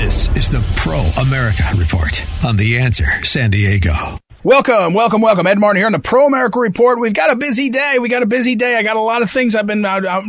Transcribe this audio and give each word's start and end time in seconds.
This 0.00 0.34
is 0.34 0.50
the 0.50 0.64
Pro 0.76 1.00
America 1.20 1.62
Report 1.76 2.24
on 2.42 2.56
The 2.56 2.78
Answer 2.78 3.22
San 3.22 3.50
Diego. 3.50 4.16
Welcome, 4.42 4.94
welcome, 4.94 5.20
welcome. 5.20 5.46
Ed 5.46 5.58
Martin 5.58 5.76
here 5.76 5.84
on 5.84 5.92
the 5.92 5.98
Pro 5.98 6.26
America 6.26 6.58
Report. 6.58 6.98
We've 6.98 7.12
got 7.12 7.30
a 7.30 7.36
busy 7.36 7.68
day. 7.68 7.98
We 8.00 8.08
got 8.08 8.22
a 8.22 8.26
busy 8.26 8.54
day. 8.54 8.76
I 8.76 8.82
got 8.82 8.96
a 8.96 9.00
lot 9.00 9.20
of 9.20 9.30
things 9.30 9.54
I've 9.54 9.66
been 9.66 9.84
uh, 9.84 9.96
uh, 9.96 10.22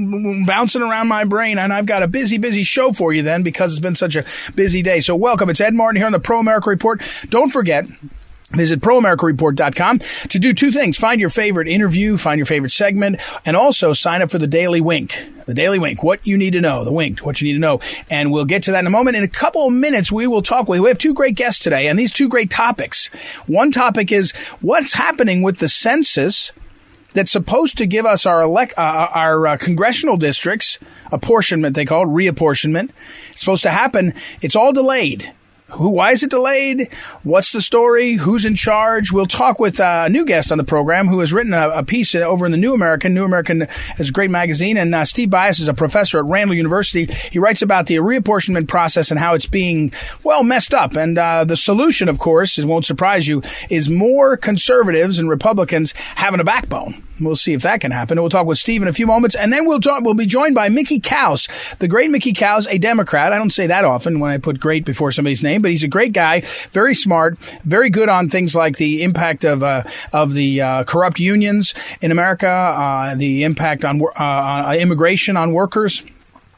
bouncing 0.45 0.81
around 0.81 1.07
my 1.07 1.23
brain, 1.23 1.57
and 1.57 1.71
I've 1.71 1.85
got 1.85 2.03
a 2.03 2.07
busy, 2.09 2.37
busy 2.37 2.63
show 2.63 2.91
for 2.91 3.13
you 3.13 3.21
then 3.21 3.43
because 3.43 3.71
it's 3.71 3.79
been 3.79 3.95
such 3.95 4.17
a 4.17 4.25
busy 4.55 4.81
day. 4.81 4.99
So 4.99 5.15
welcome. 5.15 5.49
It's 5.49 5.61
Ed 5.61 5.73
Martin 5.73 5.95
here 5.95 6.05
on 6.05 6.11
the 6.11 6.19
Pro 6.19 6.41
America 6.41 6.69
Report. 6.69 7.01
Don't 7.29 7.49
forget, 7.49 7.85
Visit 8.51 8.81
proamericareport.com 8.81 9.99
to 9.99 10.39
do 10.39 10.53
two 10.53 10.71
things. 10.71 10.97
Find 10.97 11.21
your 11.21 11.29
favorite 11.29 11.67
interview, 11.67 12.17
find 12.17 12.37
your 12.37 12.45
favorite 12.45 12.71
segment, 12.71 13.19
and 13.45 13.55
also 13.55 13.93
sign 13.93 14.21
up 14.21 14.29
for 14.29 14.39
the 14.39 14.47
Daily 14.47 14.81
Wink. 14.81 15.15
The 15.45 15.53
Daily 15.53 15.79
Wink, 15.79 16.03
what 16.03 16.25
you 16.27 16.37
need 16.37 16.53
to 16.53 16.61
know, 16.61 16.83
the 16.83 16.91
Wink, 16.91 17.19
what 17.19 17.41
you 17.41 17.47
need 17.47 17.53
to 17.53 17.59
know. 17.59 17.79
And 18.09 18.31
we'll 18.31 18.45
get 18.45 18.63
to 18.63 18.71
that 18.71 18.79
in 18.79 18.87
a 18.87 18.91
moment. 18.91 19.17
In 19.17 19.23
a 19.23 19.27
couple 19.27 19.67
of 19.67 19.73
minutes, 19.73 20.11
we 20.11 20.27
will 20.27 20.41
talk 20.41 20.67
with, 20.67 20.79
we 20.81 20.89
have 20.89 20.97
two 20.97 21.13
great 21.13 21.35
guests 21.35 21.63
today 21.63 21.87
and 21.87 21.97
these 21.97 22.11
two 22.11 22.29
great 22.29 22.49
topics. 22.49 23.07
One 23.47 23.71
topic 23.71 24.11
is 24.11 24.31
what's 24.59 24.93
happening 24.93 25.41
with 25.41 25.59
the 25.59 25.69
census 25.69 26.51
that's 27.13 27.31
supposed 27.31 27.77
to 27.77 27.85
give 27.85 28.05
us 28.05 28.25
our 28.25 28.41
elect, 28.41 28.73
uh, 28.77 29.07
our 29.13 29.47
uh, 29.47 29.57
congressional 29.57 30.17
districts 30.17 30.79
apportionment. 31.11 31.75
They 31.75 31.85
call 31.85 32.03
it 32.03 32.07
reapportionment. 32.07 32.91
It's 33.31 33.39
supposed 33.41 33.63
to 33.63 33.71
happen. 33.71 34.13
It's 34.41 34.55
all 34.55 34.73
delayed. 34.73 35.33
Who? 35.73 35.89
Why 35.89 36.11
is 36.11 36.21
it 36.21 36.29
delayed? 36.29 36.89
What's 37.23 37.53
the 37.53 37.61
story? 37.61 38.13
Who's 38.13 38.45
in 38.45 38.55
charge? 38.55 39.11
We'll 39.11 39.25
talk 39.25 39.59
with 39.59 39.79
a 39.79 40.09
new 40.09 40.25
guest 40.25 40.51
on 40.51 40.57
the 40.57 40.63
program 40.63 41.07
who 41.07 41.19
has 41.19 41.31
written 41.31 41.53
a, 41.53 41.69
a 41.69 41.83
piece 41.83 42.13
over 42.13 42.45
in 42.45 42.51
the 42.51 42.57
New 42.57 42.73
American. 42.73 43.13
New 43.13 43.23
American 43.23 43.67
is 43.97 44.09
a 44.09 44.11
great 44.11 44.31
magazine, 44.31 44.75
and 44.75 44.93
uh, 44.93 45.05
Steve 45.05 45.29
Byas 45.29 45.61
is 45.61 45.67
a 45.67 45.73
professor 45.73 46.19
at 46.19 46.25
Randall 46.25 46.55
University. 46.55 47.05
He 47.31 47.39
writes 47.39 47.61
about 47.61 47.87
the 47.87 47.95
reapportionment 47.97 48.67
process 48.67 49.11
and 49.11 49.19
how 49.19 49.33
it's 49.33 49.45
being 49.45 49.93
well 50.23 50.43
messed 50.43 50.73
up. 50.73 50.95
And 50.95 51.17
uh, 51.17 51.45
the 51.45 51.57
solution, 51.57 52.09
of 52.09 52.19
course, 52.19 52.57
it 52.57 52.65
won't 52.65 52.85
surprise 52.85 53.27
you, 53.27 53.41
is 53.69 53.89
more 53.89 54.35
conservatives 54.35 55.19
and 55.19 55.29
Republicans 55.29 55.93
having 56.15 56.39
a 56.39 56.43
backbone. 56.45 57.01
We'll 57.21 57.35
see 57.35 57.53
if 57.53 57.61
that 57.61 57.81
can 57.81 57.91
happen. 57.91 58.19
We'll 58.19 58.29
talk 58.29 58.47
with 58.47 58.57
Steve 58.57 58.81
in 58.81 58.87
a 58.87 58.93
few 58.93 59.05
moments, 59.05 59.35
and 59.35 59.53
then 59.53 59.67
we'll 59.67 59.79
talk. 59.79 60.03
We'll 60.03 60.15
be 60.15 60.25
joined 60.25 60.55
by 60.55 60.69
Mickey 60.69 60.99
Kaus, 60.99 61.77
the 61.77 61.87
great 61.87 62.09
Mickey 62.09 62.33
Kaus, 62.33 62.67
a 62.67 62.79
Democrat. 62.79 63.31
I 63.31 63.37
don't 63.37 63.51
say 63.51 63.67
that 63.67 63.85
often 63.85 64.19
when 64.19 64.31
I 64.31 64.37
put 64.37 64.59
"great" 64.59 64.85
before 64.85 65.11
somebody's 65.11 65.43
name, 65.43 65.60
but 65.61 65.71
he's 65.71 65.83
a 65.83 65.87
great 65.87 66.13
guy, 66.13 66.41
very 66.71 66.95
smart, 66.95 67.37
very 67.63 67.89
good 67.89 68.09
on 68.09 68.29
things 68.29 68.55
like 68.55 68.77
the 68.77 69.03
impact 69.03 69.45
of 69.45 69.63
uh, 69.63 69.83
of 70.13 70.33
the 70.33 70.61
uh, 70.61 70.83
corrupt 70.83 71.19
unions 71.19 71.73
in 72.01 72.11
America, 72.11 72.47
uh, 72.47 73.15
the 73.15 73.43
impact 73.43 73.85
on 73.85 74.01
uh, 74.15 74.75
immigration 74.77 75.37
on 75.37 75.53
workers 75.53 76.03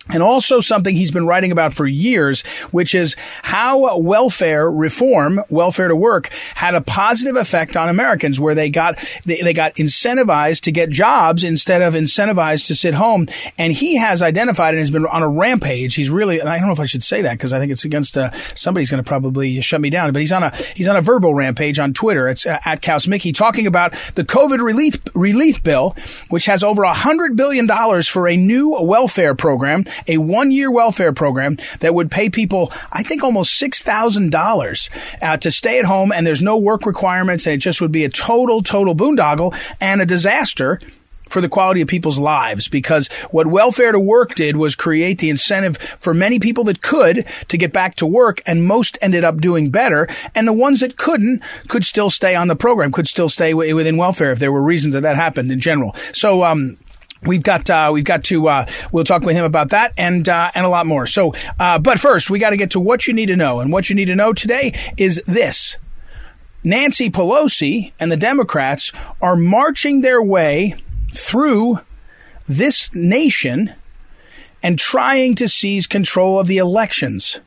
and 0.09 0.21
also 0.21 0.59
something 0.59 0.95
he's 0.95 1.11
been 1.11 1.25
writing 1.25 1.51
about 1.51 1.73
for 1.73 1.87
years, 1.87 2.41
which 2.71 2.93
is 2.93 3.15
how 3.41 3.97
welfare 3.97 4.69
reform, 4.69 5.41
welfare 5.49 5.87
to 5.87 5.95
work, 5.95 6.29
had 6.55 6.75
a 6.75 6.81
positive 6.81 7.37
effect 7.37 7.77
on 7.77 7.87
Americans, 7.87 8.39
where 8.39 8.53
they 8.53 8.69
got 8.69 8.99
they, 9.25 9.41
they, 9.41 9.53
got 9.53 9.75
incentivized 9.75 10.61
to 10.61 10.72
get 10.72 10.89
jobs 10.89 11.44
instead 11.44 11.81
of 11.81 11.94
incentivized 11.94 12.67
to 12.67 12.75
sit 12.75 12.94
home. 12.94 13.28
And 13.57 13.72
he 13.72 13.95
has 13.97 14.22
identified 14.22 14.73
and 14.73 14.79
has 14.79 14.91
been 14.91 15.05
on 15.05 15.23
a 15.23 15.29
rampage. 15.29 15.95
He's 15.95 16.09
really 16.09 16.41
I 16.41 16.57
don't 16.59 16.67
know 16.67 16.73
if 16.73 16.79
I 16.79 16.85
should 16.85 17.03
say 17.03 17.22
that 17.22 17.38
because 17.38 17.53
I 17.53 17.59
think 17.59 17.72
it's 17.72 17.85
against 17.85 18.17
uh, 18.17 18.31
somebody's 18.55 18.89
going 18.89 19.01
to 19.01 19.07
probably 19.07 19.61
shut 19.61 19.79
me 19.79 19.89
down. 19.89 20.11
But 20.11 20.19
he's 20.19 20.33
on 20.33 20.44
a 20.44 20.55
he's 20.75 20.88
on 20.88 20.97
a 20.97 21.01
verbal 21.01 21.33
rampage 21.33 21.79
on 21.79 21.94
Twitter. 21.94 22.28
It's 22.28 22.45
uh, 22.45 22.59
at 22.66 22.81
Kaus 22.81 23.07
Mickey 23.07 23.31
talking 23.31 23.67
about 23.67 23.94
the 24.16 24.25
COVID 24.25 24.61
relief 24.61 24.97
relief 25.13 25.63
bill, 25.63 25.95
which 26.29 26.45
has 26.47 26.61
over 26.61 26.83
hundred 26.83 27.38
billion 27.38 27.67
dollars 27.67 28.09
for 28.09 28.28
a 28.28 28.35
new 28.35 28.78
welfare 28.81 29.33
program 29.33 29.85
a 30.07 30.17
one 30.17 30.51
year 30.51 30.71
welfare 30.71 31.13
program 31.13 31.57
that 31.79 31.93
would 31.93 32.11
pay 32.11 32.29
people, 32.29 32.71
I 32.91 33.03
think, 33.03 33.23
almost 33.23 33.61
$6,000 33.61 34.89
uh, 35.21 35.37
to 35.37 35.51
stay 35.51 35.79
at 35.79 35.85
home 35.85 36.11
and 36.11 36.25
there's 36.25 36.41
no 36.41 36.57
work 36.57 36.85
requirements 36.85 37.45
and 37.45 37.55
it 37.55 37.57
just 37.59 37.81
would 37.81 37.91
be 37.91 38.03
a 38.03 38.09
total, 38.09 38.61
total 38.61 38.95
boondoggle 38.95 39.55
and 39.79 40.01
a 40.01 40.05
disaster 40.05 40.79
for 41.33 41.41
the 41.41 41.49
quality 41.49 41.81
of 41.81 41.87
people's 41.87 42.19
lives 42.19 42.67
because 42.67 43.07
what 43.31 43.47
welfare 43.47 43.91
to 43.91 43.99
work 43.99 44.35
did 44.35 44.55
was 44.55 44.75
create 44.75 45.19
the 45.19 45.29
incentive 45.29 45.77
for 45.77 46.13
many 46.13 46.39
people 46.39 46.63
that 46.65 46.81
could 46.81 47.25
to 47.47 47.57
get 47.57 47.73
back 47.73 47.95
to 47.95 48.05
work 48.05 48.41
and 48.45 48.65
most 48.65 48.97
ended 49.01 49.23
up 49.23 49.41
doing 49.41 49.71
better 49.71 50.07
and 50.35 50.47
the 50.47 50.53
ones 50.53 50.79
that 50.81 50.97
couldn't 50.97 51.41
could 51.67 51.83
still 51.83 52.09
stay 52.09 52.35
on 52.35 52.47
the 52.47 52.55
program 52.55 52.91
could 52.91 53.07
still 53.07 53.29
stay 53.29 53.53
within 53.53 53.97
welfare 53.97 54.31
if 54.31 54.39
there 54.39 54.51
were 54.51 54.61
reasons 54.61 54.93
that 54.93 55.01
that 55.01 55.15
happened 55.15 55.51
in 55.51 55.59
general. 55.59 55.93
So 56.13 56.43
um, 56.43 56.77
We've 57.25 57.44
got 57.44 57.69
uh, 57.69 57.91
we've 57.94 58.03
got 58.03 58.23
to 58.25 58.47
uh, 58.47 58.66
we'll 58.91 59.03
talk 59.03 59.23
with 59.23 59.35
him 59.35 59.45
about 59.45 59.69
that 59.69 59.94
and 59.97 60.28
uh, 60.28 60.51
and 60.56 60.66
a 60.66 60.69
lot 60.69 60.85
more. 60.85 61.07
So, 61.07 61.34
uh, 61.59 61.79
but 61.79 62.00
first 62.00 62.29
we 62.29 62.39
got 62.39 62.51
to 62.51 62.57
get 62.57 62.72
to 62.72 62.79
what 62.79 63.07
you 63.07 63.13
need 63.13 63.28
to 63.28 63.35
know, 63.35 63.59
and 63.59 63.72
what 63.72 63.89
you 63.89 63.95
need 63.95 64.06
to 64.06 64.16
know 64.16 64.34
today 64.34 64.73
is 64.97 65.22
this: 65.25 65.78
Nancy 66.63 67.09
Pelosi 67.09 67.91
and 68.00 68.11
the 68.11 68.17
Democrats 68.17 68.91
are 69.22 69.35
marching 69.35 70.01
their 70.01 70.22
way 70.22 70.75
through 71.13 71.79
this 72.47 72.94
nation 72.94 73.73
and 74.61 74.79
trying 74.79 75.35
to 75.35 75.47
seize 75.47 75.88
control 75.88 76.40
of 76.40 76.47
the 76.47 76.57
elections. 76.57 77.40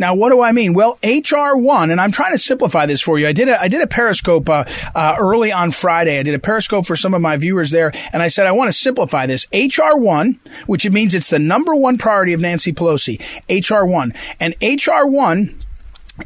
Now, 0.00 0.14
what 0.14 0.30
do 0.30 0.40
I 0.40 0.52
mean? 0.52 0.72
Well, 0.72 0.98
HR 1.04 1.58
one, 1.58 1.90
and 1.90 2.00
I'm 2.00 2.10
trying 2.10 2.32
to 2.32 2.38
simplify 2.38 2.86
this 2.86 3.02
for 3.02 3.18
you. 3.18 3.28
I 3.28 3.32
did 3.32 3.48
a 3.48 3.60
I 3.60 3.68
did 3.68 3.82
a 3.82 3.86
Periscope 3.86 4.48
uh, 4.48 4.64
uh, 4.94 5.16
early 5.18 5.52
on 5.52 5.70
Friday. 5.70 6.18
I 6.18 6.22
did 6.22 6.34
a 6.34 6.38
Periscope 6.38 6.86
for 6.86 6.96
some 6.96 7.12
of 7.12 7.20
my 7.20 7.36
viewers 7.36 7.70
there, 7.70 7.92
and 8.14 8.22
I 8.22 8.28
said 8.28 8.46
I 8.46 8.52
want 8.52 8.68
to 8.68 8.72
simplify 8.72 9.26
this. 9.26 9.46
HR 9.52 9.98
one, 9.98 10.40
which 10.66 10.86
it 10.86 10.92
means 10.92 11.14
it's 11.14 11.28
the 11.28 11.38
number 11.38 11.74
one 11.74 11.98
priority 11.98 12.32
of 12.32 12.40
Nancy 12.40 12.72
Pelosi. 12.72 13.20
HR 13.50 13.84
one, 13.84 14.14
and 14.40 14.54
HR 14.62 15.04
one 15.06 15.54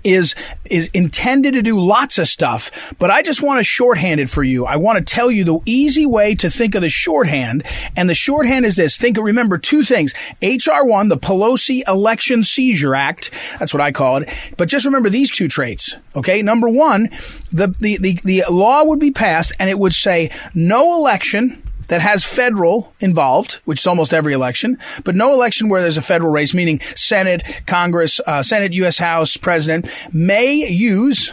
is 0.02 0.34
is 0.64 0.88
intended 0.88 1.54
to 1.54 1.62
do 1.62 1.78
lots 1.78 2.18
of 2.18 2.28
stuff, 2.28 2.94
but 2.98 3.10
I 3.10 3.22
just 3.22 3.42
want 3.42 3.58
to 3.58 3.64
shorthand 3.64 4.20
it 4.20 4.28
for 4.28 4.42
you. 4.42 4.66
I 4.66 4.76
want 4.76 4.98
to 4.98 5.04
tell 5.04 5.30
you 5.30 5.44
the 5.44 5.60
easy 5.66 6.06
way 6.06 6.34
to 6.36 6.50
think 6.50 6.74
of 6.74 6.82
the 6.82 6.90
shorthand, 6.90 7.64
and 7.96 8.08
the 8.08 8.14
shorthand 8.14 8.64
is 8.64 8.76
this. 8.76 8.96
Think, 8.96 9.18
remember 9.18 9.58
two 9.58 9.84
things: 9.84 10.14
HR 10.42 10.84
one, 10.84 11.08
the 11.08 11.18
Pelosi 11.18 11.86
Election 11.86 12.44
Seizure 12.44 12.94
Act. 12.94 13.30
That's 13.58 13.74
what 13.74 13.80
I 13.80 13.92
call 13.92 14.18
it. 14.18 14.28
But 14.56 14.68
just 14.68 14.86
remember 14.86 15.10
these 15.10 15.30
two 15.30 15.48
traits. 15.48 15.96
Okay, 16.16 16.42
number 16.42 16.68
one, 16.68 17.10
the 17.52 17.68
the 17.78 17.98
the, 17.98 18.20
the 18.24 18.44
law 18.50 18.84
would 18.84 19.00
be 19.00 19.10
passed, 19.10 19.52
and 19.58 19.68
it 19.68 19.78
would 19.78 19.94
say 19.94 20.30
no 20.54 20.98
election 20.98 21.62
that 21.88 22.00
has 22.00 22.24
federal 22.24 22.92
involved, 23.00 23.54
which 23.64 23.80
is 23.80 23.86
almost 23.86 24.14
every 24.14 24.32
election, 24.32 24.78
but 25.04 25.14
no 25.14 25.32
election 25.32 25.68
where 25.68 25.82
there's 25.82 25.96
a 25.96 26.02
federal 26.02 26.30
race, 26.30 26.54
meaning 26.54 26.80
Senate, 26.94 27.42
Congress, 27.66 28.20
uh, 28.26 28.42
Senate, 28.42 28.72
U.S. 28.74 28.98
House, 28.98 29.36
President, 29.36 29.86
may 30.12 30.54
use 30.54 31.32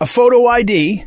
a 0.00 0.06
photo 0.06 0.46
ID, 0.46 1.04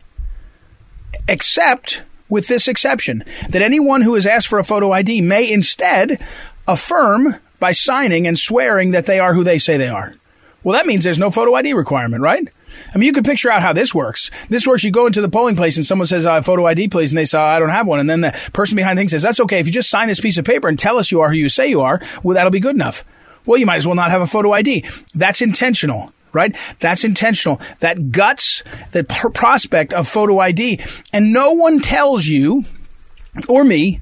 except 1.28 2.04
with 2.30 2.48
this 2.48 2.68
exception 2.68 3.24
that 3.50 3.62
anyone 3.62 4.02
who 4.02 4.16
has 4.16 4.26
asked 4.26 4.48
for 4.48 4.60
a 4.60 4.64
photo 4.64 4.92
ID 4.92 5.22
may 5.22 5.52
instead 5.52 6.20
affirm 6.68 7.36
by 7.60 7.72
signing 7.72 8.28
and 8.28 8.38
swearing 8.38 8.92
that 8.92 9.06
they 9.06 9.20
are 9.20 9.34
who 9.34 9.44
they 9.44 9.58
say 9.58 9.78
they 9.78 9.88
are. 9.88 10.16
Well, 10.64 10.74
that 10.74 10.88
means 10.88 11.04
there's 11.04 11.20
no 11.20 11.30
photo 11.30 11.54
ID 11.54 11.74
requirement, 11.74 12.24
right? 12.24 12.48
I 12.94 12.98
mean, 12.98 13.08
you 13.08 13.14
could 13.14 13.26
picture 13.26 13.52
out 13.52 13.62
how 13.62 13.74
this 13.74 13.94
works. 13.94 14.32
This 14.50 14.66
works. 14.66 14.84
You 14.84 14.92
go 14.92 15.06
into 15.06 15.22
the 15.22 15.30
polling 15.30 15.56
place 15.56 15.78
and 15.78 15.86
someone 15.86 16.08
says, 16.08 16.26
uh, 16.26 16.42
photo 16.42 16.66
ID, 16.66 16.90
please. 16.90 17.12
And 17.12 17.18
they 17.18 17.26
say, 17.26 17.38
I 17.38 17.60
don't 17.60 17.70
have 17.70 17.88
one. 17.88 18.00
And 18.00 18.10
then 18.10 18.22
the 18.22 18.50
person 18.54 18.76
behind 18.76 18.98
the 18.98 19.02
thing 19.02 19.10
says, 19.10 19.22
that's 19.22 19.40
okay. 19.42 19.60
If 19.60 19.68
you 19.68 19.74
just 19.74 19.90
sign 19.90 20.08
this 20.08 20.20
piece 20.20 20.38
of 20.38 20.46
paper 20.46 20.68
and 20.68 20.78
tell 20.78 20.98
us 20.98 21.12
you 21.12 21.22
are 21.22 21.30
who 21.30 21.36
you 21.36 21.50
say 21.50 21.68
you 21.68 21.82
are, 21.82 22.02
well, 22.24 22.36
that'll 22.36 22.52
be 22.52 22.60
good 22.60 22.76
enough. 22.76 23.04
Well, 23.46 23.60
you 23.60 23.66
might 23.66 23.76
as 23.76 23.86
well 23.86 23.96
not 23.96 24.12
have 24.12 24.22
a 24.22 24.28
photo 24.28 24.52
ID. 24.54 24.86
That's 25.14 25.42
intentional 25.42 26.12
right? 26.36 26.58
That's 26.82 27.06
intentional. 27.06 27.62
That 27.80 28.12
guts 28.12 28.62
the 28.92 29.06
pr- 29.06 29.30
prospect 29.30 29.94
of 29.94 30.06
photo 30.06 30.40
ID. 30.40 30.82
And 31.14 31.32
no 31.32 31.54
one 31.54 31.80
tells 31.80 32.28
you 32.28 32.66
or 33.48 33.64
me 33.64 34.02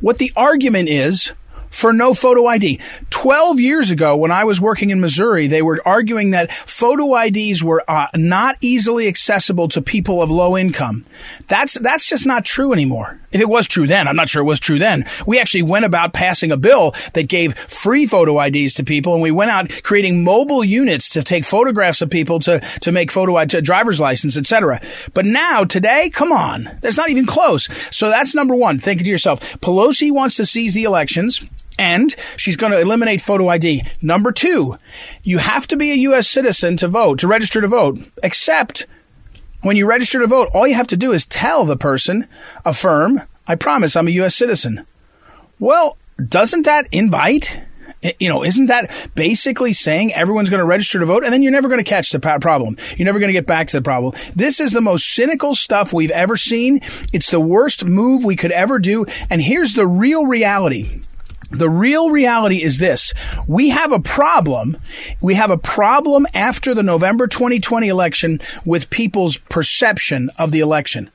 what 0.00 0.16
the 0.16 0.32
argument 0.34 0.88
is 0.88 1.32
for 1.74 1.92
no 1.92 2.14
photo 2.14 2.46
ID. 2.46 2.80
12 3.10 3.58
years 3.58 3.90
ago, 3.90 4.16
when 4.16 4.30
I 4.30 4.44
was 4.44 4.60
working 4.60 4.90
in 4.90 5.00
Missouri, 5.00 5.48
they 5.48 5.60
were 5.60 5.80
arguing 5.84 6.30
that 6.30 6.52
photo 6.52 7.14
IDs 7.16 7.64
were 7.64 7.82
uh, 7.88 8.06
not 8.14 8.56
easily 8.60 9.08
accessible 9.08 9.66
to 9.68 9.82
people 9.82 10.22
of 10.22 10.30
low 10.30 10.56
income. 10.56 11.04
That's, 11.48 11.74
that's 11.74 12.06
just 12.06 12.26
not 12.26 12.44
true 12.44 12.72
anymore. 12.72 13.18
If 13.32 13.40
it 13.40 13.48
was 13.48 13.66
true 13.66 13.88
then, 13.88 14.06
I'm 14.06 14.14
not 14.14 14.28
sure 14.28 14.42
it 14.42 14.46
was 14.46 14.60
true 14.60 14.78
then. 14.78 15.04
We 15.26 15.40
actually 15.40 15.62
went 15.62 15.84
about 15.84 16.12
passing 16.12 16.52
a 16.52 16.56
bill 16.56 16.94
that 17.14 17.28
gave 17.28 17.58
free 17.58 18.06
photo 18.06 18.40
IDs 18.40 18.74
to 18.74 18.84
people, 18.84 19.12
and 19.12 19.22
we 19.22 19.32
went 19.32 19.50
out 19.50 19.72
creating 19.82 20.22
mobile 20.22 20.62
units 20.64 21.08
to 21.10 21.22
take 21.24 21.44
photographs 21.44 22.00
of 22.00 22.10
people 22.10 22.38
to, 22.40 22.60
to 22.82 22.92
make 22.92 23.10
photo 23.10 23.34
ID, 23.36 23.60
driver's 23.62 23.98
license, 23.98 24.36
etc. 24.36 24.80
But 25.12 25.26
now, 25.26 25.64
today, 25.64 26.10
come 26.10 26.30
on, 26.30 26.70
that's 26.80 26.96
not 26.96 27.10
even 27.10 27.26
close. 27.26 27.68
So 27.94 28.08
that's 28.08 28.36
number 28.36 28.54
one. 28.54 28.78
Think 28.78 29.00
to 29.00 29.06
yourself, 29.06 29.40
Pelosi 29.60 30.12
wants 30.12 30.36
to 30.36 30.46
seize 30.46 30.74
the 30.74 30.84
elections. 30.84 31.44
And 31.78 32.14
she's 32.36 32.56
going 32.56 32.72
to 32.72 32.80
eliminate 32.80 33.20
photo 33.20 33.48
ID. 33.48 33.82
Number 34.00 34.30
two, 34.30 34.78
you 35.22 35.38
have 35.38 35.66
to 35.68 35.76
be 35.76 35.90
a 35.90 35.96
U.S. 35.96 36.28
citizen 36.28 36.76
to 36.78 36.88
vote, 36.88 37.18
to 37.20 37.28
register 37.28 37.60
to 37.60 37.68
vote, 37.68 37.98
except 38.22 38.86
when 39.62 39.76
you 39.76 39.86
register 39.86 40.20
to 40.20 40.26
vote, 40.26 40.50
all 40.52 40.66
you 40.66 40.74
have 40.74 40.86
to 40.88 40.96
do 40.96 41.12
is 41.12 41.24
tell 41.24 41.64
the 41.64 41.76
person, 41.76 42.28
affirm, 42.64 43.22
I 43.48 43.54
promise 43.54 43.96
I'm 43.96 44.08
a 44.08 44.12
U.S. 44.12 44.34
citizen. 44.34 44.86
Well, 45.58 45.96
doesn't 46.24 46.62
that 46.62 46.86
invite? 46.92 47.62
Eh, 48.02 48.12
you 48.20 48.28
know, 48.28 48.44
isn't 48.44 48.66
that 48.66 48.94
basically 49.14 49.72
saying 49.72 50.12
everyone's 50.12 50.50
going 50.50 50.60
to 50.60 50.66
register 50.66 50.98
to 50.98 51.06
vote 51.06 51.24
and 51.24 51.32
then 51.32 51.42
you're 51.42 51.52
never 51.52 51.68
going 51.68 51.82
to 51.82 51.88
catch 51.88 52.10
the 52.12 52.20
problem? 52.20 52.76
You're 52.96 53.06
never 53.06 53.18
going 53.18 53.28
to 53.28 53.38
get 53.38 53.46
back 53.46 53.68
to 53.68 53.78
the 53.78 53.82
problem. 53.82 54.12
This 54.36 54.60
is 54.60 54.72
the 54.72 54.80
most 54.80 55.14
cynical 55.14 55.54
stuff 55.54 55.92
we've 55.92 56.10
ever 56.10 56.36
seen. 56.36 56.80
It's 57.12 57.30
the 57.30 57.40
worst 57.40 57.84
move 57.84 58.24
we 58.24 58.36
could 58.36 58.52
ever 58.52 58.78
do. 58.78 59.06
And 59.30 59.40
here's 59.40 59.74
the 59.74 59.86
real 59.86 60.26
reality. 60.26 61.00
The 61.54 61.70
real 61.70 62.10
reality 62.10 62.62
is 62.62 62.78
this. 62.78 63.12
We 63.46 63.70
have 63.70 63.92
a 63.92 64.00
problem. 64.00 64.76
We 65.20 65.34
have 65.34 65.50
a 65.50 65.58
problem 65.58 66.26
after 66.34 66.74
the 66.74 66.82
November 66.82 67.26
2020 67.26 67.88
election 67.88 68.40
with 68.64 68.90
people's 68.90 69.36
perception 69.38 70.30
of 70.38 70.52
the 70.52 70.60
election. 70.60 71.10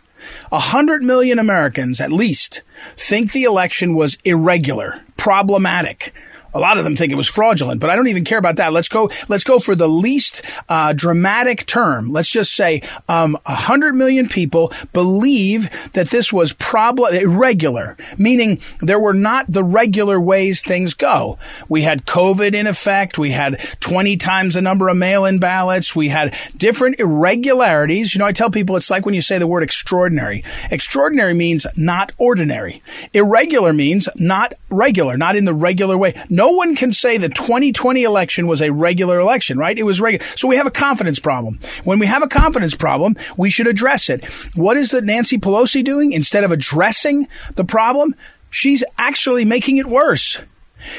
A 0.52 0.60
hundred 0.60 1.04
million 1.04 1.40
Americans, 1.40 2.02
at 2.02 2.12
least, 2.12 2.62
think 2.96 3.32
the 3.32 3.44
election 3.44 3.94
was 3.94 4.18
irregular, 4.26 5.02
problematic, 5.18 6.14
a 6.54 6.60
lot 6.60 6.78
of 6.78 6.84
them 6.84 6.96
think 6.96 7.12
it 7.12 7.16
was 7.16 7.28
fraudulent, 7.28 7.81
but 7.81 7.90
I 7.90 7.96
don't 7.96 8.07
even 8.07 8.24
care 8.24 8.38
about 8.38 8.56
that. 8.57 8.74
Let's 8.74 8.88
go. 8.88 9.10
Let's 9.28 9.44
go 9.44 9.60
for 9.60 9.75
the 9.75 9.88
least 9.88 10.42
uh, 10.68 10.94
dramatic 10.94 11.66
term. 11.66 12.12
Let's 12.12 12.30
just 12.30 12.56
say 12.56 12.81
um, 13.07 13.38
hundred 13.46 13.96
million 13.96 14.28
people 14.28 14.72
believe 14.94 15.92
that 15.94 16.10
this 16.10 16.31
was 16.34 16.54
problem 16.54 17.13
irregular, 17.13 17.98
meaning 18.18 18.60
there 18.80 19.00
were 19.00 19.13
not 19.13 19.46
the 19.48 19.63
regular 19.63 20.19
ways 20.19 20.62
things 20.62 20.94
go. 20.94 21.38
We 21.68 21.84
had 21.84 22.06
COVID 22.06 22.54
in 22.54 22.68
effect. 22.68 23.18
We 23.18 23.31
had 23.31 23.60
twenty 23.80 24.18
times 24.18 24.56
the 24.56 24.62
number 24.62 24.90
of 24.90 24.98
mail-in 24.98 25.40
ballots. 25.40 25.95
We 25.95 26.10
had 26.10 26.36
different 26.57 27.00
irregularities. 27.00 28.16
You 28.16 28.19
know, 28.19 28.25
I 28.25 28.31
tell 28.31 28.50
people 28.50 28.75
it's 28.75 28.90
like 28.90 29.06
when 29.06 29.16
you 29.16 29.22
say 29.22 29.38
the 29.38 29.48
word 29.48 29.63
extraordinary. 29.63 30.44
Extraordinary 30.72 31.34
means 31.34 31.68
not 31.78 32.12
ordinary. 32.18 32.81
Irregular 33.13 33.74
means 33.74 34.10
not 34.16 34.54
regular, 34.69 35.18
not 35.18 35.36
in 35.36 35.45
the 35.45 35.54
regular 35.54 35.98
way 35.98 36.16
no 36.39 36.39
one 36.48 36.76
can 36.76 36.94
say 36.94 37.18
the 37.18 37.30
2020 37.30 38.04
election 38.04 38.48
was 38.48 38.62
a 38.62 38.72
regular 38.72 39.20
election, 39.20 39.58
right? 39.58 39.78
It 39.78 39.84
was 39.84 40.00
regular. 40.00 40.26
So 40.36 40.48
we 40.48 40.56
have 40.56 40.68
a 40.68 40.72
confidence 40.72 41.20
problem. 41.20 41.60
When 41.84 42.00
we 42.00 42.06
have 42.06 42.24
a 42.24 42.28
confidence 42.28 42.76
problem, 42.76 43.18
we 43.36 43.50
should 43.50 43.68
address 43.68 44.10
it. 44.10 44.26
What 44.56 44.78
is 44.78 44.92
the 44.92 45.02
Nancy 45.02 45.38
Pelosi 45.38 45.84
doing? 45.84 46.14
Instead 46.14 46.44
of 46.44 46.52
addressing 46.52 47.28
the 47.56 47.66
problem, 47.66 48.16
she's 48.50 48.84
actually 48.98 49.46
making 49.46 49.78
it 49.78 49.88
worse. 49.88 50.40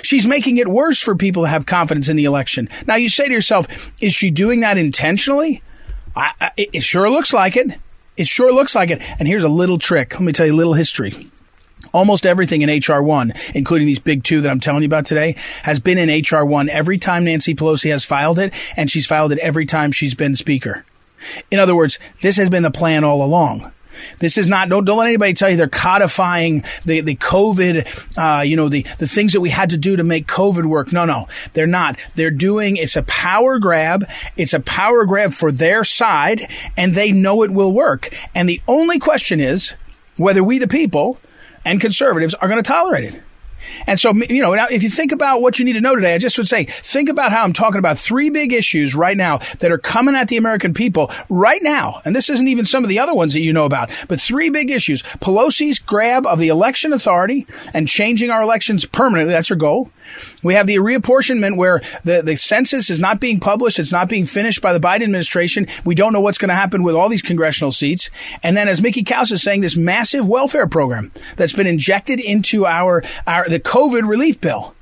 She's 0.03 0.27
making 0.27 0.59
it 0.59 0.69
worse 0.69 1.01
for 1.01 1.15
people 1.15 1.45
to 1.45 1.49
have 1.49 1.67
confidence 1.67 2.09
in 2.09 2.17
the 2.17 2.25
election. 2.25 2.69
Now 2.87 2.97
you 2.97 3.09
say 3.09 3.27
to 3.27 3.33
yourself, 3.33 3.91
is 4.03 4.13
she 4.13 4.31
doing 4.31 4.61
that 4.61 4.77
intentionally? 4.77 5.63
I, 6.15 6.33
I, 6.41 6.51
it 6.57 6.83
sure 6.83 7.09
looks 7.09 7.33
like 7.33 7.57
it. 7.57 7.79
It 8.17 8.27
sure 8.27 8.53
looks 8.53 8.75
like 8.75 8.91
it. 8.91 9.01
And 9.19 9.27
here's 9.27 9.45
a 9.45 9.49
little 9.49 9.79
trick. 9.79 10.13
Let 10.13 10.23
me 10.23 10.33
tell 10.33 10.47
you 10.47 10.55
a 10.55 10.57
little 10.57 10.75
history. 10.75 11.31
Almost 11.93 12.27
everything 12.27 12.63
in 12.63 12.69
HR1, 12.69 13.55
including 13.55 13.87
these 13.87 13.99
big 13.99 14.23
two 14.23 14.41
that 14.43 14.51
I'm 14.51 14.61
telling 14.61 14.83
you 14.83 14.87
about 14.87 15.07
today, 15.07 15.37
has 15.63 15.81
been 15.81 15.99
in 15.99 16.09
HR1 16.09 16.69
every 16.69 16.99
time 16.99 17.25
Nancy 17.25 17.55
Pelosi 17.55 17.91
has 17.91 18.05
filed 18.05 18.39
it, 18.39 18.53
and 18.77 18.91
she's 18.91 19.07
filed 19.07 19.33
it 19.33 19.39
every 19.39 19.67
time 19.67 19.93
she's 19.93 20.15
been 20.15 20.37
speaker. 20.37 20.85
In 21.51 21.59
other 21.59 21.75
words, 21.75 21.99
this 22.23 22.37
has 22.37 22.49
been 22.49 22.63
the 22.63 22.71
plan 22.71 23.05
all 23.05 23.25
along. 23.25 23.71
This 24.19 24.39
is 24.39 24.47
not, 24.47 24.69
don't, 24.69 24.85
don't 24.85 24.99
let 24.99 25.09
anybody 25.09 25.35
tell 25.35 25.51
you 25.51 25.57
they're 25.57 25.69
codifying 25.69 26.63
the, 26.85 27.01
the 27.01 27.17
COVID, 27.17 28.39
uh, 28.41 28.43
you 28.43 28.57
know, 28.57 28.69
the, 28.69 28.83
the 28.99 29.07
things 29.07 29.33
that 29.33 29.41
we 29.41 29.51
had 29.51 29.71
to 29.71 29.79
do 29.79 29.97
to 29.97 30.05
make 30.05 30.27
COVID 30.27 30.67
work. 30.67 30.93
No, 30.93 31.05
no, 31.05 31.29
they're 31.53 31.67
not. 31.67 31.99
They're 32.15 32.31
doing, 32.31 32.77
it's 32.77 32.97
a 32.97 33.03
power 33.03 33.59
grab. 33.59 34.09
It's 34.37 34.55
a 34.55 34.61
power 34.61 35.05
grab 35.05 35.33
for 35.33 35.53
their 35.53 35.85
side 35.85 36.49
and 36.77 36.95
they 36.95 37.13
know 37.13 37.43
it 37.43 37.51
will 37.51 37.73
work. 37.73 38.15
And 38.35 38.49
the 38.49 38.61
only 38.69 38.99
question 38.99 39.41
is 39.41 39.75
whether 40.17 40.43
we, 40.43 40.59
the 40.59 40.69
people, 40.69 41.19
and 41.65 41.81
conservatives 41.81 42.35
are 42.35 42.49
going 42.49 42.63
to 42.63 42.69
tolerate 42.69 43.15
it. 43.15 43.23
And 43.87 43.99
so, 43.99 44.15
you 44.15 44.43
know, 44.43 44.55
now 44.55 44.67
if 44.71 44.83
you 44.83 44.91
think 44.91 45.13
about 45.13 45.43
what 45.43 45.59
you 45.59 45.65
need 45.65 45.75
to 45.75 45.81
know 45.81 45.95
today, 45.95 46.15
I 46.15 46.19
just 46.19 46.39
would 46.39 46.49
say, 46.49 46.65
think 46.65 47.09
about 47.09 47.33
how 47.33 47.43
I'm 47.43 47.53
talking 47.53 47.79
about 47.79 47.99
three 47.99 48.31
big 48.31 48.53
issues 48.53 48.95
right 48.95 49.17
now 49.17 49.39
that 49.59 49.71
are 49.71 49.79
coming 49.79 50.15
at 50.15 50.29
the 50.29 50.37
American 50.37 50.75
people 50.75 51.11
right 51.29 51.63
now. 51.63 52.01
And 52.05 52.15
this 52.15 52.31
isn't 52.31 52.49
even 52.49 52.67
some 52.67 52.85
of 52.85 52.89
the 52.89 52.99
other 52.99 53.15
ones 53.15 53.33
that 53.35 53.41
you 53.41 53.53
know 53.53 53.65
about, 53.67 53.91
but 54.09 54.21
three 54.21 54.51
big 54.51 54.71
issues. 54.71 55.03
Pelosi's 55.03 55.79
grab 55.79 56.27
of 56.27 56.39
the 56.39 56.49
election 56.49 56.93
authority 56.93 57.47
and 57.75 57.89
changing 57.89 58.31
our 58.31 58.43
elections 58.43 58.85
permanently. 58.87 59.33
That's 59.33 59.49
her 59.49 59.57
goal. 59.57 59.91
We 60.43 60.55
have 60.55 60.67
the 60.67 60.77
reapportionment 60.77 61.57
where 61.57 61.81
the, 62.05 62.23
the 62.23 62.37
census 62.37 62.91
is 62.91 63.01
not 63.01 63.21
being 63.21 63.41
published. 63.41 63.79
It's 63.79 63.93
not 63.93 64.09
being 64.09 64.25
finished 64.25 64.61
by 64.61 64.73
the 64.73 64.81
Biden 64.81 65.03
administration. 65.03 65.67
We 65.85 65.95
don't 65.95 66.13
know 66.13 66.21
what's 66.21 66.39
going 66.39 66.49
to 66.49 66.55
happen 66.55 66.83
with 66.83 66.95
all 66.95 67.09
these 67.09 67.23
congressional 67.23 67.73
seats. 67.73 68.11
And 68.43 68.57
then, 68.57 68.69
as 68.69 68.81
Mickey 68.81 69.03
Kaus 69.03 69.33
is 69.33 69.43
saying, 69.43 69.61
this 69.61 69.77
massive 69.77 70.29
welfare 70.29 70.67
program 70.67 71.13
that's 71.37 71.53
been 71.53 71.67
injected 71.67 72.21
into 72.21 72.67
our, 72.67 73.03
our 73.27 73.49
the 73.49 73.61
COVID 73.61 74.09
relief 74.09 74.41
bill. 74.41 74.75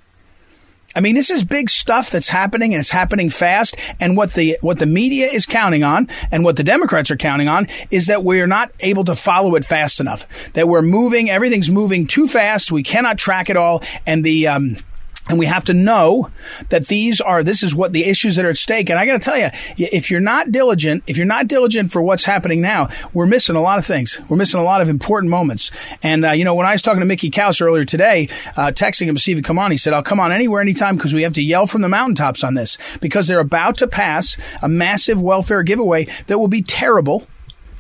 I 0.97 1.01
mean, 1.01 1.15
this 1.15 1.31
is 1.31 1.45
big 1.45 1.71
stuff 1.71 2.11
that's 2.11 2.29
happening 2.29 2.75
and 2.75 2.81
it's 2.81 2.91
happening 2.91 3.31
fast. 3.31 3.77
And 4.01 4.17
what 4.17 4.35
the, 4.35 4.59
what 4.63 4.79
the 4.79 4.87
media 4.87 5.29
is 5.29 5.47
counting 5.47 5.85
on 5.85 6.09
and 6.33 6.45
what 6.45 6.57
the 6.57 6.65
Democrats 6.65 7.11
are 7.11 7.17
counting 7.17 7.47
on 7.47 7.69
is 7.91 8.07
that 8.07 8.25
we're 8.25 8.47
not 8.47 8.73
able 8.81 9.05
to 9.05 9.15
follow 9.15 9.55
it 9.55 9.65
fast 9.65 10.01
enough, 10.01 10.53
that 10.55 10.67
we're 10.67 10.83
moving, 10.83 11.31
everything's 11.31 11.71
moving 11.71 12.07
too 12.07 12.27
fast. 12.27 12.73
We 12.73 12.83
cannot 12.83 13.19
track 13.19 13.49
it 13.51 13.57
all. 13.57 13.83
And 14.07 14.25
the, 14.25 14.49
um, 14.49 14.77
and 15.29 15.39
we 15.39 15.47
have 15.47 15.65
to 15.65 15.75
know 15.75 16.31
that 16.71 16.87
these 16.87 17.21
are, 17.21 17.43
this 17.43 17.63
is 17.63 17.75
what 17.75 17.93
the 17.93 18.05
issues 18.05 18.37
that 18.37 18.45
are 18.45 18.51
at 18.51 18.57
stake. 18.57 18.89
And 18.91 18.99
I 18.99 19.07
got 19.07 19.13
to 19.13 19.19
tell 19.19 19.39
you, 19.39 19.51
if 19.77 20.11
you're 20.11 20.21
not 20.21 20.51
diligent, 20.51 21.05
if 21.07 21.17
you're 21.17 21.27
not 21.27 21.49
diligent 21.49 21.93
for 21.93 22.01
what's 22.01 22.25
happening 22.25 22.61
now, 22.61 22.89
we're 23.13 23.27
missing 23.27 23.57
a 23.57 23.61
lot 23.61 23.79
of 23.79 23.87
things. 23.87 24.19
We're 24.29 24.37
missing 24.37 24.61
a 24.61 24.65
lot 24.65 24.81
of 24.81 24.89
important 24.89 25.31
moments. 25.31 25.71
And, 26.03 26.25
uh, 26.25 26.31
you 26.31 26.45
know, 26.45 26.55
when 26.55 26.67
I 26.67 26.73
was 26.73 26.83
talking 26.83 27.01
to 27.01 27.07
Mickey 27.07 27.31
Kaus 27.31 27.61
earlier 27.61 27.85
today, 27.85 28.29
uh, 28.57 28.73
texting 28.73 29.07
him 29.07 29.15
to 29.15 29.21
see 29.21 29.33
if 29.33 29.39
he'd 29.39 29.45
come 29.45 29.59
on, 29.59 29.71
he 29.71 29.77
said, 29.77 29.93
I'll 29.93 30.03
come 30.03 30.21
on 30.21 30.33
anywhere, 30.33 30.61
anytime 30.61 30.97
because 30.97 31.13
we 31.13 31.23
have 31.23 31.35
to 31.35 31.43
yell 31.43 31.67
from 31.67 31.83
the 31.83 31.89
mountaintops 31.89 32.43
on 32.43 32.55
this 32.55 32.79
because 33.01 33.27
they're 33.27 33.41
about 33.41 33.77
to 33.79 33.87
pass 33.87 34.37
a 34.63 34.69
massive 34.69 35.21
welfare 35.21 35.63
giveaway 35.63 36.07
that 36.27 36.39
will 36.39 36.49
be 36.49 36.63
terrible, 36.63 37.27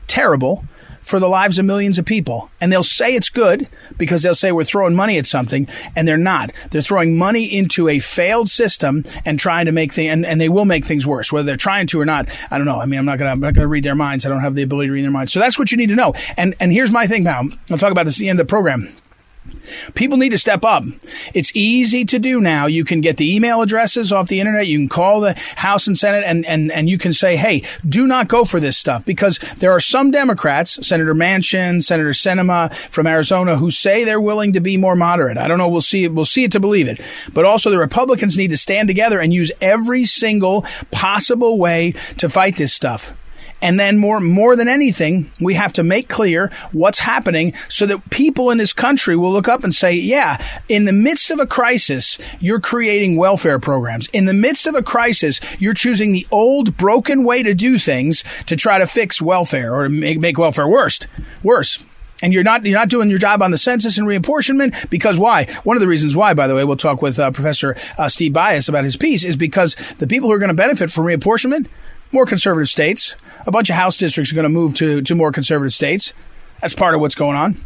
terrible 0.06 0.64
for 1.08 1.18
the 1.18 1.28
lives 1.28 1.58
of 1.58 1.64
millions 1.64 1.98
of 1.98 2.04
people. 2.04 2.50
And 2.60 2.72
they'll 2.72 2.82
say 2.82 3.14
it's 3.14 3.28
good 3.28 3.68
because 3.96 4.22
they'll 4.22 4.34
say 4.34 4.52
we're 4.52 4.64
throwing 4.64 4.94
money 4.94 5.18
at 5.18 5.26
something, 5.26 5.66
and 5.96 6.06
they're 6.06 6.16
not. 6.16 6.52
They're 6.70 6.82
throwing 6.82 7.16
money 7.16 7.44
into 7.44 7.88
a 7.88 7.98
failed 7.98 8.48
system 8.48 9.04
and 9.24 9.38
trying 9.38 9.66
to 9.66 9.72
make 9.72 9.92
things, 9.92 10.12
and, 10.12 10.26
and 10.26 10.40
they 10.40 10.48
will 10.48 10.64
make 10.64 10.84
things 10.84 11.06
worse, 11.06 11.32
whether 11.32 11.46
they're 11.46 11.56
trying 11.56 11.86
to 11.88 12.00
or 12.00 12.04
not. 12.04 12.28
I 12.50 12.58
don't 12.58 12.66
know. 12.66 12.80
I 12.80 12.86
mean, 12.86 12.98
I'm 12.98 13.06
not 13.06 13.18
gonna, 13.18 13.30
I'm 13.30 13.40
not 13.40 13.54
gonna 13.54 13.68
read 13.68 13.84
their 13.84 13.94
minds. 13.94 14.26
I 14.26 14.28
don't 14.28 14.40
have 14.40 14.54
the 14.54 14.62
ability 14.62 14.88
to 14.88 14.92
read 14.92 15.04
their 15.04 15.10
minds. 15.10 15.32
So 15.32 15.40
that's 15.40 15.58
what 15.58 15.70
you 15.72 15.78
need 15.78 15.88
to 15.88 15.96
know. 15.96 16.14
And 16.36 16.54
and 16.60 16.72
here's 16.72 16.90
my 16.90 17.06
thing 17.06 17.24
now. 17.24 17.42
I'll 17.70 17.78
talk 17.78 17.92
about 17.92 18.04
this 18.04 18.16
at 18.16 18.20
the 18.20 18.28
end 18.28 18.40
of 18.40 18.46
the 18.46 18.50
program. 18.50 18.92
People 19.94 20.18
need 20.18 20.30
to 20.30 20.38
step 20.38 20.64
up. 20.64 20.84
It's 21.34 21.54
easy 21.54 22.04
to 22.06 22.18
do 22.18 22.40
now. 22.40 22.66
You 22.66 22.84
can 22.84 23.00
get 23.00 23.16
the 23.16 23.34
email 23.34 23.62
addresses 23.62 24.12
off 24.12 24.28
the 24.28 24.40
internet. 24.40 24.66
You 24.66 24.78
can 24.78 24.88
call 24.88 25.20
the 25.20 25.34
House 25.56 25.86
and 25.86 25.96
Senate 25.96 26.24
and, 26.26 26.46
and, 26.46 26.72
and 26.72 26.88
you 26.88 26.98
can 26.98 27.12
say, 27.12 27.36
hey, 27.36 27.62
do 27.88 28.06
not 28.06 28.28
go 28.28 28.44
for 28.44 28.60
this 28.60 28.76
stuff 28.76 29.04
because 29.04 29.38
there 29.58 29.72
are 29.72 29.80
some 29.80 30.10
Democrats, 30.10 30.86
Senator 30.86 31.14
Manchin, 31.14 31.82
Senator 31.82 32.10
Sinema 32.10 32.72
from 32.74 33.06
Arizona, 33.06 33.56
who 33.56 33.70
say 33.70 34.04
they're 34.04 34.20
willing 34.20 34.52
to 34.54 34.60
be 34.60 34.76
more 34.76 34.96
moderate. 34.96 35.36
I 35.36 35.48
don't 35.48 35.58
know. 35.58 35.68
We'll 35.68 35.80
see. 35.80 36.08
We'll 36.08 36.24
see 36.24 36.44
it 36.44 36.52
to 36.52 36.60
believe 36.60 36.88
it. 36.88 37.00
But 37.32 37.44
also 37.44 37.70
the 37.70 37.78
Republicans 37.78 38.36
need 38.36 38.50
to 38.50 38.56
stand 38.56 38.88
together 38.88 39.20
and 39.20 39.32
use 39.32 39.52
every 39.60 40.06
single 40.06 40.64
possible 40.90 41.58
way 41.58 41.92
to 42.18 42.28
fight 42.28 42.56
this 42.56 42.72
stuff. 42.72 43.12
And 43.60 43.78
then 43.78 43.98
more, 43.98 44.20
more 44.20 44.54
than 44.54 44.68
anything, 44.68 45.30
we 45.40 45.54
have 45.54 45.72
to 45.74 45.82
make 45.82 46.08
clear 46.08 46.50
what's 46.70 47.00
happening 47.00 47.54
so 47.68 47.86
that 47.86 48.08
people 48.10 48.50
in 48.52 48.58
this 48.58 48.72
country 48.72 49.16
will 49.16 49.32
look 49.32 49.48
up 49.48 49.64
and 49.64 49.74
say, 49.74 49.94
yeah, 49.94 50.40
in 50.68 50.84
the 50.84 50.92
midst 50.92 51.32
of 51.32 51.40
a 51.40 51.46
crisis, 51.46 52.18
you're 52.38 52.60
creating 52.60 53.16
welfare 53.16 53.58
programs. 53.58 54.06
In 54.08 54.26
the 54.26 54.34
midst 54.34 54.68
of 54.68 54.76
a 54.76 54.82
crisis, 54.82 55.40
you're 55.60 55.74
choosing 55.74 56.12
the 56.12 56.26
old 56.30 56.76
broken 56.76 57.24
way 57.24 57.42
to 57.42 57.52
do 57.52 57.78
things 57.80 58.22
to 58.46 58.54
try 58.54 58.78
to 58.78 58.86
fix 58.86 59.20
welfare 59.20 59.74
or 59.74 59.88
make, 59.88 60.20
make 60.20 60.38
welfare 60.38 60.68
worse. 60.68 61.00
Worse. 61.42 61.78
and 62.22 62.32
you're 62.32 62.42
not 62.42 62.64
you're 62.64 62.78
not 62.78 62.88
doing 62.88 63.10
your 63.10 63.18
job 63.18 63.42
on 63.42 63.50
the 63.50 63.58
census 63.58 63.98
and 63.98 64.06
reapportionment 64.06 64.88
because 64.90 65.18
why? 65.18 65.44
One 65.64 65.76
of 65.76 65.80
the 65.80 65.88
reasons 65.88 66.16
why, 66.16 66.34
by 66.34 66.46
the 66.46 66.54
way, 66.54 66.64
we'll 66.64 66.76
talk 66.76 67.02
with 67.02 67.18
uh, 67.18 67.30
Professor 67.30 67.76
uh, 67.96 68.08
Steve 68.08 68.32
Byas 68.32 68.68
about 68.68 68.84
his 68.84 68.96
piece 68.96 69.24
is 69.24 69.36
because 69.36 69.74
the 69.98 70.06
people 70.06 70.28
who 70.28 70.34
are 70.34 70.38
going 70.38 70.48
to 70.48 70.54
benefit 70.54 70.90
from 70.90 71.04
reapportionment, 71.04 71.66
more 72.12 72.26
conservative 72.26 72.68
states, 72.68 73.14
a 73.46 73.50
bunch 73.50 73.70
of 73.70 73.76
House 73.76 73.96
districts 73.96 74.32
are 74.32 74.34
going 74.34 74.44
to 74.44 74.48
move 74.48 74.74
to 74.74 75.02
to 75.02 75.14
more 75.14 75.32
conservative 75.32 75.74
states. 75.74 76.12
That's 76.60 76.74
part 76.74 76.94
of 76.94 77.00
what's 77.00 77.14
going 77.14 77.36
on. 77.36 77.64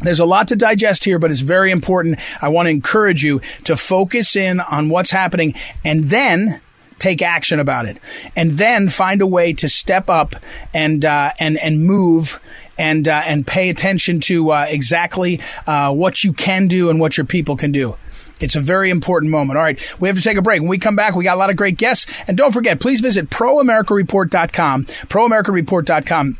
There's 0.00 0.20
a 0.20 0.26
lot 0.26 0.48
to 0.48 0.56
digest 0.56 1.04
here, 1.04 1.18
but 1.18 1.30
it's 1.30 1.40
very 1.40 1.70
important. 1.70 2.18
I 2.42 2.48
want 2.48 2.66
to 2.66 2.70
encourage 2.70 3.24
you 3.24 3.40
to 3.64 3.76
focus 3.76 4.36
in 4.36 4.60
on 4.60 4.90
what's 4.90 5.10
happening 5.10 5.54
and 5.84 6.10
then 6.10 6.60
take 6.98 7.22
action 7.22 7.60
about 7.60 7.86
it, 7.86 7.98
and 8.34 8.52
then 8.52 8.88
find 8.88 9.20
a 9.22 9.26
way 9.26 9.52
to 9.54 9.68
step 9.68 10.10
up 10.10 10.36
and 10.74 11.04
uh, 11.04 11.32
and 11.38 11.58
and 11.58 11.84
move 11.84 12.40
and 12.78 13.08
uh, 13.08 13.22
and 13.24 13.46
pay 13.46 13.70
attention 13.70 14.20
to 14.20 14.50
uh, 14.50 14.66
exactly 14.68 15.40
uh, 15.66 15.92
what 15.92 16.24
you 16.24 16.32
can 16.32 16.68
do 16.68 16.90
and 16.90 17.00
what 17.00 17.16
your 17.16 17.26
people 17.26 17.56
can 17.56 17.72
do. 17.72 17.96
It's 18.40 18.56
a 18.56 18.60
very 18.60 18.90
important 18.90 19.30
moment. 19.30 19.56
All 19.56 19.62
right, 19.62 19.80
we 20.00 20.08
have 20.08 20.16
to 20.16 20.22
take 20.22 20.36
a 20.36 20.42
break. 20.42 20.60
When 20.60 20.68
we 20.68 20.78
come 20.78 20.96
back, 20.96 21.14
we 21.14 21.24
got 21.24 21.34
a 21.34 21.38
lot 21.38 21.50
of 21.50 21.56
great 21.56 21.78
guests. 21.78 22.06
And 22.28 22.36
don't 22.36 22.52
forget, 22.52 22.80
please 22.80 23.00
visit 23.00 23.30
proamericareport.com, 23.30 24.84
proamericareport.com 24.84 26.36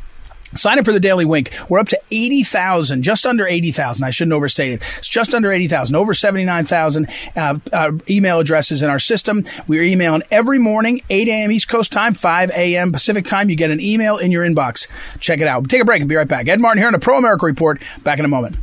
Sign 0.55 0.79
up 0.79 0.85
for 0.85 0.93
the 0.93 0.99
Daily 0.99 1.25
Wink. 1.25 1.51
We're 1.67 1.79
up 1.79 1.89
to 1.89 1.99
80,000, 2.09 3.03
just 3.03 3.25
under 3.25 3.45
80,000. 3.45 4.05
I 4.05 4.11
shouldn't 4.11 4.33
overstate 4.33 4.71
it. 4.71 4.81
It's 4.97 5.09
just 5.09 5.33
under 5.33 5.51
80,000, 5.51 5.95
over 5.95 6.13
79,000 6.13 7.07
uh, 7.35 7.59
uh, 7.73 7.91
email 8.09 8.39
addresses 8.39 8.81
in 8.81 8.89
our 8.89 8.99
system. 8.99 9.43
We're 9.67 9.83
emailing 9.83 10.23
every 10.31 10.57
morning, 10.57 11.01
8 11.09 11.27
a.m. 11.27 11.51
East 11.51 11.67
Coast 11.67 11.91
time, 11.91 12.13
5 12.13 12.51
a.m. 12.51 12.93
Pacific 12.93 13.25
time. 13.25 13.49
You 13.49 13.57
get 13.57 13.71
an 13.71 13.81
email 13.81 14.17
in 14.17 14.31
your 14.31 14.45
inbox. 14.45 14.87
Check 15.19 15.41
it 15.41 15.47
out. 15.47 15.69
Take 15.69 15.81
a 15.81 15.85
break 15.85 15.99
and 15.99 16.07
be 16.07 16.15
right 16.15 16.27
back. 16.27 16.47
Ed 16.47 16.61
Martin 16.61 16.79
here 16.79 16.87
on 16.87 16.93
the 16.93 16.99
Pro 16.99 17.17
America 17.17 17.45
Report. 17.45 17.81
Back 18.03 18.19
in 18.19 18.25
a 18.25 18.29
moment. 18.29 18.55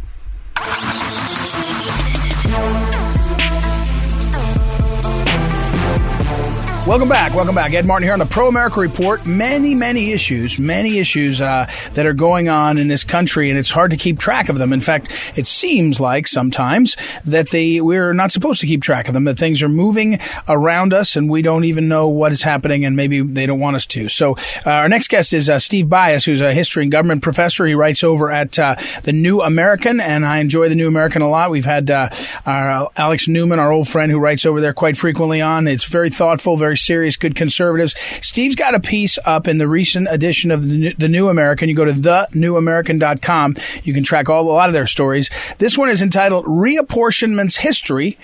Welcome 6.86 7.08
back. 7.08 7.34
Welcome 7.34 7.54
back. 7.54 7.72
Ed 7.72 7.86
Martin 7.86 8.06
here 8.06 8.12
on 8.12 8.18
the 8.18 8.26
Pro 8.26 8.46
America 8.46 8.78
Report. 8.78 9.24
Many, 9.26 9.74
many 9.74 10.12
issues, 10.12 10.58
many 10.58 10.98
issues 10.98 11.40
uh, 11.40 11.66
that 11.94 12.04
are 12.04 12.12
going 12.12 12.50
on 12.50 12.76
in 12.76 12.88
this 12.88 13.04
country, 13.04 13.48
and 13.48 13.58
it's 13.58 13.70
hard 13.70 13.90
to 13.92 13.96
keep 13.96 14.18
track 14.18 14.50
of 14.50 14.58
them. 14.58 14.70
In 14.70 14.80
fact, 14.80 15.10
it 15.34 15.46
seems 15.46 15.98
like 15.98 16.26
sometimes 16.26 16.94
that 17.24 17.48
they 17.48 17.80
we're 17.80 18.12
not 18.12 18.32
supposed 18.32 18.60
to 18.60 18.66
keep 18.66 18.82
track 18.82 19.08
of 19.08 19.14
them. 19.14 19.24
That 19.24 19.38
things 19.38 19.62
are 19.62 19.68
moving 19.68 20.18
around 20.46 20.92
us, 20.92 21.16
and 21.16 21.30
we 21.30 21.40
don't 21.40 21.64
even 21.64 21.88
know 21.88 22.06
what 22.06 22.32
is 22.32 22.42
happening, 22.42 22.84
and 22.84 22.94
maybe 22.94 23.22
they 23.22 23.46
don't 23.46 23.60
want 23.60 23.76
us 23.76 23.86
to. 23.86 24.10
So, 24.10 24.32
uh, 24.66 24.70
our 24.70 24.88
next 24.90 25.08
guest 25.08 25.32
is 25.32 25.48
uh, 25.48 25.58
Steve 25.60 25.86
Byas, 25.86 26.26
who's 26.26 26.42
a 26.42 26.52
history 26.52 26.82
and 26.82 26.92
government 26.92 27.22
professor. 27.22 27.64
He 27.64 27.74
writes 27.74 28.04
over 28.04 28.30
at 28.30 28.58
uh, 28.58 28.76
the 29.04 29.12
New 29.14 29.40
American, 29.40 30.00
and 30.00 30.26
I 30.26 30.36
enjoy 30.36 30.68
the 30.68 30.74
New 30.74 30.88
American 30.88 31.22
a 31.22 31.30
lot. 31.30 31.50
We've 31.50 31.64
had 31.64 31.90
uh, 31.90 32.10
our 32.44 32.70
uh, 32.70 32.86
Alex 32.98 33.26
Newman, 33.26 33.58
our 33.58 33.72
old 33.72 33.88
friend, 33.88 34.12
who 34.12 34.18
writes 34.18 34.44
over 34.44 34.60
there 34.60 34.74
quite 34.74 34.98
frequently 34.98 35.40
on. 35.40 35.66
It's 35.66 35.84
very 35.84 36.10
thoughtful, 36.10 36.58
very 36.58 36.73
very 36.74 36.78
serious, 36.78 37.16
good 37.16 37.36
conservatives. 37.36 37.94
Steve's 38.20 38.56
got 38.56 38.74
a 38.74 38.80
piece 38.80 39.16
up 39.24 39.46
in 39.46 39.58
the 39.58 39.68
recent 39.68 40.08
edition 40.10 40.50
of 40.50 40.64
the 40.64 41.08
New, 41.08 41.28
American. 41.28 41.68
You 41.68 41.76
go 41.76 41.84
to 41.84 41.92
thenewamerican.com. 41.92 43.54
You 43.84 43.94
can 43.94 44.02
track 44.02 44.28
all 44.28 44.42
a 44.42 44.52
lot 44.52 44.68
of 44.68 44.72
their 44.72 44.86
stories. 44.86 45.30
This 45.58 45.78
one 45.78 45.88
is 45.88 46.02
entitled 46.02 46.46
Reapportionment's 46.46 47.56
History 47.56 48.18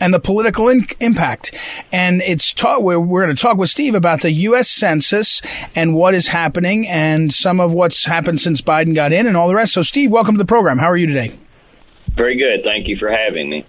and 0.00 0.14
the 0.14 0.20
political 0.20 0.68
in- 0.68 0.86
impact. 1.00 1.52
And 1.90 2.22
it's 2.22 2.52
taught, 2.52 2.82
we're, 2.82 3.00
we're 3.00 3.24
going 3.24 3.34
to 3.34 3.40
talk 3.40 3.56
with 3.56 3.70
Steve 3.70 3.94
about 3.94 4.20
the 4.20 4.30
U.S. 4.30 4.70
Census 4.70 5.42
and 5.74 5.94
what 5.94 6.14
is 6.14 6.28
happening 6.28 6.86
and 6.86 7.32
some 7.32 7.58
of 7.60 7.74
what's 7.74 8.04
happened 8.04 8.40
since 8.40 8.60
Biden 8.62 8.94
got 8.94 9.12
in 9.12 9.26
and 9.26 9.36
all 9.36 9.48
the 9.48 9.54
rest. 9.54 9.72
So, 9.72 9.82
Steve, 9.82 10.12
welcome 10.12 10.34
to 10.34 10.38
the 10.38 10.44
program. 10.44 10.78
How 10.78 10.90
are 10.90 10.96
you 10.96 11.08
today? 11.08 11.32
Very 12.14 12.36
good. 12.36 12.62
Thank 12.62 12.86
you 12.88 12.96
for 12.96 13.10
having 13.10 13.50
me. 13.50 13.66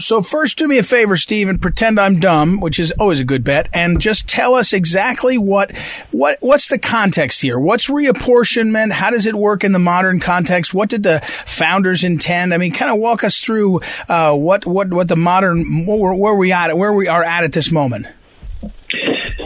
So 0.00 0.22
first, 0.22 0.56
do 0.56 0.66
me 0.66 0.78
a 0.78 0.82
favor, 0.82 1.16
Steve, 1.16 1.48
and 1.48 1.60
pretend 1.60 2.00
I'm 2.00 2.18
dumb, 2.20 2.60
which 2.60 2.78
is 2.78 2.90
always 2.92 3.20
a 3.20 3.24
good 3.24 3.44
bet, 3.44 3.68
and 3.72 4.00
just 4.00 4.26
tell 4.26 4.54
us 4.54 4.72
exactly 4.72 5.36
what 5.36 5.76
what 6.10 6.38
what's 6.40 6.68
the 6.68 6.78
context 6.78 7.42
here. 7.42 7.58
What's 7.58 7.88
reapportionment? 7.88 8.92
How 8.92 9.10
does 9.10 9.26
it 9.26 9.34
work 9.34 9.62
in 9.62 9.72
the 9.72 9.78
modern 9.78 10.18
context? 10.18 10.72
What 10.72 10.88
did 10.88 11.02
the 11.02 11.20
founders 11.20 12.02
intend? 12.02 12.54
I 12.54 12.56
mean, 12.56 12.72
kind 12.72 12.90
of 12.90 12.98
walk 12.98 13.22
us 13.24 13.40
through 13.40 13.80
uh, 14.08 14.34
what 14.34 14.64
what 14.64 14.90
what 14.90 15.08
the 15.08 15.16
modern 15.16 15.84
where, 15.84 16.14
where 16.14 16.34
we 16.34 16.50
at 16.50 16.76
where 16.76 16.92
we 16.92 17.06
are 17.06 17.22
at 17.22 17.44
at 17.44 17.52
this 17.52 17.70
moment. 17.70 18.06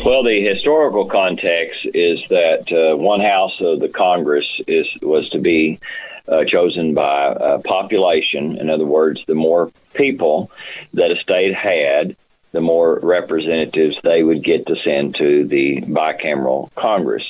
Well, 0.05 0.23
the 0.23 0.47
historical 0.55 1.09
context 1.09 1.81
is 1.95 2.19
that 2.29 2.67
uh, 2.71 2.97
one 2.97 3.21
house 3.21 3.59
of 3.61 3.81
the 3.81 3.89
Congress 3.89 4.45
is 4.69 4.87
was 5.01 5.29
to 5.31 5.41
be 5.41 5.81
uh, 6.29 6.45
chosen 6.47 6.95
by 6.95 7.27
uh, 7.29 7.59
population. 7.65 8.57
In 8.59 8.71
other 8.71 8.87
words, 8.87 9.21
the 9.27 9.35
more 9.35 9.71
people 9.95 10.51
that 10.95 11.11
a 11.11 11.17
state 11.23 11.55
had, 11.55 12.17
the 12.53 12.61
more 12.61 12.99
representatives 13.03 13.97
they 14.03 14.23
would 14.23 14.45
get 14.45 14.67
to 14.67 14.75
send 14.85 15.17
to 15.17 15.47
the 15.49 15.81
bicameral 15.83 16.71
Congress. 16.77 17.25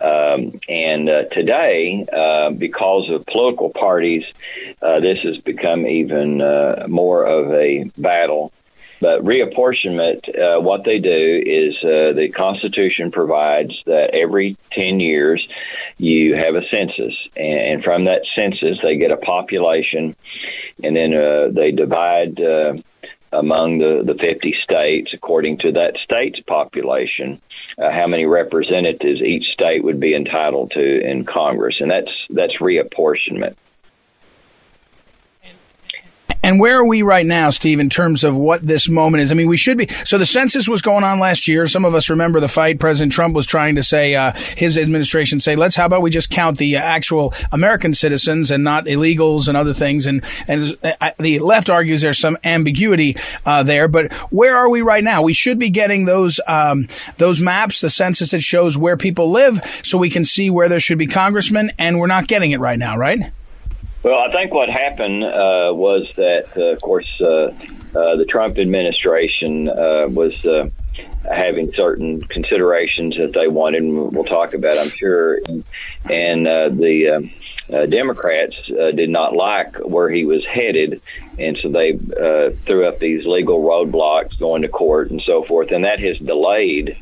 Um, 0.00 0.60
and 0.68 1.08
uh, 1.08 1.22
today, 1.32 2.06
uh, 2.12 2.50
because 2.50 3.08
of 3.10 3.24
political 3.26 3.70
parties, 3.70 4.24
uh, 4.82 5.00
this 5.00 5.18
has 5.24 5.38
become 5.38 5.86
even 5.86 6.42
uh, 6.42 6.86
more 6.88 7.24
of 7.24 7.50
a 7.52 7.90
battle. 7.96 8.52
But 9.00 9.22
reapportionment, 9.24 10.28
uh, 10.28 10.60
what 10.60 10.84
they 10.84 10.98
do 10.98 11.42
is 11.44 11.74
uh, 11.82 12.16
the 12.16 12.28
Constitution 12.34 13.10
provides 13.10 13.72
that 13.84 14.14
every 14.14 14.56
10 14.72 15.00
years 15.00 15.46
you 15.98 16.34
have 16.34 16.54
a 16.54 16.62
census, 16.70 17.14
and, 17.36 17.82
from 17.84 18.04
that 18.04 18.22
census 18.34 18.78
they 18.82 18.96
get 18.96 19.10
a 19.10 19.16
population, 19.16 20.16
and 20.82 20.96
then 20.96 21.14
uh, 21.14 21.48
they 21.52 21.72
divide 21.72 22.40
uh, 22.40 22.72
among 23.32 23.78
the 23.78 24.02
the 24.04 24.14
50 24.14 24.54
states 24.62 25.10
according 25.12 25.58
to 25.58 25.72
that 25.72 25.98
state's 26.02 26.40
population. 26.46 27.40
Uh, 27.78 27.90
how 27.90 28.06
many 28.06 28.24
representatives 28.24 29.20
each 29.20 29.44
state 29.52 29.84
would 29.84 30.00
be 30.00 30.14
entitled 30.14 30.70
to 30.70 30.80
in 30.80 31.26
Congress, 31.26 31.76
and 31.80 31.90
that's 31.90 32.12
that's 32.30 32.56
reapportionment. 32.60 33.56
And 36.46 36.60
where 36.60 36.78
are 36.78 36.84
we 36.84 37.02
right 37.02 37.26
now, 37.26 37.50
Steve, 37.50 37.80
in 37.80 37.90
terms 37.90 38.22
of 38.22 38.36
what 38.36 38.64
this 38.64 38.88
moment 38.88 39.20
is? 39.20 39.32
I 39.32 39.34
mean, 39.34 39.48
we 39.48 39.56
should 39.56 39.76
be. 39.76 39.88
So 40.04 40.16
the 40.16 40.24
census 40.24 40.68
was 40.68 40.80
going 40.80 41.02
on 41.02 41.18
last 41.18 41.48
year. 41.48 41.66
Some 41.66 41.84
of 41.84 41.92
us 41.92 42.08
remember 42.08 42.38
the 42.38 42.46
fight. 42.46 42.78
President 42.78 43.10
Trump 43.10 43.34
was 43.34 43.46
trying 43.46 43.74
to 43.74 43.82
say, 43.82 44.14
uh, 44.14 44.32
his 44.56 44.78
administration 44.78 45.40
say, 45.40 45.56
let's, 45.56 45.74
how 45.74 45.86
about 45.86 46.02
we 46.02 46.10
just 46.10 46.30
count 46.30 46.58
the 46.58 46.76
uh, 46.76 46.80
actual 46.80 47.34
American 47.50 47.94
citizens 47.94 48.52
and 48.52 48.62
not 48.62 48.84
illegals 48.84 49.48
and 49.48 49.56
other 49.56 49.72
things. 49.72 50.06
And, 50.06 50.22
and 50.46 50.78
uh, 50.84 51.10
the 51.18 51.40
left 51.40 51.68
argues 51.68 52.02
there's 52.02 52.20
some 52.20 52.38
ambiguity, 52.44 53.16
uh, 53.44 53.64
there. 53.64 53.88
But 53.88 54.12
where 54.30 54.56
are 54.56 54.70
we 54.70 54.82
right 54.82 55.02
now? 55.02 55.22
We 55.22 55.32
should 55.32 55.58
be 55.58 55.70
getting 55.70 56.04
those, 56.04 56.38
um, 56.46 56.86
those 57.16 57.40
maps, 57.40 57.80
the 57.80 57.90
census 57.90 58.30
that 58.30 58.42
shows 58.42 58.78
where 58.78 58.96
people 58.96 59.32
live 59.32 59.80
so 59.82 59.98
we 59.98 60.10
can 60.10 60.24
see 60.24 60.48
where 60.50 60.68
there 60.68 60.78
should 60.78 60.98
be 60.98 61.08
congressmen. 61.08 61.72
And 61.76 61.98
we're 61.98 62.06
not 62.06 62.28
getting 62.28 62.52
it 62.52 62.60
right 62.60 62.78
now, 62.78 62.96
right? 62.96 63.32
Well, 64.06 64.20
I 64.20 64.30
think 64.30 64.54
what 64.54 64.68
happened 64.68 65.24
uh, 65.24 65.74
was 65.74 66.08
that, 66.14 66.56
uh, 66.56 66.74
of 66.74 66.80
course, 66.80 67.10
uh, 67.20 67.26
uh 67.26 68.14
the 68.14 68.24
Trump 68.28 68.56
administration 68.56 69.68
uh, 69.68 70.06
was 70.08 70.46
uh, 70.46 70.68
having 71.28 71.72
certain 71.72 72.20
considerations 72.20 73.16
that 73.16 73.32
they 73.32 73.48
wanted, 73.48 73.82
and 73.82 74.12
we'll 74.12 74.22
talk 74.22 74.54
about, 74.54 74.78
I'm 74.78 74.90
sure. 74.90 75.40
And 76.08 76.46
the 76.46 77.28
Democrats 77.88 78.54
did 78.68 79.10
not 79.10 79.34
like 79.34 79.74
where 79.78 80.08
he 80.08 80.24
was 80.24 80.46
headed, 80.46 81.02
and 81.36 81.58
so 81.60 81.68
they 81.68 81.98
threw 82.64 82.86
up 82.86 83.00
these 83.00 83.26
legal 83.26 83.60
roadblocks 83.60 84.38
going 84.38 84.62
to 84.62 84.68
court 84.68 85.10
and 85.10 85.20
so 85.26 85.42
forth, 85.42 85.72
and 85.72 85.82
that 85.82 86.00
has 86.00 86.16
delayed 86.18 86.96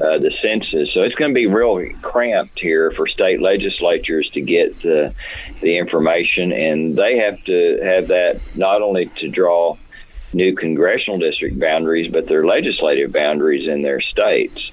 uh, 0.00 0.18
the 0.18 0.32
census. 0.42 0.92
So 0.94 1.02
it's 1.02 1.14
going 1.14 1.30
to 1.30 1.34
be 1.34 1.46
real 1.46 1.86
cramped 2.00 2.58
here 2.58 2.90
for 2.92 3.06
state 3.06 3.40
legislatures 3.40 4.30
to 4.30 4.40
get 4.40 4.80
the, 4.82 5.14
the 5.60 5.76
information, 5.78 6.52
and 6.52 6.96
they 6.96 7.18
have 7.18 7.42
to 7.44 7.80
have 7.82 8.08
that 8.08 8.40
not 8.56 8.82
only 8.82 9.06
to 9.06 9.28
draw 9.28 9.76
new 10.32 10.54
congressional 10.54 11.18
district 11.18 11.58
boundaries, 11.58 12.10
but 12.10 12.26
their 12.26 12.46
legislative 12.46 13.12
boundaries 13.12 13.68
in 13.68 13.82
their 13.82 14.00
states. 14.00 14.70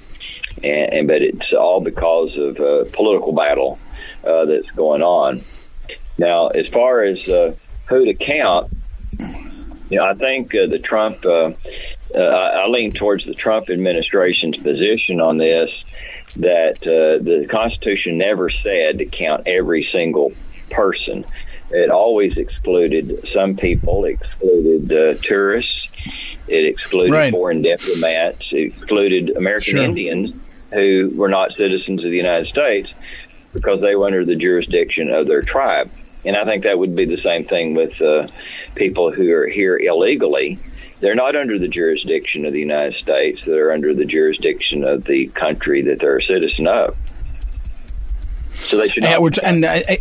And, 0.64 0.94
and 0.94 1.08
but 1.08 1.22
it's 1.22 1.54
all 1.54 1.82
because 1.82 2.38
of 2.38 2.60
a 2.60 2.86
political 2.94 3.34
battle 3.34 3.80
uh, 4.24 4.46
that's 4.46 4.70
going 4.72 5.02
on. 5.02 5.42
Now, 6.18 6.48
as 6.48 6.68
far 6.68 7.04
as 7.04 7.28
uh, 7.30 7.56
who 7.90 8.06
to 8.06 8.14
count, 8.14 8.72
you 9.90 9.98
know, 9.98 10.06
I 10.06 10.14
think 10.16 10.54
uh, 10.54 10.68
the 10.68 10.80
Trump 10.80 11.26
uh, 12.14 12.20
I 12.20 12.68
lean 12.68 12.92
towards 12.92 13.26
the 13.26 13.34
Trump 13.34 13.70
administration's 13.70 14.58
position 14.58 15.22
on 15.22 15.38
this 15.38 15.70
that 16.38 16.78
uh, 16.84 17.24
the 17.24 17.48
Constitution 17.50 18.18
never 18.18 18.50
said 18.50 19.00
to 19.00 19.06
count 19.06 19.48
every 19.48 19.88
single 19.92 20.32
person. 20.70 21.26
It 21.72 21.90
always 21.90 22.38
excluded 22.38 23.28
some 23.34 23.58
people, 23.58 24.06
excluded 24.06 24.92
uh, 24.92 25.20
tourists, 25.22 25.92
it 26.48 26.66
excluded 26.66 27.12
right. 27.12 27.32
foreign 27.32 27.62
diplomats, 27.62 28.46
it 28.52 28.74
excluded 28.74 29.36
American 29.36 29.76
sure. 29.76 29.84
Indians 29.84 30.36
who 30.72 31.12
were 31.16 31.30
not 31.30 31.54
citizens 31.54 32.04
of 32.04 32.10
the 32.10 32.18
United 32.18 32.48
States. 32.48 32.90
because 33.54 33.82
they 33.82 33.96
were 33.96 34.06
under 34.06 34.26
the 34.26 34.36
jurisdiction 34.36 35.10
of 35.10 35.28
their 35.28 35.42
tribe. 35.42 35.90
And 36.26 36.36
I 36.36 36.46
think 36.46 36.64
that 36.64 36.78
would 36.78 36.96
be 36.96 37.06
the 37.06 37.22
same 37.22 37.46
thing 37.46 37.74
with 37.74 38.00
uh, 38.02 38.28
people 38.76 39.12
who 39.12 39.32
are 39.34 39.48
here 39.48 39.78
illegally. 39.78 40.60
They're 41.00 41.16
not 41.16 41.36
under 41.36 41.60
the 41.60 41.68
jurisdiction 41.68 42.46
of 42.46 42.54
the 42.54 42.60
United 42.60 42.96
States. 42.96 43.42
They're 43.46 43.72
under 43.72 43.94
the 43.94 44.06
jurisdiction 44.06 44.84
of 44.84 45.04
the 45.04 45.28
country 45.28 45.84
that 45.84 46.00
they're 46.00 46.18
a 46.18 46.24
citizen 46.24 46.68
of. 46.68 46.98
So 48.54 48.78
they 48.78 48.88
should 48.88 49.04
not. 49.04 49.38
And, 49.44 49.64
and 49.64 50.00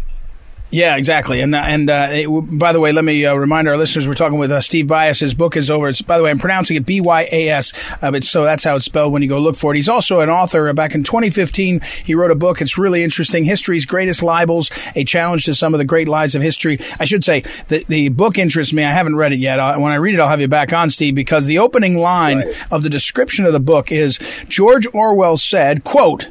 yeah, 0.70 0.96
exactly. 0.96 1.40
And 1.40 1.54
uh, 1.54 1.62
and 1.64 1.88
uh, 1.88 2.08
it, 2.10 2.28
by 2.28 2.72
the 2.72 2.80
way, 2.80 2.90
let 2.90 3.04
me 3.04 3.24
uh, 3.24 3.34
remind 3.34 3.68
our 3.68 3.76
listeners 3.76 4.08
we're 4.08 4.14
talking 4.14 4.38
with 4.38 4.50
uh, 4.50 4.60
Steve 4.60 4.86
Byas. 4.86 5.20
His 5.20 5.32
book 5.32 5.56
is 5.56 5.70
over. 5.70 5.88
It's, 5.88 6.02
by 6.02 6.18
the 6.18 6.24
way, 6.24 6.30
I'm 6.30 6.38
pronouncing 6.38 6.76
it 6.76 6.84
B 6.84 7.00
Y 7.00 7.28
A 7.30 7.48
S, 7.50 7.72
uh, 8.02 8.10
but 8.10 8.24
so 8.24 8.42
that's 8.42 8.64
how 8.64 8.74
it's 8.74 8.84
spelled 8.84 9.12
when 9.12 9.22
you 9.22 9.28
go 9.28 9.38
look 9.38 9.54
for 9.54 9.72
it. 9.72 9.76
He's 9.76 9.88
also 9.88 10.20
an 10.20 10.28
author. 10.28 10.72
Back 10.72 10.96
in 10.96 11.04
2015, 11.04 11.80
he 12.04 12.14
wrote 12.16 12.32
a 12.32 12.34
book. 12.34 12.60
It's 12.60 12.76
really 12.76 13.04
interesting. 13.04 13.44
History's 13.44 13.86
Greatest 13.86 14.22
Libels: 14.22 14.70
A 14.96 15.04
Challenge 15.04 15.44
to 15.44 15.54
Some 15.54 15.72
of 15.72 15.78
the 15.78 15.84
Great 15.84 16.08
Lies 16.08 16.34
of 16.34 16.42
History. 16.42 16.78
I 16.98 17.04
should 17.04 17.22
say 17.22 17.42
the 17.68 17.84
the 17.88 18.08
book 18.08 18.36
interests 18.36 18.72
me. 18.72 18.82
I 18.82 18.90
haven't 18.90 19.14
read 19.14 19.32
it 19.32 19.38
yet. 19.38 19.58
when 19.78 19.92
I 19.92 19.96
read 19.96 20.14
it, 20.14 20.20
I'll 20.20 20.28
have 20.28 20.40
you 20.40 20.48
back 20.48 20.72
on, 20.72 20.90
Steve, 20.90 21.14
because 21.14 21.46
the 21.46 21.60
opening 21.60 21.96
line 21.96 22.38
right. 22.38 22.66
of 22.72 22.82
the 22.82 22.90
description 22.90 23.44
of 23.44 23.52
the 23.52 23.60
book 23.60 23.92
is 23.92 24.18
George 24.48 24.86
Orwell 24.92 25.36
said, 25.36 25.84
"quote." 25.84 26.26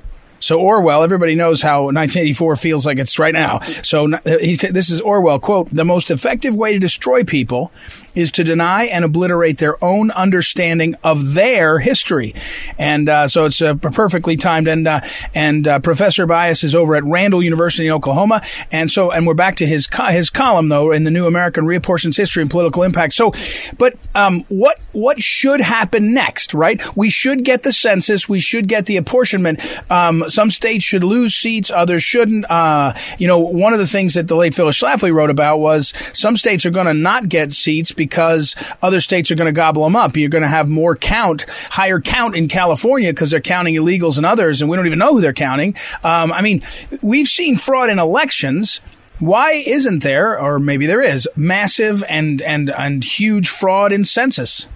So 0.45 0.59
Orwell, 0.59 1.01
everybody 1.01 1.33
knows 1.33 1.63
how 1.63 1.85
1984 1.85 2.55
feels 2.57 2.85
like 2.85 2.99
it's 2.99 3.17
right 3.17 3.33
now. 3.33 3.61
So 3.81 4.05
he, 4.25 4.57
this 4.57 4.91
is 4.91 5.01
Orwell 5.01 5.39
quote: 5.39 5.71
"The 5.71 5.83
most 5.83 6.11
effective 6.11 6.53
way 6.53 6.73
to 6.73 6.77
destroy 6.77 7.23
people 7.23 7.71
is 8.15 8.31
to 8.31 8.43
deny 8.43 8.85
and 8.85 9.05
obliterate 9.05 9.57
their 9.57 9.83
own 9.83 10.09
understanding 10.11 10.95
of 11.03 11.33
their 11.33 11.79
history. 11.79 12.33
And 12.79 13.07
uh, 13.09 13.27
so 13.27 13.45
it's 13.45 13.61
uh, 13.61 13.75
perfectly 13.75 14.37
timed. 14.37 14.67
And 14.67 14.87
uh, 14.87 15.01
and 15.33 15.67
uh, 15.67 15.79
Professor 15.79 16.25
Byas 16.25 16.63
is 16.63 16.73
over 16.73 16.95
at 16.95 17.03
Randall 17.03 17.43
University 17.43 17.87
in 17.87 17.93
Oklahoma. 17.93 18.41
And 18.71 18.89
so 18.89 19.11
and 19.11 19.27
we're 19.27 19.33
back 19.33 19.57
to 19.57 19.65
his 19.65 19.87
co- 19.87 20.05
his 20.05 20.29
column 20.29 20.69
though 20.69 20.91
in 20.91 21.03
the 21.03 21.11
New 21.11 21.27
American 21.27 21.65
Reapportions 21.65 22.17
History 22.17 22.41
and 22.41 22.49
Political 22.49 22.83
Impact. 22.83 23.13
So, 23.13 23.33
but 23.77 23.95
um, 24.15 24.45
what 24.47 24.79
what 24.93 25.21
should 25.21 25.59
happen 25.59 26.13
next? 26.13 26.53
Right? 26.53 26.81
We 26.95 27.09
should 27.09 27.43
get 27.43 27.63
the 27.63 27.71
census. 27.71 28.29
We 28.29 28.39
should 28.39 28.67
get 28.67 28.85
the 28.85 28.97
apportionment. 28.97 29.59
Um, 29.91 30.23
some 30.35 30.51
states 30.51 30.83
should 30.83 31.03
lose 31.03 31.33
seats. 31.33 31.71
Others 31.71 32.03
shouldn't. 32.03 32.49
Uh, 32.51 32.93
you 33.17 33.27
know, 33.27 33.39
one 33.39 33.73
of 33.73 33.79
the 33.79 33.87
things 33.87 34.13
that 34.13 34.27
the 34.27 34.35
late 34.35 34.53
Phyllis 34.53 34.79
Schlafly 34.79 35.13
wrote 35.13 35.29
about 35.29 35.59
was 35.59 35.93
some 36.13 36.35
states 36.35 36.65
are 36.65 36.71
going 36.71 36.85
to 36.85 36.93
not 36.93 37.29
get 37.29 37.51
seats 37.51 37.91
because 37.91 38.55
other 38.81 39.01
states 39.01 39.31
are 39.31 39.35
going 39.35 39.47
to 39.47 39.53
gobble 39.53 39.83
them 39.83 39.95
up. 39.95 40.17
You're 40.17 40.29
going 40.29 40.43
to 40.43 40.47
have 40.47 40.67
more 40.67 40.95
count, 40.95 41.45
higher 41.71 41.99
count 41.99 42.35
in 42.35 42.47
California 42.47 43.11
because 43.11 43.31
they're 43.31 43.39
counting 43.39 43.75
illegals 43.75 44.17
and 44.17 44.25
others, 44.25 44.61
and 44.61 44.69
we 44.69 44.77
don't 44.77 44.85
even 44.85 44.99
know 44.99 45.13
who 45.13 45.21
they're 45.21 45.33
counting. 45.33 45.75
Um, 46.03 46.31
I 46.31 46.41
mean, 46.41 46.61
we've 47.01 47.27
seen 47.27 47.57
fraud 47.57 47.89
in 47.89 47.97
elections. 47.97 48.81
Why 49.19 49.63
isn't 49.65 50.03
there, 50.03 50.37
or 50.37 50.59
maybe 50.59 50.85
there 50.85 51.01
is, 51.01 51.27
massive 51.37 52.03
and 52.09 52.41
and 52.41 52.69
and 52.69 53.03
huge 53.03 53.47
fraud 53.47 53.93
in 53.93 54.03
census 54.03 54.67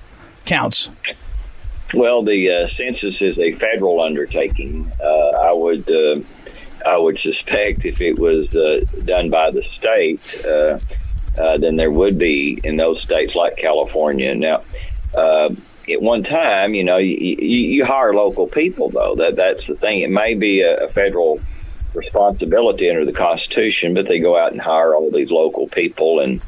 counts? 0.45 0.89
Well, 1.93 2.23
the 2.23 2.49
uh, 2.49 2.75
census 2.75 3.15
is 3.19 3.37
a 3.39 3.53
federal 3.55 4.01
undertaking. 4.01 4.91
Uh, 5.01 5.29
I 5.29 5.51
would 5.51 5.89
uh, 5.89 6.21
I 6.85 6.97
would 6.97 7.17
suspect 7.19 7.85
if 7.85 7.99
it 7.99 8.19
was 8.19 8.55
uh, 8.55 8.81
done 9.05 9.29
by 9.29 9.51
the 9.51 9.63
state, 9.77 10.45
uh, 10.45 10.79
uh, 11.41 11.57
than 11.57 11.75
there 11.75 11.91
would 11.91 12.17
be 12.17 12.59
in 12.63 12.75
those 12.75 13.01
states 13.01 13.33
like 13.35 13.57
California. 13.57 14.35
Now, 14.35 14.63
at 15.91 16.01
one 16.01 16.23
time, 16.23 16.73
you 16.73 16.83
know, 16.83 16.97
you, 16.97 17.15
you, 17.17 17.59
you 17.77 17.85
hire 17.85 18.13
local 18.13 18.47
people, 18.47 18.89
though. 18.89 19.15
That 19.15 19.35
that's 19.35 19.65
the 19.67 19.75
thing. 19.75 20.01
It 20.01 20.11
may 20.11 20.35
be 20.35 20.61
a, 20.61 20.85
a 20.85 20.89
federal 20.89 21.39
responsibility 21.93 22.89
under 22.89 23.05
the 23.05 23.13
Constitution, 23.13 23.93
but 23.93 24.07
they 24.07 24.19
go 24.19 24.37
out 24.37 24.51
and 24.51 24.61
hire 24.61 24.93
all 24.93 25.09
these 25.11 25.31
local 25.31 25.67
people, 25.67 26.19
and 26.19 26.41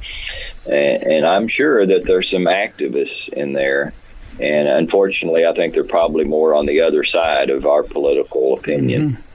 and, 0.67 1.03
and 1.03 1.25
I'm 1.25 1.47
sure 1.47 1.85
that 1.85 2.03
there's 2.05 2.29
some 2.29 2.45
activists 2.45 3.29
in 3.29 3.53
there. 3.53 3.93
And 4.39 4.67
unfortunately, 4.67 5.45
I 5.45 5.53
think 5.53 5.73
they're 5.73 5.83
probably 5.83 6.23
more 6.23 6.55
on 6.55 6.65
the 6.65 6.81
other 6.81 7.03
side 7.03 7.49
of 7.49 7.65
our 7.65 7.83
political 7.83 8.53
opinion. 8.53 9.11
Mm-hmm. 9.11 9.30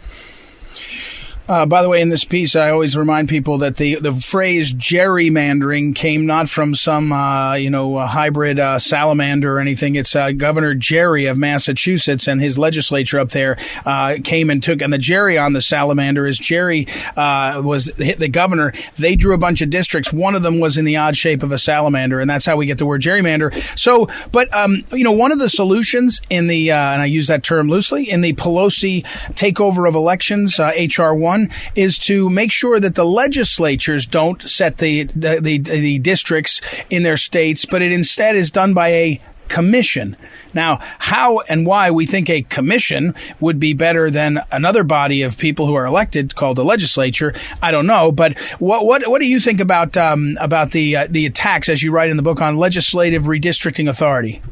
Uh, 1.48 1.64
by 1.64 1.80
the 1.80 1.88
way, 1.88 2.00
in 2.00 2.08
this 2.08 2.24
piece, 2.24 2.56
I 2.56 2.70
always 2.70 2.96
remind 2.96 3.28
people 3.28 3.58
that 3.58 3.76
the, 3.76 3.96
the 3.96 4.12
phrase 4.12 4.72
gerrymandering 4.72 5.94
came 5.94 6.26
not 6.26 6.48
from 6.48 6.74
some, 6.74 7.12
uh, 7.12 7.54
you 7.54 7.70
know, 7.70 7.98
hybrid 8.04 8.58
uh, 8.58 8.80
salamander 8.80 9.56
or 9.56 9.60
anything. 9.60 9.94
It's 9.94 10.16
uh, 10.16 10.32
Governor 10.32 10.74
Gerry 10.74 11.26
of 11.26 11.38
Massachusetts 11.38 12.26
and 12.26 12.40
his 12.40 12.58
legislature 12.58 13.20
up 13.20 13.30
there 13.30 13.58
uh, 13.84 14.16
came 14.24 14.50
and 14.50 14.60
took, 14.60 14.82
and 14.82 14.92
the 14.92 14.98
Gerry 14.98 15.38
on 15.38 15.52
the 15.52 15.60
salamander 15.60 16.26
is 16.26 16.36
Gerry 16.36 16.88
uh, 17.16 17.62
was 17.64 17.86
the 17.86 18.28
governor. 18.28 18.72
They 18.98 19.14
drew 19.14 19.34
a 19.34 19.38
bunch 19.38 19.60
of 19.60 19.70
districts. 19.70 20.12
One 20.12 20.34
of 20.34 20.42
them 20.42 20.58
was 20.58 20.76
in 20.76 20.84
the 20.84 20.96
odd 20.96 21.16
shape 21.16 21.44
of 21.44 21.52
a 21.52 21.58
salamander, 21.58 22.18
and 22.18 22.28
that's 22.28 22.44
how 22.44 22.56
we 22.56 22.66
get 22.66 22.78
the 22.78 22.86
word 22.86 23.02
gerrymander. 23.02 23.52
So, 23.78 24.08
but, 24.32 24.52
um, 24.52 24.84
you 24.90 25.04
know, 25.04 25.12
one 25.12 25.30
of 25.30 25.38
the 25.38 25.48
solutions 25.48 26.20
in 26.28 26.48
the, 26.48 26.72
and 26.72 27.02
I 27.02 27.04
use 27.04 27.28
that 27.28 27.44
term 27.44 27.68
loosely, 27.68 28.10
in 28.10 28.20
the 28.20 28.32
Pelosi 28.32 29.04
takeover 29.34 29.88
of 29.88 29.94
elections, 29.94 30.58
H.R. 30.58 31.14
1, 31.14 31.35
on 31.36 31.50
is 31.74 31.98
to 31.98 32.30
make 32.30 32.52
sure 32.52 32.80
that 32.80 32.94
the 32.94 33.04
legislatures 33.04 34.06
don't 34.06 34.42
set 34.42 34.78
the, 34.78 35.04
the, 35.04 35.38
the, 35.40 35.58
the 35.58 35.98
districts 35.98 36.60
in 36.90 37.02
their 37.02 37.16
states, 37.16 37.64
but 37.64 37.82
it 37.82 37.92
instead 37.92 38.36
is 38.36 38.50
done 38.50 38.74
by 38.74 38.88
a 38.88 39.20
commission. 39.48 40.16
Now, 40.54 40.80
how 40.98 41.38
and 41.48 41.66
why 41.66 41.92
we 41.92 42.04
think 42.04 42.28
a 42.28 42.42
commission 42.42 43.14
would 43.38 43.60
be 43.60 43.74
better 43.74 44.10
than 44.10 44.40
another 44.50 44.82
body 44.82 45.22
of 45.22 45.38
people 45.38 45.66
who 45.66 45.74
are 45.74 45.86
elected 45.86 46.34
called 46.34 46.56
the 46.56 46.64
legislature, 46.64 47.32
I 47.62 47.70
don't 47.70 47.86
know. 47.86 48.10
But 48.10 48.38
what 48.58 48.84
what 48.84 49.06
what 49.06 49.20
do 49.20 49.28
you 49.28 49.38
think 49.38 49.60
about 49.60 49.96
um, 49.96 50.36
about 50.40 50.72
the 50.72 50.96
uh, 50.96 51.06
the 51.08 51.26
attacks, 51.26 51.68
as 51.68 51.80
you 51.80 51.92
write 51.92 52.10
in 52.10 52.16
the 52.16 52.24
book, 52.24 52.42
on 52.42 52.56
legislative 52.56 53.24
redistricting 53.24 53.88
authority? 53.88 54.42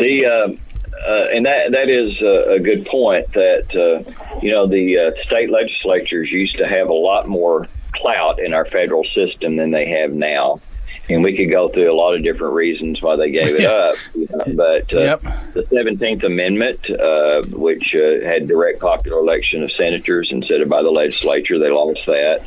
The 0.00 0.26
uh, 0.26 0.52
uh, 1.00 1.26
and 1.32 1.46
that 1.46 1.70
that 1.70 1.88
is 1.88 2.20
a, 2.20 2.54
a 2.54 2.60
good 2.60 2.86
point. 2.86 3.32
That 3.32 3.66
uh, 3.76 4.29
you 4.42 4.52
know 4.52 4.66
the 4.66 4.98
uh, 4.98 5.24
state 5.26 5.50
legislatures 5.50 6.30
used 6.30 6.56
to 6.58 6.66
have 6.66 6.88
a 6.88 6.94
lot 6.94 7.28
more 7.28 7.66
clout 7.92 8.40
in 8.40 8.54
our 8.54 8.64
federal 8.64 9.04
system 9.04 9.56
than 9.56 9.70
they 9.70 9.88
have 9.88 10.12
now, 10.12 10.60
and 11.08 11.22
we 11.22 11.36
could 11.36 11.50
go 11.50 11.68
through 11.68 11.92
a 11.92 11.94
lot 11.94 12.14
of 12.14 12.22
different 12.22 12.54
reasons 12.54 13.02
why 13.02 13.16
they 13.16 13.30
gave 13.30 13.56
it 13.56 13.64
up. 13.66 13.96
You 14.14 14.26
know, 14.30 14.44
but 14.56 14.94
uh, 14.94 15.00
yep. 15.00 15.20
the 15.54 15.66
Seventeenth 15.70 16.22
Amendment, 16.22 16.80
uh, 16.90 17.42
which 17.56 17.94
uh, 17.94 18.24
had 18.26 18.48
direct 18.48 18.80
popular 18.80 19.18
election 19.18 19.62
of 19.62 19.72
senators 19.72 20.28
instead 20.32 20.60
of 20.60 20.68
by 20.68 20.82
the 20.82 20.90
legislature, 20.90 21.58
they 21.58 21.70
lost 21.70 22.00
that. 22.06 22.40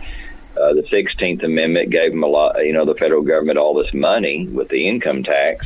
Uh, 0.56 0.74
the 0.74 0.86
Sixteenth 0.90 1.44
Amendment 1.44 1.90
gave 1.90 2.12
them 2.12 2.24
a 2.24 2.28
lot, 2.28 2.58
you 2.64 2.74
know, 2.74 2.86
the 2.86 2.96
federal 2.96 3.24
government 3.24 3.58
all 3.58 3.74
this 3.74 3.94
money 3.94 4.48
with 4.48 4.70
the 4.70 4.88
income 4.88 5.24
tax, 5.24 5.66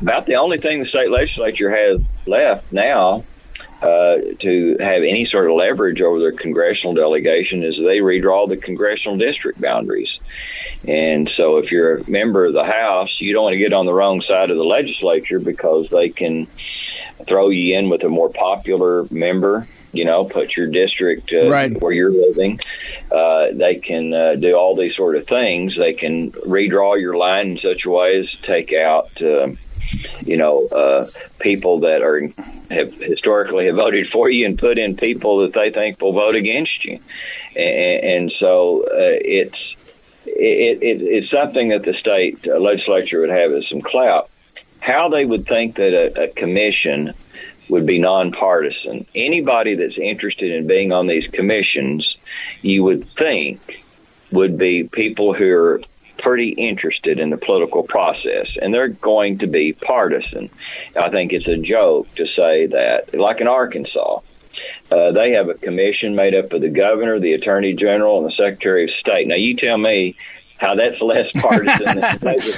about 0.00 0.26
the 0.26 0.34
only 0.36 0.58
thing 0.58 0.80
the 0.80 0.88
state 0.88 1.10
legislature 1.10 1.70
has 1.70 2.00
left 2.26 2.72
now 2.72 3.24
uh, 3.82 4.16
to 4.40 4.76
have 4.80 5.02
any 5.02 5.26
sort 5.30 5.48
of 5.48 5.56
leverage 5.56 6.00
over 6.00 6.18
their 6.18 6.32
congressional 6.32 6.94
delegation 6.94 7.62
is 7.62 7.76
they 7.76 7.98
redraw 7.98 8.48
the 8.48 8.56
congressional 8.56 9.16
district 9.16 9.60
boundaries. 9.60 10.08
And 10.86 11.30
so, 11.36 11.58
if 11.58 11.70
you're 11.70 11.98
a 11.98 12.10
member 12.10 12.46
of 12.46 12.52
the 12.52 12.64
House, 12.64 13.16
you 13.20 13.32
don't 13.32 13.44
want 13.44 13.54
to 13.54 13.58
get 13.58 13.72
on 13.72 13.86
the 13.86 13.92
wrong 13.92 14.22
side 14.26 14.50
of 14.50 14.56
the 14.56 14.64
legislature 14.64 15.40
because 15.40 15.90
they 15.90 16.08
can 16.08 16.46
throw 17.26 17.50
you 17.50 17.76
in 17.76 17.88
with 17.88 18.04
a 18.04 18.08
more 18.08 18.30
popular 18.30 19.06
member. 19.10 19.66
You 19.92 20.04
know, 20.04 20.24
put 20.24 20.56
your 20.56 20.66
district 20.66 21.32
uh, 21.34 21.48
right. 21.48 21.80
where 21.80 21.92
you're 21.92 22.12
living. 22.12 22.60
Uh, 23.10 23.46
they 23.54 23.76
can 23.76 24.12
uh, 24.12 24.34
do 24.34 24.54
all 24.54 24.76
these 24.76 24.94
sort 24.94 25.16
of 25.16 25.26
things. 25.26 25.74
They 25.78 25.94
can 25.94 26.30
redraw 26.32 27.00
your 27.00 27.16
line 27.16 27.52
in 27.52 27.58
such 27.58 27.84
a 27.86 27.90
way 27.90 28.20
as 28.20 28.40
to 28.40 28.46
take 28.46 28.72
out. 28.72 29.10
Uh, 29.88 30.08
you 30.24 30.36
know, 30.36 30.66
uh, 30.66 31.06
people 31.38 31.80
that 31.80 32.02
are 32.02 32.20
have 32.70 32.94
historically 32.94 33.66
have 33.66 33.76
voted 33.76 34.08
for 34.10 34.28
you 34.30 34.46
and 34.46 34.58
put 34.58 34.78
in 34.78 34.96
people 34.96 35.42
that 35.42 35.54
they 35.54 35.70
think 35.70 36.00
will 36.00 36.12
vote 36.12 36.34
against 36.34 36.84
you, 36.84 37.00
and, 37.56 38.04
and 38.04 38.32
so 38.38 38.82
uh, 38.84 39.16
it's 39.20 39.76
it, 40.26 40.82
it, 40.82 41.02
it's 41.02 41.30
something 41.30 41.70
that 41.70 41.82
the 41.82 41.94
state 41.94 42.46
legislature 42.46 43.20
would 43.20 43.30
have 43.30 43.52
as 43.52 43.66
some 43.68 43.80
clout. 43.80 44.30
How 44.80 45.08
they 45.08 45.24
would 45.24 45.46
think 45.46 45.76
that 45.76 45.92
a, 45.92 46.24
a 46.24 46.28
commission 46.28 47.12
would 47.68 47.86
be 47.86 47.98
nonpartisan. 47.98 49.06
Anybody 49.14 49.74
that's 49.74 49.98
interested 49.98 50.52
in 50.52 50.66
being 50.66 50.92
on 50.92 51.06
these 51.06 51.26
commissions, 51.30 52.16
you 52.62 52.84
would 52.84 53.08
think, 53.10 53.60
would 54.30 54.58
be 54.58 54.84
people 54.84 55.34
who 55.34 55.50
are 55.50 55.80
pretty 56.18 56.50
interested 56.50 57.18
in 57.18 57.30
the 57.30 57.36
political 57.36 57.82
process, 57.82 58.46
and 58.60 58.72
they're 58.72 58.88
going 58.88 59.38
to 59.38 59.46
be 59.46 59.72
partisan. 59.72 60.50
I 60.96 61.10
think 61.10 61.32
it's 61.32 61.48
a 61.48 61.56
joke 61.56 62.12
to 62.16 62.26
say 62.26 62.66
that, 62.66 63.14
like 63.14 63.40
in 63.40 63.46
Arkansas, 63.46 64.20
uh, 64.90 65.12
they 65.12 65.32
have 65.32 65.48
a 65.48 65.54
commission 65.54 66.14
made 66.14 66.34
up 66.34 66.52
of 66.52 66.60
the 66.60 66.70
governor, 66.70 67.20
the 67.20 67.34
attorney 67.34 67.74
general, 67.74 68.18
and 68.18 68.26
the 68.26 68.36
secretary 68.36 68.84
of 68.84 68.90
state. 68.98 69.28
Now, 69.28 69.36
you 69.36 69.56
tell 69.56 69.76
me 69.76 70.16
how 70.58 70.74
that's 70.74 71.00
less 71.00 71.26
partisan. 71.36 72.02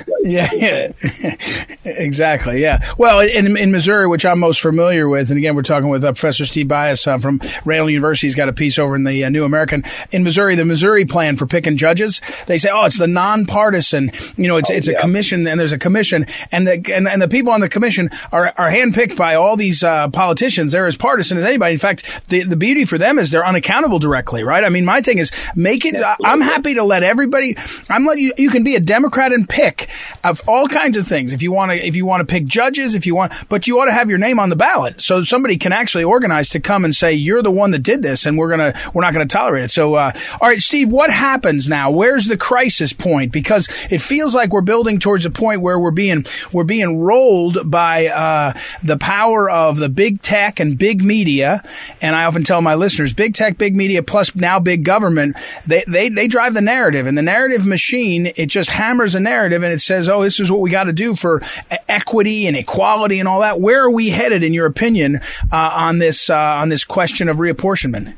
Yeah, 0.23 0.51
yeah. 0.53 0.93
exactly. 1.85 2.61
Yeah. 2.61 2.85
Well, 2.99 3.21
in, 3.21 3.57
in 3.57 3.73
Missouri, 3.73 4.07
which 4.07 4.27
I'm 4.27 4.39
most 4.39 4.61
familiar 4.61 5.09
with, 5.09 5.31
and 5.31 5.39
again, 5.39 5.55
we're 5.57 5.63
talking 5.63 5.89
with 5.89 6.05
uh, 6.05 6.13
Professor 6.13 6.45
Steve 6.45 6.67
Byas 6.67 7.07
uh, 7.07 7.17
from 7.19 7.41
Randall 7.65 7.89
University. 7.91 8.27
He's 8.27 8.35
got 8.35 8.49
a 8.49 8.53
piece 8.53 8.79
over 8.79 8.95
in 8.95 9.05
the 9.05 9.25
uh, 9.25 9.31
New 9.31 9.45
American. 9.45 9.83
In 10.13 10.23
Missouri, 10.23 10.57
the 10.57 10.67
Missouri 10.67 11.07
plan 11.07 11.37
for 11.37 11.47
picking 11.47 11.79
judges, 11.79 12.21
they 12.47 12.59
say, 12.59 12.69
oh, 12.71 12.85
it's 12.85 12.99
the 12.99 13.07
nonpartisan. 13.07 14.11
You 14.37 14.49
know, 14.49 14.57
it's 14.59 14.71
Oh, 14.71 14.75
it's 14.75 14.87
yeah. 14.89 14.95
a 14.95 15.01
commission, 15.01 15.47
and 15.47 15.59
there's 15.59 15.73
a 15.73 15.79
commission, 15.79 16.27
and 16.53 16.67
the 16.67 16.75
and, 16.95 17.09
and 17.09 17.21
the 17.21 17.29
people 17.29 17.53
on 17.53 17.61
the 17.61 17.69
commission 17.69 18.09
are 18.31 18.53
are 18.57 18.71
handpicked 18.71 19.17
by 19.17 19.35
all 19.35 19.57
these 19.57 19.83
uh, 19.83 20.09
politicians. 20.09 20.73
They're 20.73 20.87
as 20.87 20.97
partisan 20.97 21.39
as 21.39 21.45
anybody. 21.45 21.73
In 21.73 21.79
fact, 21.81 22.29
the 22.29 22.45
the 22.45 22.57
beauty 22.57 22.85
for 22.85 22.99
them 22.99 23.19
is 23.19 23.31
they're 23.33 23.45
unaccountable 23.45 23.99
directly, 23.99 24.45
right? 24.45 24.63
I 24.63 24.69
mean, 24.69 24.85
my 24.85 25.01
thing 25.01 25.19
is 25.19 25.33
make 25.57 25.85
it. 25.85 25.97
I'm 26.25 26.41
happy 26.41 26.75
to 26.75 26.85
let 26.85 27.03
everybody. 27.03 27.57
I'm 27.91 28.05
letting 28.05 28.25
you. 28.25 28.33
You 28.37 28.51
can 28.51 28.63
be 28.63 28.77
a 28.77 28.81
Democrat 28.81 29.33
and 29.33 29.49
pick 29.49 29.89
of 30.25 30.41
all 30.49 30.69
kinds 30.69 30.97
of 30.97 31.07
things. 31.07 31.33
If 31.33 31.43
you 31.43 31.53
want 31.53 31.73
to, 31.73 31.87
if 31.87 31.97
you 31.97 32.07
want 32.07 32.27
to 32.27 32.33
pick 32.33 32.47
judges, 32.47 32.95
if 32.95 33.07
you 33.07 33.15
want, 33.15 33.33
but 33.49 33.67
you 33.67 33.81
ought 33.81 33.87
to 33.87 33.93
have 33.93 34.09
your 34.09 34.19
name 34.19 34.39
on 34.39 34.51
the 34.51 34.57
ballot 34.57 35.01
so 35.01 35.23
somebody 35.23 35.57
can 35.57 35.73
actually 35.73 36.05
organize 36.05 36.49
to 36.51 36.61
come 36.61 36.85
and 36.85 36.95
say 36.95 37.13
you're 37.13 37.43
the 37.43 37.51
one 37.51 37.71
that 37.73 37.83
did 37.83 38.03
this, 38.03 38.27
and 38.27 38.39
we're 38.39 38.51
gonna 38.51 38.75
we're 38.95 39.03
not 39.03 39.13
gonna 39.13 39.27
tolerate 39.27 39.65
it. 39.65 39.71
So, 39.71 39.95
uh, 39.95 40.13
all 40.41 40.49
right, 40.49 40.61
Steve, 40.61 40.91
what 40.91 41.11
happens 41.11 41.69
now? 41.69 41.91
Where's 41.91 42.27
the 42.27 42.37
crisis 42.37 42.93
point? 42.93 43.33
Because 43.33 43.69
it 43.91 44.01
feels 44.01 44.35
like 44.35 44.53
we're 44.53 44.61
building 44.61 44.99
towards 44.99 45.25
a 45.25 45.31
point 45.31 45.61
where 45.61 45.79
we're 45.79 45.91
being 45.91 46.25
we're 46.53 46.65
being 46.65 47.01
rolled 47.01 47.71
by 47.71 48.07
uh, 48.07 48.53
the 48.83 48.99
power 48.99 49.51
of 49.51 49.79
the 49.79 49.89
big 49.89 50.23
tech 50.23 50.61
and 50.61 50.79
big 50.79 51.03
media. 51.03 51.63
And 52.01 52.15
I 52.15 52.25
often 52.25 52.45
tell 52.45 52.63
my 52.63 52.75
listeners, 52.75 53.13
big 53.13 53.35
tech, 53.35 53.59
big 53.59 53.77
media, 53.77 54.03
plus 54.03 54.35
now 54.35 54.61
big 54.61 54.85
government, 54.85 55.37
they 55.67 55.85
they 55.87 56.09
they 56.09 56.29
drive 56.29 56.55
the 56.55 56.61
narrative, 56.61 57.07
and 57.07 57.17
the 57.17 57.23
narrative 57.23 57.67
machine 57.81 58.31
it 58.37 58.47
just 58.47 58.69
hammers 58.69 59.15
a 59.15 59.21
narrative 59.21 59.63
and 59.63 59.73
it 59.73 59.81
says, 59.81 60.07
oh, 60.07 60.23
this 60.23 60.39
is 60.39 60.51
what 60.51 60.61
we 60.61 60.69
got 60.69 60.85
to 60.85 60.93
do 60.93 61.15
for 61.15 61.41
equity 61.89 62.47
and 62.47 62.55
equality 62.55 63.19
and 63.19 63.27
all 63.27 63.41
that. 63.41 63.59
Where 63.59 63.85
are 63.85 63.91
we 63.91 64.11
headed, 64.11 64.45
in 64.45 64.53
your 64.53 64.67
opinion, 64.67 65.17
uh, 65.51 65.71
on 65.75 65.99
this 65.99 66.29
uh, 66.29 66.37
on 66.37 66.69
this 66.69 66.85
question 66.85 67.31
of 67.31 67.39
reapportionment? 67.39 68.15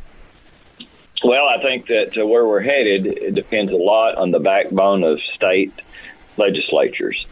Well, 1.24 1.46
I 1.46 1.62
think 1.62 1.86
that 1.86 2.20
uh, 2.20 2.26
where 2.26 2.44
we're 2.44 2.60
headed 2.62 3.06
it 3.06 3.34
depends 3.36 3.70
a 3.70 3.76
lot 3.76 4.16
on 4.16 4.32
the 4.32 4.40
backbone 4.40 5.04
of 5.04 5.20
state 5.36 5.72
legislatures. 6.36 7.24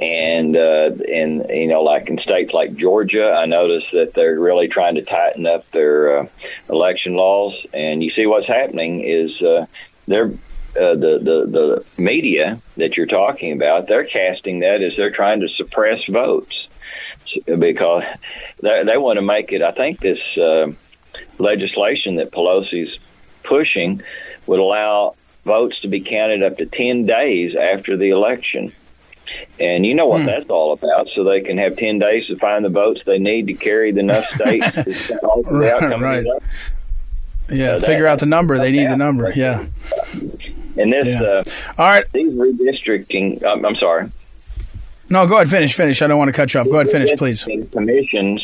And 0.00 0.56
uh, 0.56 0.90
and 1.08 1.44
you 1.50 1.66
know, 1.66 1.82
like 1.82 2.08
in 2.08 2.18
states 2.18 2.52
like 2.52 2.76
Georgia, 2.76 3.34
I 3.36 3.46
noticed 3.46 3.90
that 3.92 4.12
they're 4.14 4.38
really 4.38 4.68
trying 4.68 4.94
to 4.94 5.02
tighten 5.02 5.46
up 5.46 5.68
their 5.72 6.20
uh, 6.20 6.26
election 6.70 7.14
laws. 7.14 7.54
And 7.74 8.02
you 8.04 8.12
see 8.12 8.26
what's 8.26 8.46
happening 8.46 9.02
is 9.04 9.42
uh, 9.42 9.66
they're 10.06 10.32
uh, 10.76 10.94
the, 10.94 11.18
the 11.22 11.84
the 11.96 12.02
media 12.02 12.60
that 12.76 12.96
you're 12.96 13.06
talking 13.06 13.52
about. 13.52 13.86
They're 13.88 14.06
casting 14.06 14.60
that 14.60 14.82
as 14.82 14.92
they're 14.96 15.10
trying 15.14 15.40
to 15.40 15.48
suppress 15.56 16.00
votes 16.08 16.68
because 17.46 18.02
they, 18.60 18.82
they 18.86 18.96
want 18.96 19.16
to 19.18 19.22
make 19.22 19.52
it. 19.52 19.62
I 19.62 19.72
think 19.72 20.00
this 20.00 20.18
uh, 20.36 20.72
legislation 21.38 22.16
that 22.16 22.30
Pelosi's 22.30 22.98
pushing 23.44 24.02
would 24.46 24.60
allow 24.60 25.14
votes 25.44 25.80
to 25.80 25.88
be 25.88 26.00
counted 26.00 26.42
up 26.42 26.58
to 26.58 26.66
10 26.66 27.06
days 27.06 27.54
after 27.56 27.96
the 27.96 28.10
election. 28.10 28.72
And 29.58 29.84
you 29.86 29.94
know 29.94 30.06
what 30.06 30.26
that's 30.26 30.50
all 30.50 30.72
about, 30.74 31.08
so 31.14 31.24
they 31.24 31.40
can 31.40 31.56
have 31.58 31.76
10 31.76 31.98
days 31.98 32.26
to 32.26 32.36
find 32.36 32.64
the 32.64 32.68
votes 32.68 33.00
they 33.06 33.18
need 33.18 33.46
to 33.46 33.54
carry 33.54 33.90
the 33.92 34.00
enough 34.00 34.24
states 34.26 34.70
to 34.72 34.82
the 34.84 35.72
outcome 35.74 36.02
Right. 36.02 36.24
Yeah, 37.48 37.78
that- 37.78 37.86
figure 37.86 38.06
out 38.06 38.18
the 38.20 38.26
number. 38.26 38.58
They 38.58 38.72
need 38.72 38.88
the 38.90 38.96
number. 38.96 39.32
Yeah. 39.34 39.66
And 40.76 40.92
this, 40.92 41.08
Yeah. 41.08 41.22
uh, 41.22 41.42
All 41.78 41.86
right. 41.86 42.04
these 42.12 42.32
redistricting, 42.32 43.44
I'm, 43.44 43.64
I'm 43.64 43.76
sorry. 43.76 44.10
No, 45.10 45.26
go 45.26 45.34
ahead. 45.36 45.48
Finish. 45.48 45.74
Finish. 45.74 46.00
I 46.00 46.06
don't 46.06 46.18
want 46.18 46.28
to 46.28 46.32
cut 46.32 46.54
you 46.54 46.60
off. 46.60 46.66
Go 46.66 46.76
ahead. 46.76 46.88
Finish, 46.88 47.10
please. 47.18 47.44
Commissions 47.72 48.42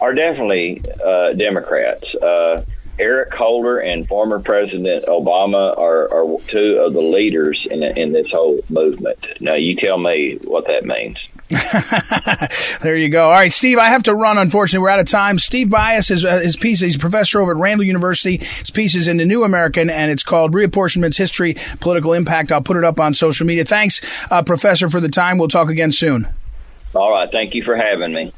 are 0.00 0.12
definitely 0.14 0.82
uh, 1.04 1.32
Democrats. 1.34 2.04
Uh, 2.16 2.64
Eric 2.98 3.32
Holder 3.32 3.78
and 3.78 4.08
former 4.08 4.40
President 4.40 5.04
Obama 5.04 5.78
are, 5.78 6.12
are 6.12 6.38
two 6.48 6.78
of 6.84 6.92
the 6.94 7.00
leaders 7.00 7.64
in 7.70 7.84
in 7.84 8.12
this 8.12 8.26
whole 8.32 8.58
movement. 8.68 9.24
Now, 9.40 9.54
you 9.54 9.76
tell 9.76 9.98
me 9.98 10.38
what 10.42 10.66
that 10.66 10.84
means. 10.84 11.16
There 12.80 12.96
you 12.96 13.08
go. 13.08 13.24
All 13.26 13.32
right, 13.32 13.52
Steve, 13.52 13.78
I 13.78 13.86
have 13.86 14.02
to 14.04 14.14
run. 14.14 14.38
Unfortunately, 14.38 14.82
we're 14.82 14.90
out 14.90 15.00
of 15.00 15.08
time. 15.08 15.38
Steve 15.38 15.68
Byas, 15.68 16.08
his, 16.08 16.24
uh, 16.24 16.38
his 16.38 16.56
piece, 16.56 16.80
he's 16.80 16.96
a 16.96 16.98
professor 16.98 17.40
over 17.40 17.52
at 17.52 17.56
Randall 17.56 17.84
University. 17.84 18.36
His 18.36 18.70
piece 18.70 18.94
is 18.94 19.08
in 19.08 19.16
the 19.16 19.24
New 19.24 19.44
American, 19.44 19.90
and 19.90 20.10
it's 20.10 20.22
called 20.22 20.52
Reapportionment's 20.52 21.16
History, 21.16 21.56
Political 21.80 22.12
Impact. 22.12 22.52
I'll 22.52 22.62
put 22.62 22.76
it 22.76 22.84
up 22.84 23.00
on 23.00 23.14
social 23.14 23.46
media. 23.46 23.64
Thanks, 23.64 24.00
uh, 24.30 24.42
Professor, 24.42 24.88
for 24.88 25.00
the 25.00 25.08
time. 25.08 25.38
We'll 25.38 25.48
talk 25.48 25.68
again 25.68 25.92
soon. 25.92 26.28
All 26.94 27.10
right, 27.10 27.30
thank 27.30 27.54
you 27.54 27.64
for 27.64 27.76
having 27.76 28.12
me. 28.12 28.32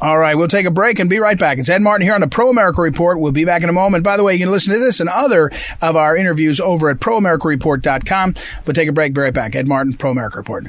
All 0.00 0.18
right, 0.18 0.36
we'll 0.36 0.48
take 0.48 0.66
a 0.66 0.70
break 0.70 0.98
and 0.98 1.08
be 1.08 1.18
right 1.18 1.38
back. 1.38 1.58
It's 1.58 1.68
Ed 1.68 1.80
Martin 1.80 2.06
here 2.06 2.14
on 2.14 2.20
the 2.20 2.28
Pro 2.28 2.50
America 2.50 2.82
Report. 2.82 3.20
We'll 3.20 3.32
be 3.32 3.44
back 3.44 3.62
in 3.62 3.68
a 3.68 3.72
moment. 3.72 4.04
By 4.04 4.16
the 4.16 4.24
way, 4.24 4.34
you 4.34 4.40
can 4.40 4.50
listen 4.50 4.72
to 4.72 4.78
this 4.78 5.00
and 5.00 5.08
other 5.08 5.50
of 5.80 5.96
our 5.96 6.16
interviews 6.16 6.60
over 6.60 6.90
at 6.90 6.98
proamericareport.com. 6.98 8.34
We'll 8.66 8.74
take 8.74 8.88
a 8.88 8.92
break, 8.92 9.14
be 9.14 9.20
right 9.20 9.34
back. 9.34 9.54
Ed 9.54 9.68
Martin, 9.68 9.94
Pro 9.94 10.10
America 10.10 10.38
Report. 10.38 10.66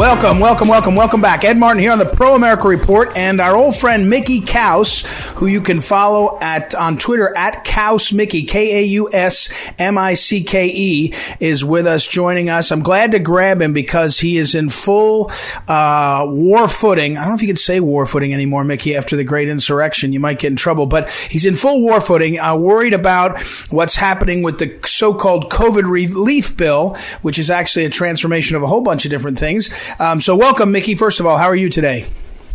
Welcome, 0.00 0.40
welcome, 0.40 0.66
welcome, 0.66 0.94
welcome 0.96 1.20
back. 1.20 1.44
Ed 1.44 1.58
Martin 1.58 1.82
here 1.82 1.92
on 1.92 1.98
the 1.98 2.06
Pro 2.06 2.34
America 2.34 2.66
Report, 2.66 3.14
and 3.14 3.38
our 3.38 3.54
old 3.54 3.76
friend 3.76 4.08
Mickey 4.08 4.40
Kaus, 4.40 5.04
who 5.34 5.44
you 5.44 5.60
can 5.60 5.78
follow 5.78 6.38
at 6.40 6.74
on 6.74 6.96
Twitter 6.96 7.36
at 7.36 7.66
Kaus 7.66 8.10
Mickey 8.10 8.44
K 8.44 8.80
A 8.80 8.84
U 8.86 9.10
S 9.12 9.50
M 9.78 9.98
I 9.98 10.14
C 10.14 10.42
K 10.42 10.68
E, 10.68 11.14
is 11.38 11.66
with 11.66 11.86
us, 11.86 12.06
joining 12.06 12.48
us. 12.48 12.72
I'm 12.72 12.82
glad 12.82 13.12
to 13.12 13.18
grab 13.18 13.60
him 13.60 13.74
because 13.74 14.18
he 14.18 14.38
is 14.38 14.54
in 14.54 14.70
full 14.70 15.30
uh, 15.68 16.24
war 16.26 16.66
footing. 16.66 17.18
I 17.18 17.20
don't 17.20 17.32
know 17.32 17.34
if 17.34 17.42
you 17.42 17.48
can 17.48 17.56
say 17.56 17.78
war 17.78 18.06
footing 18.06 18.32
anymore, 18.32 18.64
Mickey, 18.64 18.96
after 18.96 19.16
the 19.16 19.24
Great 19.24 19.50
Insurrection. 19.50 20.14
You 20.14 20.20
might 20.20 20.38
get 20.38 20.48
in 20.48 20.56
trouble, 20.56 20.86
but 20.86 21.10
he's 21.10 21.44
in 21.44 21.56
full 21.56 21.82
war 21.82 22.00
footing. 22.00 22.40
Uh, 22.40 22.56
worried 22.56 22.94
about 22.94 23.38
what's 23.68 23.96
happening 23.96 24.40
with 24.40 24.60
the 24.60 24.80
so-called 24.82 25.50
COVID 25.50 25.86
relief 25.86 26.56
bill, 26.56 26.96
which 27.20 27.38
is 27.38 27.50
actually 27.50 27.84
a 27.84 27.90
transformation 27.90 28.56
of 28.56 28.62
a 28.62 28.66
whole 28.66 28.80
bunch 28.80 29.04
of 29.04 29.10
different 29.10 29.38
things. 29.38 29.68
Um, 29.98 30.20
so, 30.20 30.36
welcome, 30.36 30.72
Mickey. 30.72 30.94
First 30.94 31.20
of 31.20 31.26
all, 31.26 31.36
how 31.36 31.46
are 31.46 31.56
you 31.56 31.68
today? 31.68 32.06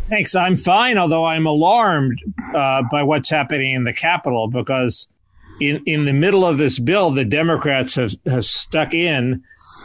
Thanks. 0.10 0.36
I'm 0.36 0.56
fine, 0.56 0.98
although 0.98 1.26
I'm 1.26 1.48
alarmed 1.48 2.22
uh, 2.54 2.84
by 2.92 3.04
what's 3.04 3.30
happening 3.30 3.74
in 3.74 3.84
the 3.86 3.94
Capitol 3.94 4.48
because 4.48 5.08
in, 5.60 5.82
in 5.86 6.06
the 6.06 6.14
middle 6.14 6.46
of 6.46 6.58
this 6.58 6.80
bill, 6.80 7.12
the 7.12 7.26
Democrats 7.26 7.96
have, 7.96 8.14
have 8.26 8.46
stuck 8.46 8.94
in 8.94 9.44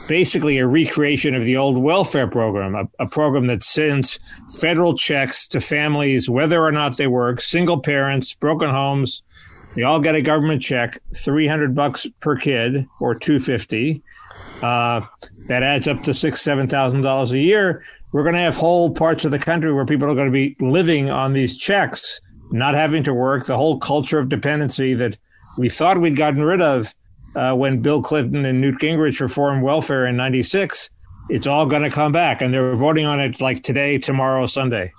basically 0.09 0.59
a 0.59 0.67
recreation 0.67 1.35
of 1.35 1.45
the 1.45 1.57
old 1.57 1.79
welfare 1.79 2.27
program, 2.27 2.75
a, 2.75 2.85
a 3.03 3.07
program 3.07 3.47
that 3.47 3.63
sends 3.63 4.19
federal 4.59 4.97
checks 4.97 5.47
to 5.49 5.61
families, 5.61 6.29
whether 6.29 6.63
or 6.63 6.73
not 6.73 6.97
they 6.97 7.07
work, 7.07 7.41
single 7.41 7.81
parents, 7.81 8.35
broken 8.35 8.69
homes. 8.69 9.23
They 9.77 9.85
all 9.85 10.01
get 10.01 10.17
a 10.17 10.23
government 10.23 10.63
check, 10.63 10.99
300 11.17 11.75
bucks 11.75 12.07
per 12.21 12.37
kid 12.37 12.87
or 13.01 13.15
250. 13.15 14.03
Uh, 14.63 15.03
that 15.51 15.65
adds 15.65 15.89
up 15.89 16.01
to 16.05 16.15
six, 16.15 16.41
seven 16.41 16.69
thousand 16.69 17.03
dollars 17.03 17.33
a 17.33 17.39
year. 17.39 17.85
We're 18.13 18.23
going 18.23 18.37
to 18.37 18.41
have 18.41 18.57
whole 18.57 18.89
parts 18.89 19.25
of 19.25 19.33
the 19.33 19.39
country 19.39 19.75
where 19.75 19.85
people 19.85 20.09
are 20.09 20.15
going 20.15 20.29
to 20.29 20.33
be 20.33 20.57
living 20.61 21.11
on 21.11 21.33
these 21.33 21.59
checks, 21.59 22.21
not 22.53 22.75
having 22.75 23.03
to 23.03 23.13
work. 23.13 23.47
The 23.47 23.57
whole 23.57 23.81
culture 23.81 24.21
of 24.21 24.29
dependency 24.29 24.95
that 24.95 25.17
we 25.59 25.69
thought 25.69 26.01
we'd 26.01 26.15
gotten 26.15 26.45
rid 26.45 26.63
of 26.63 26.95
uh, 27.35 27.55
when 27.55 27.83
Bill 27.83 28.01
Clinton 28.01 28.45
and 28.45 28.61
Newt 28.61 28.79
Gingrich 28.79 29.19
reformed 29.19 29.65
welfare 29.65 30.07
in 30.07 30.17
'96. 30.17 30.89
It's 31.31 31.49
all 31.49 31.67
going 31.67 31.83
to 31.83 31.91
come 31.91 32.13
back, 32.13 32.43
and 32.43 32.55
they're 32.55 32.77
voting 32.77 33.07
on 33.07 33.19
it 33.19 33.41
like 33.41 33.65
today, 33.65 33.99
tomorrow, 33.99 34.47
Sunday. 34.47 34.93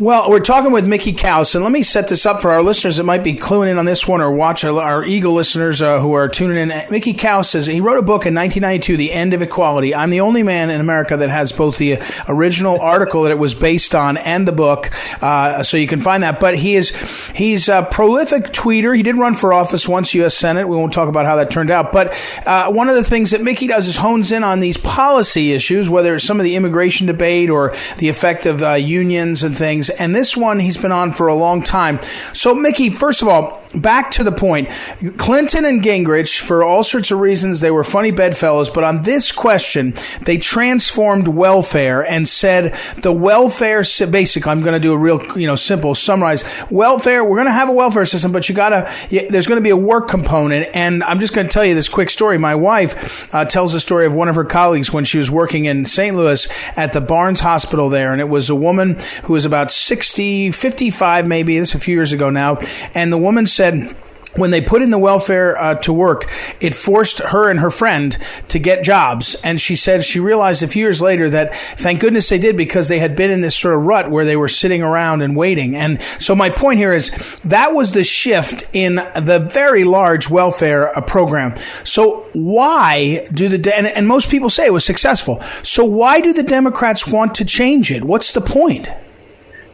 Well, 0.00 0.30
we're 0.30 0.38
talking 0.38 0.70
with 0.70 0.86
Mickey 0.86 1.12
Kaus, 1.12 1.56
and 1.56 1.64
let 1.64 1.72
me 1.72 1.82
set 1.82 2.06
this 2.06 2.24
up 2.24 2.40
for 2.40 2.52
our 2.52 2.62
listeners 2.62 2.98
that 2.98 3.02
might 3.02 3.24
be 3.24 3.34
cluing 3.34 3.68
in 3.68 3.78
on 3.78 3.84
this 3.84 4.06
one 4.06 4.20
or 4.20 4.30
watch 4.30 4.62
our, 4.62 4.80
our 4.80 5.04
Eagle 5.04 5.32
listeners 5.32 5.82
uh, 5.82 5.98
who 5.98 6.12
are 6.12 6.28
tuning 6.28 6.56
in. 6.56 6.68
Mickey 6.88 7.14
Kaus 7.14 7.46
says 7.46 7.66
he 7.66 7.80
wrote 7.80 7.98
a 7.98 8.02
book 8.02 8.24
in 8.24 8.32
1992, 8.32 8.96
The 8.96 9.12
End 9.12 9.34
of 9.34 9.42
Equality. 9.42 9.96
I'm 9.96 10.10
the 10.10 10.20
only 10.20 10.44
man 10.44 10.70
in 10.70 10.80
America 10.80 11.16
that 11.16 11.30
has 11.30 11.50
both 11.50 11.78
the 11.78 12.00
original 12.28 12.80
article 12.80 13.24
that 13.24 13.32
it 13.32 13.40
was 13.40 13.56
based 13.56 13.92
on 13.92 14.16
and 14.18 14.46
the 14.46 14.52
book, 14.52 14.92
uh, 15.20 15.64
so 15.64 15.76
you 15.76 15.88
can 15.88 16.00
find 16.00 16.22
that. 16.22 16.38
But 16.38 16.56
he 16.56 16.76
is 16.76 16.90
he's 17.34 17.68
a 17.68 17.82
prolific 17.90 18.52
tweeter. 18.52 18.96
He 18.96 19.02
did 19.02 19.16
run 19.16 19.34
for 19.34 19.52
office 19.52 19.88
once, 19.88 20.14
U.S. 20.14 20.36
Senate. 20.36 20.68
We 20.68 20.76
won't 20.76 20.92
talk 20.92 21.08
about 21.08 21.26
how 21.26 21.34
that 21.36 21.50
turned 21.50 21.72
out. 21.72 21.90
But 21.90 22.16
uh, 22.46 22.70
one 22.70 22.88
of 22.88 22.94
the 22.94 23.02
things 23.02 23.32
that 23.32 23.42
Mickey 23.42 23.66
does 23.66 23.88
is 23.88 23.96
hones 23.96 24.30
in 24.30 24.44
on 24.44 24.60
these 24.60 24.76
policy 24.76 25.50
issues, 25.50 25.90
whether 25.90 26.14
it's 26.14 26.24
some 26.24 26.38
of 26.38 26.44
the 26.44 26.54
immigration 26.54 27.08
debate 27.08 27.50
or 27.50 27.74
the 27.96 28.08
effect 28.08 28.46
of 28.46 28.62
uh, 28.62 28.74
unions 28.74 29.42
and 29.42 29.58
things. 29.58 29.87
And 29.90 30.14
this 30.14 30.36
one 30.36 30.58
he's 30.58 30.76
been 30.76 30.92
on 30.92 31.12
for 31.12 31.26
a 31.26 31.34
long 31.34 31.62
time. 31.62 32.00
So, 32.32 32.54
Mickey, 32.54 32.90
first 32.90 33.22
of 33.22 33.28
all, 33.28 33.62
back 33.74 34.10
to 34.12 34.24
the 34.24 34.32
point. 34.32 34.68
Clinton 35.16 35.64
and 35.64 35.82
Gingrich, 35.82 36.40
for 36.40 36.62
all 36.62 36.82
sorts 36.82 37.10
of 37.10 37.18
reasons, 37.18 37.60
they 37.60 37.70
were 37.70 37.84
funny 37.84 38.10
bedfellows, 38.10 38.70
but 38.70 38.84
on 38.84 39.02
this 39.02 39.32
question, 39.32 39.94
they 40.22 40.38
transformed 40.38 41.28
welfare 41.28 42.04
and 42.04 42.26
said 42.26 42.74
the 43.02 43.12
welfare, 43.12 43.82
basically, 44.10 44.50
I'm 44.50 44.60
going 44.62 44.74
to 44.74 44.80
do 44.80 44.92
a 44.92 44.98
real, 44.98 45.38
you 45.38 45.46
know, 45.46 45.56
simple 45.56 45.94
summarize. 45.94 46.44
Welfare, 46.70 47.24
we're 47.24 47.36
going 47.36 47.46
to 47.46 47.52
have 47.52 47.68
a 47.68 47.72
welfare 47.72 48.04
system, 48.04 48.32
but 48.32 48.48
you 48.48 48.54
got 48.54 48.70
to, 48.70 49.26
there's 49.28 49.46
going 49.46 49.58
to 49.58 49.62
be 49.62 49.70
a 49.70 49.76
work 49.76 50.08
component. 50.08 50.68
And 50.74 51.02
I'm 51.04 51.20
just 51.20 51.34
going 51.34 51.46
to 51.46 51.52
tell 51.52 51.64
you 51.64 51.74
this 51.74 51.88
quick 51.88 52.10
story. 52.10 52.38
My 52.38 52.54
wife 52.54 53.34
uh, 53.34 53.44
tells 53.44 53.74
a 53.74 53.80
story 53.80 54.06
of 54.06 54.14
one 54.14 54.28
of 54.28 54.34
her 54.34 54.44
colleagues 54.44 54.92
when 54.92 55.04
she 55.04 55.18
was 55.18 55.30
working 55.30 55.66
in 55.66 55.84
St. 55.84 56.16
Louis 56.16 56.48
at 56.76 56.92
the 56.92 57.00
Barnes 57.00 57.40
Hospital 57.40 57.88
there. 57.88 58.12
And 58.12 58.20
it 58.20 58.28
was 58.28 58.50
a 58.50 58.54
woman 58.54 58.98
who 59.24 59.34
was 59.34 59.44
about 59.44 59.70
60, 59.70 60.50
55 60.50 61.26
maybe, 61.26 61.58
this 61.58 61.74
a 61.74 61.78
few 61.78 61.94
years 61.94 62.12
ago 62.12 62.30
now. 62.30 62.58
And 62.94 63.12
the 63.12 63.18
woman 63.18 63.46
said, 63.58 63.94
when 64.34 64.50
they 64.50 64.60
put 64.60 64.82
in 64.82 64.90
the 64.90 64.98
welfare 64.98 65.58
uh, 65.58 65.74
to 65.76 65.92
work, 65.92 66.30
it 66.60 66.74
forced 66.74 67.18
her 67.18 67.50
and 67.50 67.58
her 67.60 67.70
friend 67.70 68.16
to 68.48 68.58
get 68.58 68.84
jobs. 68.84 69.34
And 69.42 69.60
she 69.60 69.74
said 69.74 70.04
she 70.04 70.20
realized 70.20 70.62
a 70.62 70.68
few 70.68 70.82
years 70.82 71.02
later 71.02 71.28
that 71.30 71.56
thank 71.56 72.00
goodness 72.00 72.28
they 72.28 72.38
did 72.38 72.56
because 72.56 72.88
they 72.88 72.98
had 72.98 73.16
been 73.16 73.30
in 73.30 73.40
this 73.40 73.56
sort 73.56 73.74
of 73.74 73.82
rut 73.82 74.10
where 74.10 74.24
they 74.24 74.36
were 74.36 74.48
sitting 74.48 74.82
around 74.82 75.22
and 75.22 75.34
waiting. 75.34 75.74
And 75.74 76.00
so 76.20 76.34
my 76.34 76.50
point 76.50 76.78
here 76.78 76.92
is 76.92 77.10
that 77.44 77.74
was 77.74 77.92
the 77.92 78.04
shift 78.04 78.68
in 78.72 78.96
the 78.96 79.48
very 79.52 79.84
large 79.84 80.30
welfare 80.30 80.96
uh, 80.96 81.00
program. 81.00 81.56
So 81.84 82.26
why 82.32 83.26
do 83.32 83.48
the, 83.48 83.76
and, 83.76 83.86
and 83.86 84.06
most 84.06 84.30
people 84.30 84.50
say 84.50 84.66
it 84.66 84.72
was 84.72 84.84
successful. 84.84 85.42
So 85.62 85.84
why 85.84 86.20
do 86.20 86.32
the 86.32 86.42
Democrats 86.42 87.06
want 87.06 87.34
to 87.36 87.44
change 87.44 87.90
it? 87.90 88.04
What's 88.04 88.32
the 88.32 88.40
point? 88.40 88.88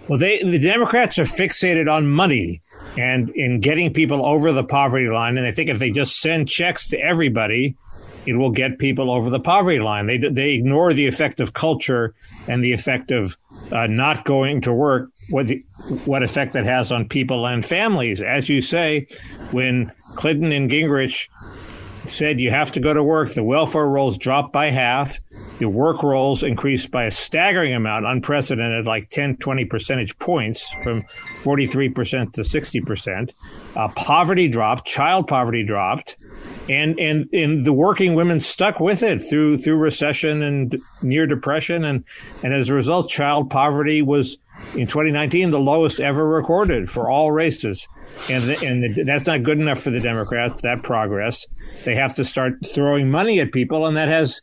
Well, 0.09 0.18
they, 0.18 0.42
the 0.42 0.59
Democrats 0.59 1.18
are 1.18 1.25
fixated 1.25 1.90
on 1.90 2.07
money 2.07 2.62
and 2.96 3.30
in 3.30 3.61
getting 3.61 3.92
people 3.92 4.24
over 4.24 4.52
the 4.52 4.64
poverty 4.64 5.09
line. 5.09 5.37
And 5.37 5.46
they 5.46 5.52
think 5.52 5.70
if 5.70 5.78
they 5.78 5.90
just 5.90 6.20
send 6.20 6.48
checks 6.48 6.88
to 6.88 6.98
everybody, 6.98 7.76
it 8.26 8.35
will 8.35 8.50
get 8.50 8.78
people 8.78 9.11
over 9.11 9.30
the 9.30 9.40
poverty 9.40 9.80
line. 9.80 10.07
They 10.07 10.18
they 10.18 10.52
ignore 10.52 10.92
the 10.92 11.07
effect 11.07 11.40
of 11.40 11.52
culture 11.52 12.14
and 12.48 12.64
the 12.64 12.72
effect 12.72 13.11
of 13.11 13.37
uh, 13.72 13.87
not 13.87 14.24
going 14.24 14.61
to 14.62 14.72
work. 14.72 15.11
What 15.30 15.48
the, 15.48 15.64
what 16.04 16.22
effect 16.22 16.52
that 16.52 16.64
has 16.64 16.92
on 16.92 17.09
people 17.09 17.46
and 17.46 17.64
families? 17.64 18.22
As 18.22 18.48
you 18.48 18.61
say, 18.61 19.07
when 19.50 19.92
Clinton 20.16 20.52
and 20.52 20.70
Gingrich 20.70 21.28
said 22.07 22.40
you 22.40 22.50
have 22.50 22.72
to 22.72 22.80
go 22.80 22.92
to 22.92 23.02
work, 23.02 23.35
the 23.35 23.42
welfare 23.42 23.87
rolls 23.87 24.18
dropped 24.18 24.52
by 24.52 24.70
half. 24.70 25.18
The 25.64 25.70
work 25.70 26.03
rolls 26.03 26.42
increased 26.42 26.90
by 26.90 27.05
a 27.05 27.11
staggering 27.11 27.72
amount, 27.72 28.05
unprecedented, 28.05 28.85
like 28.85 29.09
10, 29.09 29.38
20 29.38 29.64
percentage 29.64 30.18
points 30.18 30.62
from 30.83 31.05
43% 31.40 32.35
to 32.35 32.42
60%. 32.42 33.31
Uh, 33.74 33.88
poverty 33.96 34.46
dropped, 34.46 34.87
child 34.87 35.27
poverty 35.27 35.64
dropped, 35.64 36.18
and, 36.68 37.00
and, 37.00 37.33
and 37.33 37.64
the 37.64 37.72
working 37.72 38.14
women 38.14 38.40
stuck 38.40 38.79
with 38.79 39.03
it 39.03 39.22
through, 39.22 39.57
through 39.57 39.77
recession 39.77 40.42
and 40.42 40.83
near 41.00 41.27
depression. 41.27 41.83
And, 41.83 42.05
and 42.42 42.53
as 42.53 42.68
a 42.68 42.74
result, 42.74 43.09
child 43.09 43.48
poverty 43.48 44.03
was 44.03 44.37
in 44.74 44.87
2019 44.87 45.50
the 45.50 45.59
lowest 45.59 45.98
ever 45.98 46.29
recorded 46.29 46.90
for 46.90 47.09
all 47.09 47.33
races. 47.33 47.88
And, 48.31 48.44
the, 48.44 48.66
and 48.66 48.94
the, 48.94 49.05
that's 49.05 49.27
not 49.27 49.42
good 49.42 49.59
enough 49.59 49.81
for 49.81 49.88
the 49.88 50.00
Democrats, 50.00 50.61
that 50.61 50.83
progress. 50.83 51.46
They 51.87 51.94
have 51.94 52.14
to 52.16 52.24
start 52.24 52.66
throwing 52.66 53.11
money 53.11 53.40
at 53.40 53.50
people, 53.50 53.87
and 53.87 53.96
that 53.96 54.09
has 54.09 54.42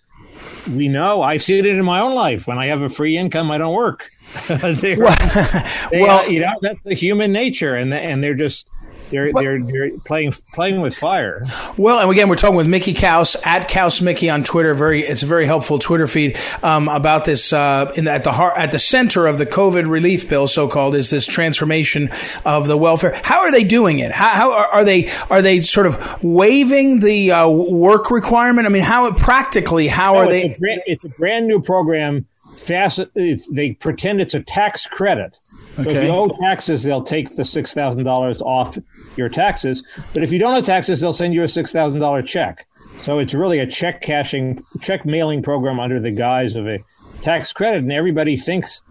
we 0.70 0.88
know 0.88 1.22
I've 1.22 1.44
seen 1.44 1.66
it 1.66 1.66
in 1.66 1.84
my 1.84 2.00
own 2.00 2.14
life. 2.14 2.48
When 2.48 2.58
I 2.58 2.68
have 2.68 2.82
a 2.82 2.90
free 2.90 3.18
income, 3.18 3.52
I 3.52 3.58
don't 3.58 3.74
work. 3.74 4.12
well, 4.50 4.76
they, 4.76 4.96
well, 4.96 6.30
you 6.30 6.40
know, 6.40 6.54
that's 6.62 6.80
the 6.84 6.94
human 6.94 7.32
nature, 7.32 7.76
and 7.76 7.94
and 7.94 8.24
they're 8.24 8.36
just 8.36 8.70
they're 9.12 9.32
they're 9.34 9.62
they're 9.64 9.92
playing 10.00 10.34
playing 10.54 10.82
with 10.82 10.96
fire. 10.96 11.46
Well, 11.78 12.00
and 12.00 12.10
again, 12.10 12.30
we're 12.30 12.36
talking 12.36 12.56
with 12.56 12.68
Mickey 12.68 12.94
Kaus 12.94 13.36
at 13.46 13.70
Kaus 13.70 14.02
Mickey 14.02 14.30
on 14.30 14.44
Twitter. 14.44 14.74
Very, 14.74 15.02
it's 15.02 15.24
a 15.24 15.26
very 15.26 15.46
helpful 15.46 15.78
Twitter 15.80 16.08
feed 16.08 16.38
um, 16.64 16.88
about 16.88 17.26
this. 17.26 17.54
Uh, 17.54 17.92
in 17.96 18.06
the, 18.06 18.12
at 18.12 18.24
the 18.24 18.32
heart, 18.32 18.54
at 18.58 18.72
the 18.72 18.80
center 18.80 19.28
of 19.28 19.38
the 19.38 19.46
COVID 19.46 19.90
relief 19.90 20.30
bill, 20.30 20.48
so 20.48 20.68
called, 20.68 20.96
is 20.96 21.10
this 21.10 21.28
transformation 21.28 22.10
of 22.46 22.68
the 22.68 22.78
welfare. 22.78 23.20
How 23.24 23.42
are 23.42 23.52
they 23.52 23.64
doing 23.64 24.00
it? 24.00 24.12
How, 24.12 24.30
how 24.30 24.52
are 24.52 24.84
they 24.84 25.12
are 25.30 25.42
they 25.42 25.62
sort 25.62 25.88
of 25.88 26.24
waiving 26.24 27.00
the 27.00 27.32
uh, 27.32 27.48
work 27.48 28.10
requirement? 28.10 28.66
I 28.66 28.70
mean, 28.70 28.84
how 28.84 29.12
practically 29.14 29.88
how 29.88 30.14
no, 30.14 30.20
are 30.20 30.32
it's 30.32 30.58
they? 30.60 30.68
A 30.70 30.84
it's 30.86 31.06
a 31.06 31.10
brand 31.10 31.48
new 31.48 31.62
program. 31.62 32.28
Fast, 32.58 33.00
they 33.16 33.72
pretend 33.80 34.22
it's 34.22 34.36
a 34.36 34.42
tax 34.42 34.86
credit. 34.86 35.36
So 35.76 35.84
okay. 35.84 35.96
if 35.96 36.04
you 36.04 36.10
owe 36.10 36.28
taxes, 36.40 36.84
they'll 36.84 37.04
take 37.04 37.36
the 37.36 37.46
six 37.46 37.74
thousand 37.74 38.04
dollars 38.04 38.42
off 38.42 38.78
your 39.16 39.30
taxes. 39.30 39.84
But 40.14 40.24
if 40.24 40.32
you 40.32 40.40
don't 40.40 40.56
owe 40.56 40.62
taxes, 40.62 41.02
they'll 41.02 41.14
send 41.14 41.34
you 41.34 41.44
a 41.44 41.48
six 41.48 41.72
thousand 41.72 42.00
dollar 42.00 42.22
check. 42.22 42.68
So 43.02 43.20
it's 43.20 43.34
really 43.34 43.60
a 43.60 43.66
check 43.66 44.02
cashing, 44.02 44.64
check 44.82 45.06
mailing 45.06 45.42
program 45.42 45.80
under 45.80 46.00
the 46.00 46.12
guise 46.12 46.56
of 46.56 46.68
a 46.68 46.80
tax 47.22 47.52
credit, 47.54 47.84
and 47.84 47.92
everybody 47.92 48.38
thinks 48.38 48.82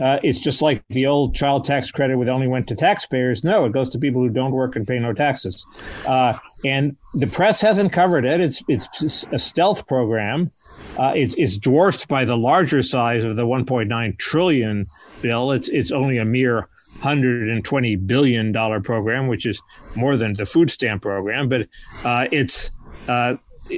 uh, 0.00 0.18
it's 0.22 0.38
just 0.38 0.62
like 0.62 0.82
the 0.88 1.06
old 1.06 1.34
child 1.34 1.64
tax 1.64 1.90
credit, 1.90 2.16
which 2.16 2.28
only 2.28 2.46
went 2.46 2.68
to 2.68 2.76
taxpayers. 2.76 3.42
No, 3.42 3.64
it 3.64 3.72
goes 3.72 3.88
to 3.90 3.98
people 3.98 4.22
who 4.22 4.28
don't 4.28 4.52
work 4.52 4.76
and 4.76 4.86
pay 4.86 4.98
no 4.98 5.12
taxes. 5.12 5.66
Uh, 6.06 6.34
and 6.64 6.96
the 7.14 7.26
press 7.26 7.60
hasn't 7.60 7.92
covered 7.92 8.24
it. 8.24 8.40
It's 8.40 8.62
it's 8.68 9.26
a 9.32 9.38
stealth 9.38 9.86
program. 9.86 10.50
Uh, 10.96 11.12
it's, 11.14 11.34
it's 11.36 11.58
dwarfed 11.58 12.08
by 12.08 12.24
the 12.24 12.36
larger 12.36 12.82
size 12.82 13.22
of 13.22 13.36
the 13.36 13.44
1.9 13.44 14.18
trillion 14.18 14.86
bill. 15.22 15.52
It's 15.52 15.68
it's 15.68 15.92
only 15.92 16.18
a 16.18 16.24
mere 16.24 16.68
120 17.00 17.96
billion 17.96 18.52
dollar 18.52 18.80
program, 18.80 19.28
which 19.28 19.46
is 19.46 19.60
more 19.94 20.16
than 20.16 20.34
the 20.34 20.46
food 20.46 20.70
stamp 20.70 21.02
program. 21.02 21.48
But 21.48 21.68
uh, 22.04 22.26
it's 22.32 22.70
uh, 23.08 23.34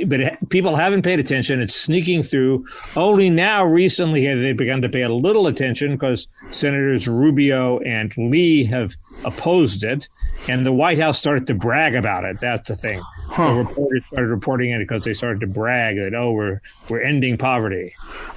but 0.07 0.21
it, 0.21 0.49
people 0.49 0.77
haven't 0.77 1.03
paid 1.03 1.19
attention. 1.19 1.61
It's 1.61 1.75
sneaking 1.75 2.23
through. 2.23 2.67
Only 2.97 3.31
now, 3.31 3.65
recently, 3.65 4.25
have 4.25 4.39
they 4.39 4.53
begun 4.53 4.83
to 4.83 4.89
pay 4.89 5.03
a 5.03 5.09
little 5.09 5.47
attention 5.47 5.93
because 5.93 6.29
Senators 6.51 7.09
Rubio 7.09 7.79
and 7.81 8.17
Lee 8.17 8.65
have 8.65 8.95
opposed 9.25 9.85
it, 9.85 10.09
and 10.49 10.65
the 10.65 10.73
White 10.73 10.99
House 10.99 11.19
started 11.19 11.47
to 11.49 11.55
brag 11.55 11.95
about 11.95 12.25
it. 12.25 12.41
That's 12.41 12.69
the 12.69 12.77
thing. 12.77 13.01
Huh. 13.29 13.55
The 13.55 13.59
reporters 13.65 14.03
started 14.13 14.29
reporting 14.29 14.71
it 14.71 14.79
because 14.79 15.05
they 15.05 15.15
started 15.15 15.41
to 15.41 15.47
brag 15.47 15.97
that 15.97 16.15
oh 16.15 16.33
we're 16.33 16.61
we're 16.89 17.01
ending 17.01 17.39
poverty. 17.39 17.95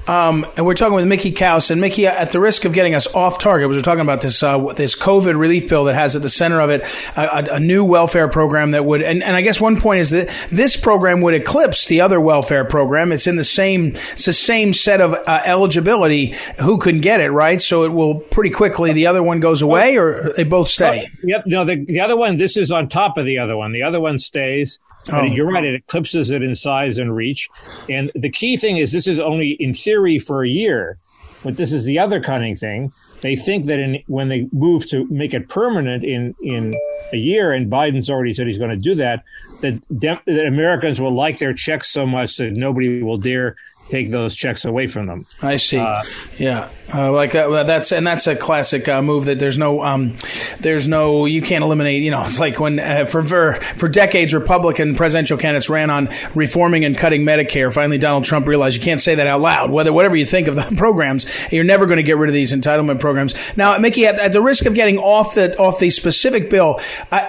Um, 0.08 0.46
and 0.56 0.66
we're 0.66 0.76
talking 0.76 0.94
with 0.94 1.08
Mickey 1.08 1.32
Kaus 1.32 1.72
and 1.72 1.82
Mickey. 1.82 2.06
At 2.06 2.32
the 2.32 2.40
risk 2.40 2.66
of 2.66 2.74
getting 2.74 2.94
us 2.94 3.08
off 3.16 3.40
target, 3.40 3.70
we 3.70 3.78
are 3.78 3.82
talking 3.82 4.02
about 4.02 4.22
this 4.22 4.44
uh, 4.44 4.60
this 4.74 4.96
COVID 4.96 5.38
relief 5.38 5.70
bill 5.70 5.86
that 5.86 5.96
has 5.96 6.16
at 6.16 6.22
the 6.22 6.30
center 6.30 6.60
of 6.60 6.70
it 6.70 6.84
a, 7.16 7.56
a, 7.56 7.60
new 7.60 7.84
welfare 7.84 8.28
program 8.28 8.72
that 8.72 8.86
would. 8.86 9.02
And, 9.02 9.24
and 9.24 9.36
I 9.36 9.42
guess 9.42 9.60
one 9.60 9.80
point 9.80 10.02
is 10.02 10.10
that 10.12 10.30
this 10.52 10.78
program 10.78 11.22
would 11.22 11.34
eclipse 11.44 11.86
the 11.88 12.02
other 12.02 12.20
welfare 12.20 12.66
program. 12.66 13.12
It's 13.12 13.28
in 13.28 13.36
the 13.36 13.44
same 13.44 13.96
it's 14.14 14.26
the 14.26 14.34
same 14.34 14.74
set 14.74 15.02
of 15.02 15.14
uh, 15.14 15.42
eligibility. 15.46 16.36
Who 16.62 16.78
can 16.78 17.00
get 17.00 17.20
it 17.20 17.30
right? 17.32 17.62
So 17.62 17.84
it 17.84 17.90
will 17.90 18.16
pretty 18.16 18.50
quickly. 18.50 18.94
The 18.94 19.08
other 19.08 19.22
one 19.22 19.40
goes 19.40 19.62
away, 19.62 19.98
or 19.98 20.32
they 20.36 20.44
both 20.44 20.70
stay. 20.70 21.10
yep. 21.24 21.44
No, 21.46 21.66
the, 21.66 21.84
the 21.86 22.00
other 22.00 22.16
one. 22.16 22.38
This 22.38 22.58
is 22.58 22.72
on 22.72 22.90
top 22.90 23.18
of 23.18 23.26
the 23.26 23.38
other 23.38 23.58
one. 23.58 23.72
The 23.72 23.84
other 23.84 24.00
one 24.00 24.20
stays. 24.20 24.80
Oh. 25.12 25.24
you're 25.24 25.52
right; 25.52 25.66
it 25.66 25.76
eclipses 25.76 26.30
it 26.30 26.42
in 26.42 26.56
size 26.56 26.98
and 26.98 27.14
reach. 27.14 27.50
And 27.90 28.10
the 28.16 28.30
key 28.30 28.56
thing 28.56 28.78
is, 28.78 28.94
this 28.94 29.06
is 29.06 29.20
only 29.20 29.52
in 29.60 29.74
theory 29.74 30.18
for 30.18 30.44
a 30.44 30.50
year, 30.50 30.98
but 31.44 31.58
this 31.58 31.74
is 31.74 31.84
the 31.84 32.00
other 32.00 32.22
cunning 32.22 32.56
thing. 32.56 32.94
They 33.24 33.38
think 33.38 33.68
that 33.68 33.80
in, 33.80 34.04
when 34.08 34.28
they 34.28 34.50
move 34.52 34.86
to 34.90 35.06
make 35.08 35.34
it 35.34 35.48
permanent 35.48 36.04
in 36.04 36.36
in 36.44 36.74
a 37.14 37.18
year, 37.18 37.54
and 37.54 37.72
Biden's 37.72 38.10
already 38.10 38.34
said 38.34 38.48
he's 38.48 38.58
going 38.58 38.70
to 38.70 38.76
do 38.76 38.96
that, 38.96 39.24
that, 39.62 39.82
that 39.90 40.46
Americans 40.46 41.00
will 41.00 41.16
like 41.16 41.40
their 41.40 41.54
checks 41.54 41.90
so 41.90 42.06
much 42.06 42.36
that 42.36 42.52
nobody 42.52 43.02
will 43.02 43.18
dare 43.18 43.56
take 43.90 44.10
those 44.10 44.36
checks 44.36 44.66
away 44.66 44.88
from 44.88 45.06
them. 45.08 45.26
I 45.42 45.58
see. 45.58 45.78
Uh, 45.78 46.04
yeah, 46.40 46.70
uh, 46.94 47.12
like 47.12 47.34
that. 47.34 47.68
That's 47.68 47.92
and 47.92 48.06
that's 48.06 48.28
a 48.28 48.36
classic 48.36 48.88
uh, 48.88 49.02
move. 49.02 49.26
That 49.26 49.40
there's 49.40 49.58
no, 49.58 49.84
um, 49.84 50.16
there's 50.60 50.88
no, 50.88 51.26
you 51.26 51.42
can't 51.42 51.64
eliminate. 51.64 52.04
You 52.04 52.12
know, 52.12 52.22
it's 52.26 52.40
like 52.40 52.60
when 52.60 52.80
uh, 52.80 53.06
for 53.06 53.22
for 53.24 53.54
for 53.54 53.88
decades 53.88 54.34
Republican 54.34 54.96
presidential 54.96 55.38
candidates 55.38 55.70
ran 55.70 55.90
on 55.90 56.10
reforming 56.34 56.86
and 56.86 56.98
cutting 56.98 57.24
Medicare. 57.24 57.74
Finally, 57.74 57.98
Donald 57.98 58.26
Trump 58.26 58.48
realized 58.48 58.76
you 58.76 58.82
can't 58.82 59.02
say 59.02 59.16
that 59.16 59.28
out 59.28 59.42
loud. 59.42 59.72
Whether 59.72 59.94
whatever 59.94 60.16
you 60.16 60.26
think 60.26 60.48
of 60.48 60.56
the 60.56 60.64
programs, 60.78 61.26
you're 61.52 61.64
never 61.64 61.86
going 61.86 61.98
to 61.98 62.04
get 62.04 62.18
rid 62.18 62.30
of 62.30 62.34
these 62.34 62.54
entitlement 62.54 63.00
programs. 63.00 63.36
Now, 63.58 63.78
Mickey, 63.78 64.06
at, 64.08 64.20
at 64.20 64.32
the 64.32 64.42
risk 64.42 64.66
of 64.66 64.74
getting 64.74 64.98
off 64.98 65.36
the 65.36 65.58
off 65.58 65.80
the 65.80 65.90
specific 65.90 66.50
bill, 66.50 66.80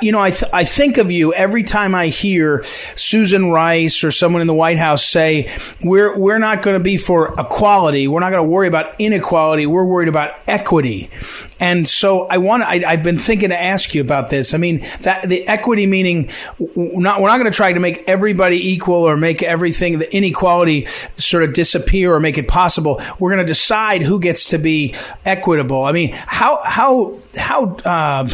you 0.01 0.13
know, 0.13 0.21
I 0.21 0.31
th- 0.31 0.51
I 0.53 0.65
think 0.65 0.99
of 0.99 1.11
you 1.11 1.35
every 1.35 1.65
time 1.65 1.95
I 1.95 2.09
hear 2.09 2.63
Susan 2.97 3.51
Rice 3.51 4.05
or 4.05 4.11
someone 4.11 4.41
in 4.41 4.47
the 4.47 4.55
White 4.55 4.79
House 4.79 5.05
say 5.07 5.53
we're 5.83 6.17
we're 6.19 6.39
not 6.45 6.63
going 6.63 6.79
to 6.79 6.83
be 6.83 6.97
for 6.97 7.35
equality. 7.39 8.09
We're 8.09 8.21
not 8.21 8.31
going 8.31 8.45
to 8.45 8.49
worry 8.49 8.69
about 8.69 8.95
inequality. 8.99 9.67
We're 9.67 9.85
worried 9.85 10.09
about 10.09 10.35
equity. 10.47 11.11
And 11.61 11.89
so 11.89 12.27
I 12.27 12.39
want 12.39 12.63
I, 12.63 12.79
have 12.79 13.03
been 13.03 13.19
thinking 13.19 13.49
to 13.51 13.61
ask 13.61 13.95
you 13.95 14.01
about 14.01 14.29
this. 14.29 14.55
I 14.55 14.59
mean, 14.59 14.85
that 15.01 15.29
the 15.29 15.47
equity 15.49 15.87
meaning 15.87 16.31
not, 16.77 17.21
we're 17.21 17.29
not 17.29 17.39
going 17.39 17.51
to 17.51 17.57
try 17.57 17.73
to 17.73 17.81
make 17.81 18.09
everybody 18.09 18.73
equal 18.73 18.97
or 19.09 19.17
make 19.17 19.43
everything, 19.43 19.99
the 19.99 20.15
inequality 20.15 20.87
sort 21.17 21.45
of 21.45 21.55
disappear 21.55 22.13
or 22.13 22.21
make 22.21 22.39
it 22.39 22.49
possible. 22.49 23.01
We're 23.19 23.31
going 23.31 23.47
to 23.47 23.47
decide 23.47 24.03
who 24.03 24.21
gets 24.21 24.47
to 24.47 24.59
be 24.59 24.95
equitable. 25.25 25.85
I 25.85 25.93
mean, 25.93 26.11
how, 26.13 26.61
how, 26.65 27.19
how 27.37 27.77
uh, 27.85 28.29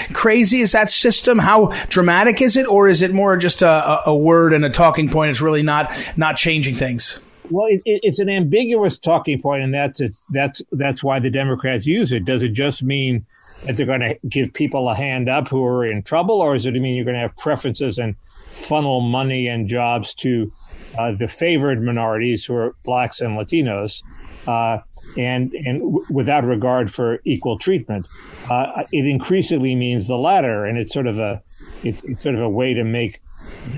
crazy 0.12 0.60
is 0.60 0.72
that 0.72 0.90
system? 0.90 1.38
How 1.38 1.72
dramatic 1.88 2.40
is 2.40 2.56
it? 2.56 2.66
Or 2.68 2.88
is 2.88 3.02
it 3.02 3.12
more 3.12 3.36
just 3.36 3.62
a, 3.62 4.02
a 4.06 4.14
word 4.14 4.52
and 4.52 4.64
a 4.64 4.70
talking 4.70 5.08
point? 5.08 5.30
It's 5.30 5.40
really 5.40 5.62
not, 5.62 5.92
not 6.16 6.36
changing 6.36 6.74
things. 6.74 7.20
Well, 7.50 7.66
it, 7.68 7.82
it's 7.84 8.18
an 8.18 8.28
ambiguous 8.28 8.98
talking 8.98 9.40
point, 9.40 9.62
and 9.62 9.72
that's 9.72 10.00
it. 10.00 10.14
That's 10.30 10.62
that's 10.72 11.02
why 11.04 11.20
the 11.20 11.30
Democrats 11.30 11.86
use 11.86 12.12
it. 12.12 12.24
Does 12.24 12.42
it 12.42 12.52
just 12.52 12.82
mean 12.82 13.26
that 13.64 13.76
they're 13.76 13.86
going 13.86 14.00
to 14.00 14.16
give 14.28 14.52
people 14.52 14.88
a 14.88 14.94
hand 14.94 15.28
up 15.28 15.48
who 15.48 15.64
are 15.64 15.84
in 15.86 16.02
trouble, 16.02 16.40
or 16.40 16.54
does 16.54 16.66
it 16.66 16.72
mean 16.72 16.94
you're 16.94 17.04
going 17.04 17.14
to 17.14 17.20
have 17.20 17.36
preferences 17.36 17.98
and 17.98 18.16
funnel 18.52 19.00
money 19.00 19.48
and 19.48 19.68
jobs 19.68 20.14
to 20.14 20.52
uh, 20.98 21.12
the 21.18 21.28
favored 21.28 21.82
minorities 21.82 22.44
who 22.44 22.54
are 22.54 22.74
blacks 22.84 23.20
and 23.20 23.38
Latinos, 23.38 24.02
uh, 24.46 24.78
and 25.16 25.52
and 25.52 25.80
w- 25.80 26.04
without 26.10 26.44
regard 26.44 26.92
for 26.92 27.20
equal 27.24 27.58
treatment? 27.58 28.06
Uh, 28.50 28.84
it 28.92 29.06
increasingly 29.06 29.74
means 29.74 30.08
the 30.08 30.16
latter, 30.16 30.64
and 30.64 30.78
it's 30.78 30.92
sort 30.92 31.06
of 31.06 31.18
a 31.18 31.42
it's, 31.82 32.02
it's 32.04 32.22
sort 32.22 32.34
of 32.34 32.40
a 32.40 32.48
way 32.48 32.74
to 32.74 32.84
make 32.84 33.20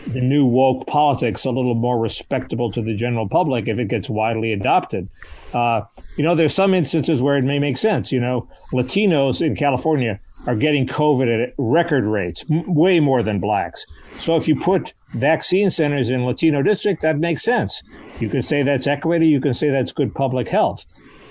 the 0.08 0.20
new 0.20 0.44
woke 0.44 0.86
politics 0.86 1.44
a 1.44 1.50
little 1.50 1.74
more 1.74 1.98
respectable 1.98 2.70
to 2.72 2.82
the 2.82 2.94
general 2.94 3.28
public 3.28 3.68
if 3.68 3.78
it 3.78 3.88
gets 3.88 4.08
widely 4.08 4.52
adopted. 4.52 5.08
Uh, 5.52 5.82
you 6.16 6.24
know, 6.24 6.34
there's 6.34 6.54
some 6.54 6.74
instances 6.74 7.22
where 7.22 7.36
it 7.36 7.44
may 7.44 7.58
make 7.58 7.76
sense. 7.76 8.12
You 8.12 8.20
know, 8.20 8.48
Latinos 8.72 9.44
in 9.44 9.56
California 9.56 10.20
are 10.46 10.56
getting 10.56 10.86
COVID 10.86 11.42
at 11.42 11.54
record 11.58 12.04
rates, 12.04 12.44
m- 12.50 12.74
way 12.74 13.00
more 13.00 13.22
than 13.22 13.40
blacks. 13.40 13.84
So 14.18 14.36
if 14.36 14.48
you 14.48 14.58
put 14.58 14.92
vaccine 15.14 15.70
centers 15.70 16.10
in 16.10 16.24
Latino 16.24 16.62
district, 16.62 17.02
that 17.02 17.18
makes 17.18 17.42
sense. 17.42 17.82
You 18.20 18.28
can 18.28 18.42
say 18.42 18.62
that's 18.62 18.86
equity. 18.86 19.28
You 19.28 19.40
can 19.40 19.54
say 19.54 19.70
that's 19.70 19.92
good 19.92 20.14
public 20.14 20.48
health. 20.48 20.84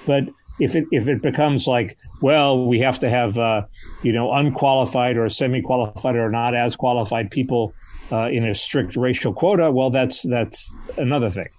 But 0.05 0.23
if 0.59 0.75
it 0.75 0.85
if 0.91 1.07
it 1.07 1.21
becomes 1.21 1.67
like, 1.67 1.97
well, 2.21 2.65
we 2.65 2.79
have 2.79 2.99
to 2.99 3.09
have 3.09 3.37
uh, 3.37 3.63
you 4.03 4.11
know 4.11 4.33
unqualified 4.33 5.17
or 5.17 5.29
semi 5.29 5.61
qualified 5.61 6.15
or 6.15 6.29
not 6.29 6.55
as 6.55 6.75
qualified 6.75 7.29
people 7.29 7.73
uh, 8.11 8.29
in 8.29 8.45
a 8.45 8.53
strict 8.53 8.95
racial 8.95 9.33
quota, 9.33 9.71
well, 9.71 9.89
that's 9.89 10.21
that's 10.21 10.73
another 10.97 11.29
thing. 11.29 11.49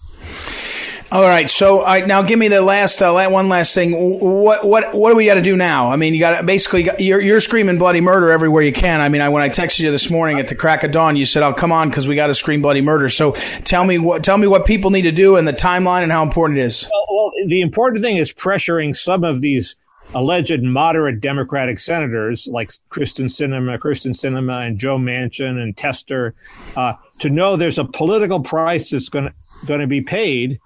All 1.11 1.23
right. 1.23 1.49
So, 1.49 1.79
all 1.79 1.87
right, 1.87 2.07
now 2.07 2.21
give 2.21 2.39
me 2.39 2.49
the 2.49 2.61
last, 2.61 3.01
uh, 3.01 3.29
one 3.31 3.49
last 3.49 3.75
thing. 3.75 3.93
What, 3.93 4.67
what, 4.67 4.95
what 4.95 5.11
do 5.11 5.17
we 5.17 5.25
got 5.25 5.35
to 5.35 5.43
do 5.43 5.57
now? 5.57 5.91
I 5.91 5.97
mean, 5.97 6.13
you 6.13 6.21
got 6.21 6.39
to 6.39 6.43
basically, 6.45 6.91
you're, 6.99 7.19
you're 7.19 7.41
screaming 7.41 7.79
bloody 7.79 8.03
murder 8.03 8.31
everywhere 8.31 8.63
you 8.63 8.75
can. 8.75 9.01
I 9.01 9.09
mean, 9.09 9.23
I, 9.23 9.31
when 9.31 9.43
I 9.43 9.49
texted 9.49 9.81
you 9.81 9.91
this 9.91 10.11
morning 10.11 10.39
at 10.39 10.49
the 10.49 10.55
crack 10.55 10.85
of 10.85 10.91
dawn, 10.91 11.17
you 11.17 11.25
said, 11.25 11.43
"Oh, 11.43 11.55
come 11.55 11.73
on, 11.73 11.89
because 11.89 12.07
we 12.07 12.15
got 12.15 12.27
to 12.27 12.35
scream 12.35 12.61
bloody 12.61 12.83
murder." 12.83 13.09
So, 13.09 13.33
tell 13.65 13.85
me 13.85 13.97
what, 13.97 14.23
tell 14.23 14.37
me 14.37 14.47
what 14.47 14.67
people 14.67 14.91
need 14.91 15.03
to 15.03 15.13
do 15.13 15.37
and 15.37 15.49
the 15.49 15.55
timeline 15.55 16.03
and 16.03 16.13
how 16.13 16.23
important 16.23 16.59
it 16.59 16.65
is. 16.65 16.87
Well, 16.93 17.07
well 17.11 17.33
the 17.47 17.63
important 17.63 18.05
thing 18.05 18.19
is 18.19 18.31
pressuring 18.31 18.95
some 18.95 19.25
of 19.25 19.41
these 19.41 19.77
alleged 20.15 20.63
moderate 20.63 21.21
Democratic 21.21 21.79
senators 21.79 22.49
like 22.51 22.71
Kyrsten 22.91 23.27
Sinema, 23.27 23.79
Kyrsten 23.79 24.13
Sinema, 24.13 24.67
and 24.67 24.79
Joe 24.79 24.99
Manchin 24.99 25.63
and 25.63 25.77
Tester 25.77 26.35
uh, 26.77 26.95
to 27.19 27.31
know 27.31 27.57
there's 27.57 27.79
a 27.79 27.85
political 27.85 28.41
price 28.41 28.91
that's 28.91 29.09
going 29.09 29.27
to 29.27 29.35
going 29.67 29.81
to 29.81 29.87
be 29.87 30.01
paid. 30.01 30.61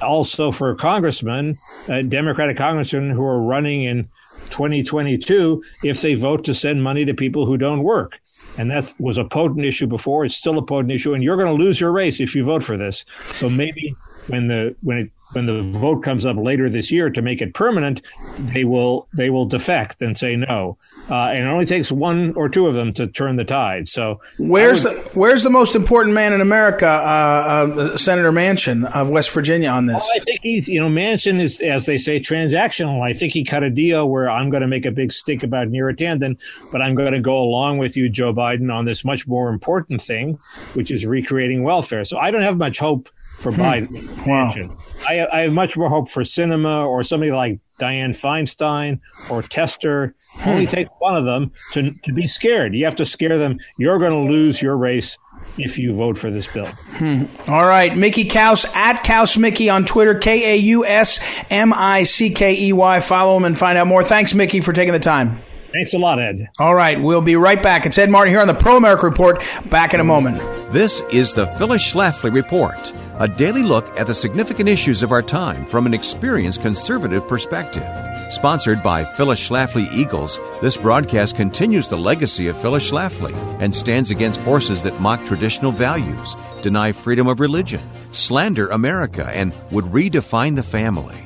Also 0.00 0.52
for 0.52 0.74
congressmen, 0.76 1.58
uh, 1.88 2.02
Democratic 2.02 2.56
congressmen 2.56 3.10
who 3.10 3.24
are 3.24 3.42
running 3.42 3.82
in 3.82 4.08
2022, 4.50 5.62
if 5.82 6.00
they 6.00 6.14
vote 6.14 6.44
to 6.44 6.54
send 6.54 6.82
money 6.82 7.04
to 7.04 7.14
people 7.14 7.46
who 7.46 7.56
don't 7.56 7.82
work. 7.82 8.18
And 8.56 8.70
that 8.70 8.92
was 8.98 9.18
a 9.18 9.24
potent 9.24 9.64
issue 9.64 9.86
before. 9.86 10.24
It's 10.24 10.34
still 10.34 10.58
a 10.58 10.62
potent 10.62 10.92
issue, 10.92 11.14
and 11.14 11.22
you're 11.22 11.36
going 11.36 11.48
to 11.48 11.64
lose 11.64 11.80
your 11.80 11.92
race 11.92 12.20
if 12.20 12.34
you 12.34 12.44
vote 12.44 12.62
for 12.62 12.76
this. 12.76 13.04
So 13.32 13.48
maybe 13.48 13.94
when 14.28 14.48
the 14.48 14.76
when 14.82 14.98
it 14.98 15.10
when 15.32 15.46
the 15.46 15.60
vote 15.78 16.02
comes 16.02 16.24
up 16.24 16.36
later 16.36 16.70
this 16.70 16.90
year 16.90 17.10
to 17.10 17.20
make 17.20 17.42
it 17.42 17.52
permanent, 17.54 18.00
they 18.38 18.64
will 18.64 19.08
they 19.12 19.30
will 19.30 19.44
defect 19.44 20.00
and 20.00 20.16
say 20.16 20.36
no. 20.36 20.78
Uh, 21.10 21.30
and 21.32 21.46
it 21.46 21.50
only 21.50 21.66
takes 21.66 21.92
one 21.92 22.32
or 22.34 22.48
two 22.48 22.66
of 22.66 22.74
them 22.74 22.92
to 22.94 23.06
turn 23.06 23.36
the 23.36 23.44
tide. 23.44 23.88
So 23.88 24.20
where's 24.38 24.84
would, 24.84 24.96
the 24.96 25.00
where's 25.18 25.42
the 25.42 25.50
most 25.50 25.74
important 25.76 26.14
man 26.14 26.32
in 26.32 26.40
America, 26.40 26.86
uh, 26.86 26.88
uh, 26.88 27.96
Senator 27.96 28.32
Manchin 28.32 28.90
of 28.94 29.10
West 29.10 29.30
Virginia, 29.30 29.68
on 29.68 29.86
this? 29.86 29.96
Well, 29.96 30.22
I 30.22 30.24
think 30.24 30.40
he's 30.42 30.66
you 30.66 30.80
know 30.80 30.88
Manchin 30.88 31.40
is 31.40 31.60
as 31.60 31.86
they 31.86 31.98
say 31.98 32.20
transactional. 32.20 33.02
I 33.02 33.12
think 33.12 33.32
he 33.32 33.44
cut 33.44 33.62
a 33.62 33.70
deal 33.70 34.08
where 34.08 34.30
I'm 34.30 34.50
going 34.50 34.62
to 34.62 34.68
make 34.68 34.86
a 34.86 34.92
big 34.92 35.12
stink 35.12 35.42
about 35.42 35.68
Neera 35.68 35.94
Tanden, 35.96 36.38
but 36.72 36.80
I'm 36.80 36.94
going 36.94 37.12
to 37.12 37.20
go 37.20 37.36
along 37.38 37.78
with 37.78 37.96
you, 37.96 38.08
Joe 38.08 38.32
Biden, 38.32 38.72
on 38.72 38.86
this 38.86 39.04
much 39.04 39.26
more 39.26 39.50
important 39.50 40.00
thing, 40.00 40.38
which 40.72 40.90
is 40.90 41.04
recreating 41.04 41.64
welfare. 41.64 42.04
So 42.04 42.18
I 42.18 42.30
don't 42.30 42.42
have 42.42 42.56
much 42.56 42.78
hope 42.78 43.10
for 43.38 43.52
hmm. 43.52 43.60
Biden. 43.60 44.26
Wow. 44.26 44.76
I, 45.08 45.26
I, 45.32 45.40
have 45.42 45.52
much 45.52 45.76
more 45.76 45.88
hope 45.88 46.10
for 46.10 46.22
Sinema 46.22 46.84
or 46.86 47.02
somebody 47.02 47.32
like 47.32 47.60
Dianne 47.80 48.10
Feinstein 48.10 49.00
or 49.30 49.42
Tester. 49.42 50.14
Hmm. 50.32 50.50
Only 50.50 50.66
take 50.66 51.00
one 51.00 51.16
of 51.16 51.24
them 51.24 51.52
to, 51.72 51.92
to 52.04 52.12
be 52.12 52.26
scared. 52.26 52.74
You 52.74 52.84
have 52.84 52.96
to 52.96 53.06
scare 53.06 53.38
them. 53.38 53.58
You're 53.78 53.98
going 53.98 54.22
to 54.22 54.28
lose 54.28 54.60
your 54.60 54.76
race 54.76 55.16
if 55.56 55.78
you 55.78 55.94
vote 55.94 56.18
for 56.18 56.30
this 56.30 56.46
bill. 56.48 56.66
Hmm. 56.66 57.24
All 57.48 57.64
right. 57.64 57.96
Mickey 57.96 58.24
Kaus 58.24 58.66
at 58.74 59.04
Kaus 59.04 59.38
Mickey 59.38 59.70
on 59.70 59.84
Twitter, 59.84 60.14
K 60.16 60.54
A 60.54 60.56
U 60.56 60.84
S 60.84 61.20
M 61.48 61.72
I 61.72 62.02
C 62.02 62.30
K 62.30 62.60
E 62.60 62.72
Y. 62.72 63.00
Follow 63.00 63.36
him 63.36 63.44
and 63.44 63.58
find 63.58 63.78
out 63.78 63.86
more. 63.86 64.02
Thanks, 64.02 64.34
Mickey, 64.34 64.60
for 64.60 64.72
taking 64.72 64.92
the 64.92 65.00
time. 65.00 65.40
Thanks 65.72 65.92
a 65.92 65.98
lot, 65.98 66.18
Ed. 66.18 66.48
All 66.58 66.74
right. 66.74 67.00
We'll 67.00 67.20
be 67.20 67.36
right 67.36 67.62
back. 67.62 67.86
It's 67.86 67.98
Ed 67.98 68.10
Martin 68.10 68.32
here 68.32 68.40
on 68.40 68.48
the 68.48 68.54
Pro 68.54 68.76
America 68.76 69.06
Report. 69.06 69.42
Back 69.66 69.94
in 69.94 70.00
a 70.00 70.04
moment. 70.04 70.38
This 70.72 71.02
is 71.12 71.34
the 71.34 71.46
Phyllis 71.46 71.92
Schlafly 71.92 72.32
Report 72.32 72.92
a 73.18 73.26
daily 73.26 73.62
look 73.62 73.88
at 73.98 74.06
the 74.06 74.14
significant 74.14 74.68
issues 74.68 75.02
of 75.02 75.10
our 75.10 75.22
time 75.22 75.66
from 75.66 75.86
an 75.86 75.94
experienced 75.94 76.62
conservative 76.62 77.26
perspective. 77.26 77.84
Sponsored 78.30 78.82
by 78.82 79.04
Phyllis 79.04 79.40
Schlafly 79.40 79.90
Eagles, 79.92 80.38
this 80.62 80.76
broadcast 80.76 81.34
continues 81.34 81.88
the 81.88 81.96
legacy 81.98 82.46
of 82.46 82.60
Phyllis 82.60 82.88
Schlafly 82.88 83.34
and 83.60 83.74
stands 83.74 84.10
against 84.10 84.40
forces 84.42 84.82
that 84.82 85.00
mock 85.00 85.24
traditional 85.24 85.72
values, 85.72 86.36
deny 86.62 86.92
freedom 86.92 87.26
of 87.26 87.40
religion, 87.40 87.82
slander 88.12 88.68
America, 88.68 89.28
and 89.34 89.52
would 89.70 89.86
redefine 89.86 90.54
the 90.54 90.62
family. 90.62 91.16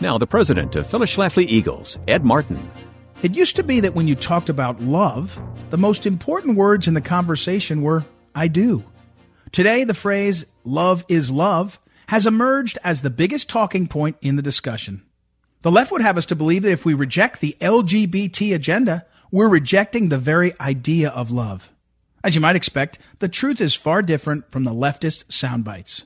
Now, 0.00 0.18
the 0.18 0.26
president 0.26 0.76
of 0.76 0.86
Phyllis 0.86 1.16
Schlafly 1.16 1.46
Eagles, 1.46 1.98
Ed 2.06 2.24
Martin. 2.24 2.70
It 3.22 3.34
used 3.34 3.56
to 3.56 3.62
be 3.62 3.80
that 3.80 3.94
when 3.94 4.06
you 4.06 4.14
talked 4.14 4.48
about 4.48 4.80
love, 4.80 5.40
the 5.70 5.78
most 5.78 6.06
important 6.06 6.56
words 6.56 6.86
in 6.86 6.94
the 6.94 7.00
conversation 7.00 7.82
were, 7.82 8.04
I 8.34 8.48
do. 8.48 8.84
Today, 9.52 9.84
the 9.84 9.94
phrase 9.94 10.44
love 10.64 11.04
is 11.08 11.30
love 11.30 11.78
has 12.08 12.26
emerged 12.26 12.78
as 12.84 13.00
the 13.00 13.10
biggest 13.10 13.48
talking 13.48 13.86
point 13.86 14.16
in 14.20 14.36
the 14.36 14.42
discussion. 14.42 15.02
The 15.62 15.70
left 15.70 15.92
would 15.92 16.02
have 16.02 16.18
us 16.18 16.26
to 16.26 16.36
believe 16.36 16.62
that 16.62 16.72
if 16.72 16.84
we 16.84 16.94
reject 16.94 17.40
the 17.40 17.56
LGBT 17.60 18.54
agenda, 18.54 19.06
we're 19.30 19.48
rejecting 19.48 20.08
the 20.08 20.18
very 20.18 20.58
idea 20.60 21.08
of 21.08 21.30
love. 21.30 21.70
As 22.24 22.34
you 22.34 22.40
might 22.40 22.56
expect, 22.56 22.98
the 23.18 23.28
truth 23.28 23.60
is 23.60 23.74
far 23.74 24.02
different 24.02 24.50
from 24.50 24.64
the 24.64 24.74
leftist 24.74 25.30
sound 25.32 25.64
bites. 25.64 26.04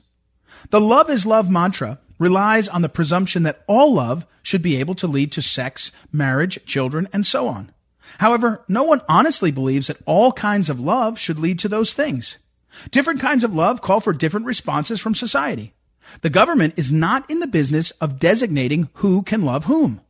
The 0.69 0.81
love 0.81 1.09
is 1.09 1.25
love 1.25 1.49
mantra 1.49 1.99
relies 2.19 2.67
on 2.67 2.81
the 2.81 2.89
presumption 2.89 3.43
that 3.43 3.63
all 3.67 3.93
love 3.93 4.25
should 4.41 4.61
be 4.61 4.77
able 4.77 4.95
to 4.95 5.07
lead 5.07 5.31
to 5.33 5.41
sex, 5.41 5.91
marriage, 6.11 6.63
children, 6.65 7.07
and 7.13 7.25
so 7.25 7.47
on. 7.47 7.71
However, 8.19 8.63
no 8.67 8.83
one 8.83 9.01
honestly 9.09 9.51
believes 9.51 9.87
that 9.87 10.01
all 10.05 10.31
kinds 10.31 10.69
of 10.69 10.79
love 10.79 11.19
should 11.19 11.37
lead 11.37 11.59
to 11.59 11.67
those 11.67 11.93
things. 11.93 12.37
Different 12.91 13.19
kinds 13.19 13.43
of 13.43 13.53
love 13.53 13.81
call 13.81 13.99
for 13.99 14.13
different 14.13 14.45
responses 14.45 14.99
from 14.99 15.15
society. 15.15 15.73
The 16.21 16.29
government 16.29 16.73
is 16.77 16.91
not 16.91 17.29
in 17.29 17.39
the 17.39 17.47
business 17.47 17.91
of 17.91 18.19
designating 18.19 18.89
who 18.95 19.23
can 19.23 19.43
love 19.43 19.65
whom. 19.65 20.01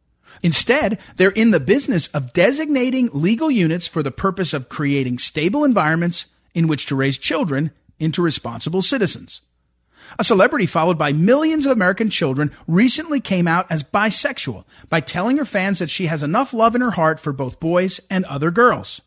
Instead, 0.43 0.99
they're 1.15 1.31
in 1.31 1.51
the 1.51 1.59
business 1.59 2.07
of 2.09 2.33
designating 2.33 3.09
legal 3.11 3.49
units 3.49 3.87
for 3.87 4.03
the 4.03 4.11
purpose 4.11 4.53
of 4.53 4.69
creating 4.69 5.17
stable 5.17 5.63
environments 5.63 6.27
in 6.53 6.67
which 6.67 6.85
to 6.85 6.95
raise 6.95 7.17
children 7.17 7.71
into 7.99 8.21
responsible 8.21 8.81
citizens. 8.81 9.41
A 10.19 10.23
celebrity 10.23 10.65
followed 10.65 10.97
by 10.97 11.11
millions 11.11 11.65
of 11.65 11.71
American 11.71 12.09
children 12.09 12.51
recently 12.67 13.19
came 13.19 13.47
out 13.47 13.69
as 13.69 13.83
bisexual 13.83 14.63
by 14.89 14.99
telling 14.99 15.37
her 15.37 15.45
fans 15.45 15.79
that 15.79 15.89
she 15.89 16.05
has 16.05 16.23
enough 16.23 16.53
love 16.53 16.75
in 16.75 16.81
her 16.81 16.91
heart 16.91 17.19
for 17.19 17.33
both 17.33 17.59
boys 17.59 17.99
and 18.09 18.23
other 18.25 18.51
girls. 18.51 19.01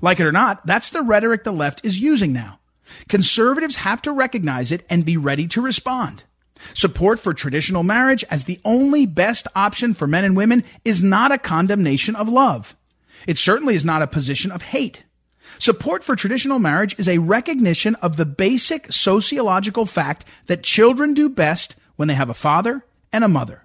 Like 0.00 0.20
it 0.20 0.26
or 0.26 0.32
not, 0.32 0.64
that's 0.66 0.90
the 0.90 1.02
rhetoric 1.02 1.44
the 1.44 1.52
left 1.52 1.84
is 1.84 1.98
using 1.98 2.32
now. 2.32 2.60
Conservatives 3.08 3.76
have 3.76 4.02
to 4.02 4.12
recognize 4.12 4.72
it 4.72 4.84
and 4.88 5.04
be 5.04 5.16
ready 5.16 5.46
to 5.48 5.60
respond. 5.60 6.24
Support 6.72 7.18
for 7.18 7.34
traditional 7.34 7.82
marriage 7.82 8.24
as 8.30 8.44
the 8.44 8.60
only 8.64 9.06
best 9.06 9.46
option 9.54 9.94
for 9.94 10.06
men 10.06 10.24
and 10.24 10.36
women 10.36 10.64
is 10.84 11.02
not 11.02 11.32
a 11.32 11.38
condemnation 11.38 12.14
of 12.16 12.28
love. 12.28 12.76
It 13.26 13.38
certainly 13.38 13.74
is 13.74 13.84
not 13.84 14.02
a 14.02 14.06
position 14.06 14.50
of 14.50 14.62
hate. 14.62 15.04
Support 15.58 16.04
for 16.04 16.16
traditional 16.16 16.58
marriage 16.58 16.98
is 16.98 17.08
a 17.08 17.18
recognition 17.18 17.94
of 17.96 18.16
the 18.16 18.24
basic 18.24 18.92
sociological 18.92 19.86
fact 19.86 20.24
that 20.46 20.62
children 20.62 21.14
do 21.14 21.28
best 21.28 21.76
when 21.96 22.08
they 22.08 22.14
have 22.14 22.30
a 22.30 22.34
father 22.34 22.84
and 23.12 23.24
a 23.24 23.28
mother. 23.28 23.63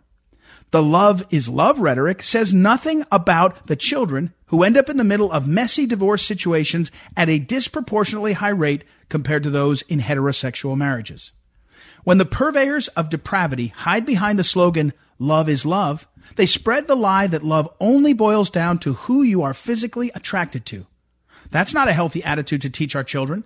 The 0.72 0.84
love 0.84 1.26
is 1.32 1.50
love 1.50 1.80
rhetoric 1.80 2.22
says 2.22 2.54
nothing 2.54 3.04
about 3.12 3.68
the 3.68 3.76
children 3.76 4.34
who 4.48 4.64
end 4.64 4.78
up 4.78 4.90
in 4.90 4.98
the 4.98 5.04
middle 5.04 5.32
of 5.32 5.48
messy 5.48 5.88
divorce 5.88 6.24
situations 6.24 6.92
at 7.18 7.30
a 7.30 7.40
disproportionately 7.40 8.34
high 8.34 8.50
rate 8.50 8.84
compared 9.10 9.44
to 9.44 9.50
those 9.50 9.82
in 9.84 10.00
heterosexual 10.00 10.78
marriages. 10.78 11.32
When 12.04 12.20
the 12.20 12.26
purveyors 12.26 12.88
of 12.90 13.10
depravity 13.10 13.68
hide 13.68 14.06
behind 14.06 14.38
the 14.38 14.44
slogan, 14.44 14.94
love 15.18 15.50
is 15.50 15.66
love, 15.66 16.08
they 16.36 16.46
spread 16.46 16.88
the 16.88 16.96
lie 16.96 17.28
that 17.28 17.44
love 17.44 17.70
only 17.80 18.14
boils 18.14 18.50
down 18.50 18.78
to 18.80 18.94
who 18.94 19.24
you 19.24 19.42
are 19.42 19.54
physically 19.54 20.12
attracted 20.14 20.66
to. 20.68 20.86
That's 21.52 21.74
not 21.74 21.88
a 21.88 21.94
healthy 21.94 22.24
attitude 22.24 22.62
to 22.62 22.70
teach 22.70 22.96
our 22.96 23.04
children. 23.04 23.44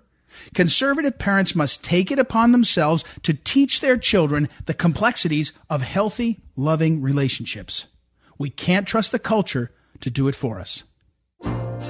Conservative 0.54 1.18
parents 1.18 1.56
must 1.56 1.84
take 1.84 2.12
it 2.12 2.20
upon 2.20 2.52
themselves 2.52 3.04
to 3.24 3.34
teach 3.34 3.82
their 3.82 3.98
children 3.98 4.50
the 4.66 4.74
complexities 4.74 5.54
of 5.70 5.82
healthy, 5.82 6.42
loving 6.56 7.02
relationships. 7.02 7.88
We 8.38 8.50
can't 8.50 8.88
trust 8.88 9.12
the 9.12 9.20
culture 9.20 9.72
to 10.02 10.10
do 10.10 10.28
it 10.28 10.36
for 10.36 10.60
us. 10.60 10.84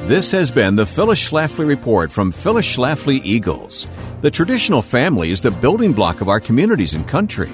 This 0.06 0.32
has 0.32 0.52
been 0.52 0.76
the 0.76 0.86
Phyllis 0.86 1.30
Schlafly 1.30 1.68
Report 1.68 2.12
from 2.12 2.32
Phyllis 2.32 2.76
Schlafly 2.76 3.22
Eagles. 3.24 3.88
The 4.22 4.32
traditional 4.32 4.82
family 4.82 5.32
is 5.32 5.42
the 5.42 5.52
building 5.52 5.94
block 5.94 6.20
of 6.20 6.28
our 6.28 6.40
communities 6.40 6.94
and 6.94 7.08
country. 7.08 7.52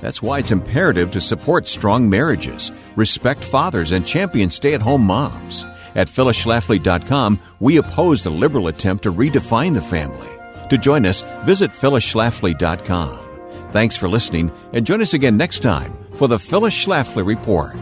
That's 0.00 0.20
why 0.20 0.40
it's 0.40 0.50
imperative 0.50 1.12
to 1.12 1.20
support 1.20 1.68
strong 1.68 2.10
marriages, 2.10 2.72
respect 2.96 3.44
fathers, 3.44 3.92
and 3.92 4.04
champion 4.04 4.50
stay 4.50 4.74
at 4.74 4.82
home 4.82 5.02
moms. 5.02 5.64
At 5.94 6.08
phyllisschlafly.com, 6.08 7.40
we 7.60 7.76
oppose 7.76 8.24
the 8.24 8.30
liberal 8.30 8.66
attempt 8.66 9.04
to 9.04 9.12
redefine 9.12 9.74
the 9.74 9.82
family. 9.82 10.31
To 10.72 10.78
join 10.78 11.04
us, 11.04 11.20
visit 11.44 11.70
phyllisschlafly.com. 11.70 13.18
Thanks 13.72 13.94
for 13.94 14.08
listening, 14.08 14.50
and 14.72 14.86
join 14.86 15.02
us 15.02 15.12
again 15.12 15.36
next 15.36 15.58
time 15.58 15.94
for 16.16 16.28
the 16.28 16.38
Phyllis 16.38 16.72
Schlafly 16.72 17.26
Report. 17.26 17.76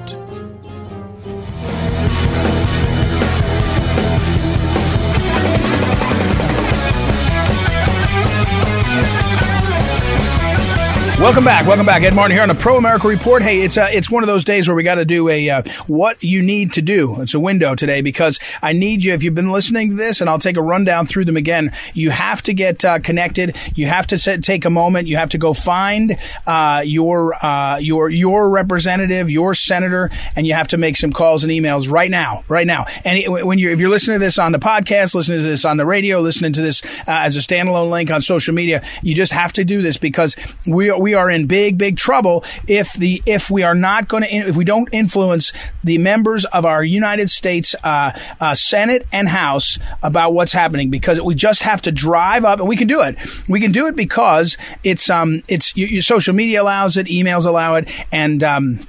Welcome 11.21 11.45
back. 11.45 11.66
Welcome 11.66 11.85
back. 11.85 12.03
Ed 12.03 12.14
Martin 12.14 12.35
here 12.35 12.43
on 12.43 12.49
the 12.49 12.55
Pro 12.55 12.77
America 12.77 13.07
Report. 13.07 13.43
Hey, 13.43 13.61
it's 13.61 13.77
uh, 13.77 13.89
it's 13.93 14.11
one 14.11 14.23
of 14.23 14.27
those 14.27 14.43
days 14.43 14.66
where 14.66 14.75
we 14.75 14.83
got 14.83 14.95
to 14.95 15.05
do 15.05 15.29
a 15.29 15.51
uh, 15.51 15.62
what 15.87 16.25
you 16.25 16.43
need 16.43 16.73
to 16.73 16.83
do. 16.83 17.21
It's 17.21 17.35
a 17.35 17.39
window 17.39 17.75
today 17.75 18.01
because 18.01 18.41
I 18.62 18.73
need 18.73 19.05
you. 19.05 19.12
If 19.12 19.23
you've 19.23 19.35
been 19.35 19.53
listening 19.53 19.91
to 19.91 19.97
this, 19.97 20.23
and 20.23 20.31
I'll 20.31 20.39
take 20.39 20.57
a 20.57 20.62
rundown 20.62 21.05
through 21.05 21.27
them 21.27 21.37
again. 21.37 21.73
You 21.93 22.09
have 22.09 22.41
to 22.45 22.55
get 22.55 22.87
uh, 22.87 23.01
connected. 23.01 23.55
You 23.75 23.87
have 23.87 24.07
to 24.07 24.18
set, 24.18 24.43
take 24.43 24.64
a 24.64 24.71
moment. 24.71 25.09
You 25.09 25.18
have 25.18 25.29
to 25.31 25.39
go 25.39 25.53
find 25.53 26.16
uh, 26.47 26.83
your 26.87 27.35
uh, 27.45 27.77
your 27.77 28.09
your 28.09 28.49
representative, 28.49 29.29
your 29.29 29.55
senator, 29.55 30.09
and 30.37 30.47
you 30.47 30.55
have 30.55 30.68
to 30.68 30.79
make 30.79 30.97
some 30.97 31.12
calls 31.12 31.45
and 31.45 31.53
emails 31.53 31.91
right 31.91 32.11
now. 32.11 32.45
Right 32.49 32.66
now. 32.66 32.87
And 33.05 33.47
when 33.47 33.59
you're 33.59 33.73
if 33.73 33.79
you're 33.79 33.91
listening 33.91 34.14
to 34.14 34.25
this 34.25 34.39
on 34.39 34.53
the 34.53 34.59
podcast, 34.59 35.14
listening 35.14 35.41
to 35.41 35.45
this 35.45 35.66
on 35.66 35.77
the 35.77 35.85
radio, 35.85 36.21
listening 36.21 36.55
to 36.55 36.62
this 36.62 36.83
uh, 37.01 37.12
as 37.12 37.37
a 37.37 37.41
standalone 37.41 37.91
link 37.91 38.11
on 38.11 38.23
social 38.23 38.55
media, 38.55 38.83
you 39.03 39.14
just 39.14 39.33
have 39.33 39.53
to 39.53 39.66
do 39.66 39.83
this 39.83 39.99
because 39.99 40.35
we 40.66 40.89
are 40.89 40.99
we 40.99 41.09
are 41.14 41.30
in 41.30 41.46
big, 41.46 41.78
big 41.78 41.96
trouble 41.96 42.44
if 42.66 42.92
the 42.94 43.22
if 43.26 43.50
we 43.50 43.62
are 43.62 43.74
not 43.74 44.08
going 44.08 44.22
to 44.22 44.30
if 44.30 44.56
we 44.56 44.64
don't 44.64 44.88
influence 44.92 45.52
the 45.84 45.98
members 45.98 46.44
of 46.46 46.64
our 46.64 46.82
United 46.82 47.30
States 47.30 47.74
uh, 47.84 48.18
uh, 48.40 48.54
Senate 48.54 49.06
and 49.12 49.28
House 49.28 49.78
about 50.02 50.32
what's 50.32 50.52
happening 50.52 50.90
because 50.90 51.20
we 51.20 51.34
just 51.34 51.62
have 51.62 51.82
to 51.82 51.92
drive 51.92 52.44
up 52.44 52.61
and 52.61 52.68
we 52.68 52.76
can 52.76 52.88
do 52.88 53.02
it. 53.02 53.16
We 53.48 53.61
can 53.61 53.72
do 53.72 53.86
it 53.86 53.96
because 53.96 54.56
it's 54.84 55.11
um 55.11 55.42
it's 55.48 55.76
your 55.76 56.02
social 56.02 56.34
media 56.34 56.62
allows 56.62 56.96
it, 56.96 57.06
emails 57.06 57.44
allow 57.44 57.76
it, 57.76 57.90
and 58.12 58.42
um, 58.42 58.80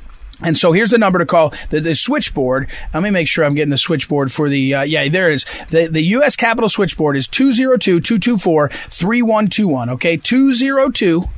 and 0.43 0.57
so 0.57 0.72
here's 0.72 0.89
the 0.89 0.97
number 0.97 1.19
to 1.19 1.26
call 1.26 1.53
the, 1.69 1.80
the, 1.80 1.95
switchboard. 1.95 2.67
Let 2.93 3.03
me 3.03 3.11
make 3.11 3.28
sure 3.28 3.45
I'm 3.45 3.53
getting 3.53 3.69
the 3.69 3.78
switchboard 3.78 4.32
for 4.32 4.49
the, 4.49 4.74
uh, 4.74 4.82
yeah, 4.82 5.07
there 5.07 5.30
it 5.30 5.36
is. 5.36 5.45
The, 5.69 5.88
the 5.88 6.01
U.S. 6.01 6.36
Capitol 6.36 6.67
switchboard 6.67 7.15
is 7.15 7.28
202-224-3121. 7.28 9.91
Okay. 9.91 10.17
202- 10.17 11.30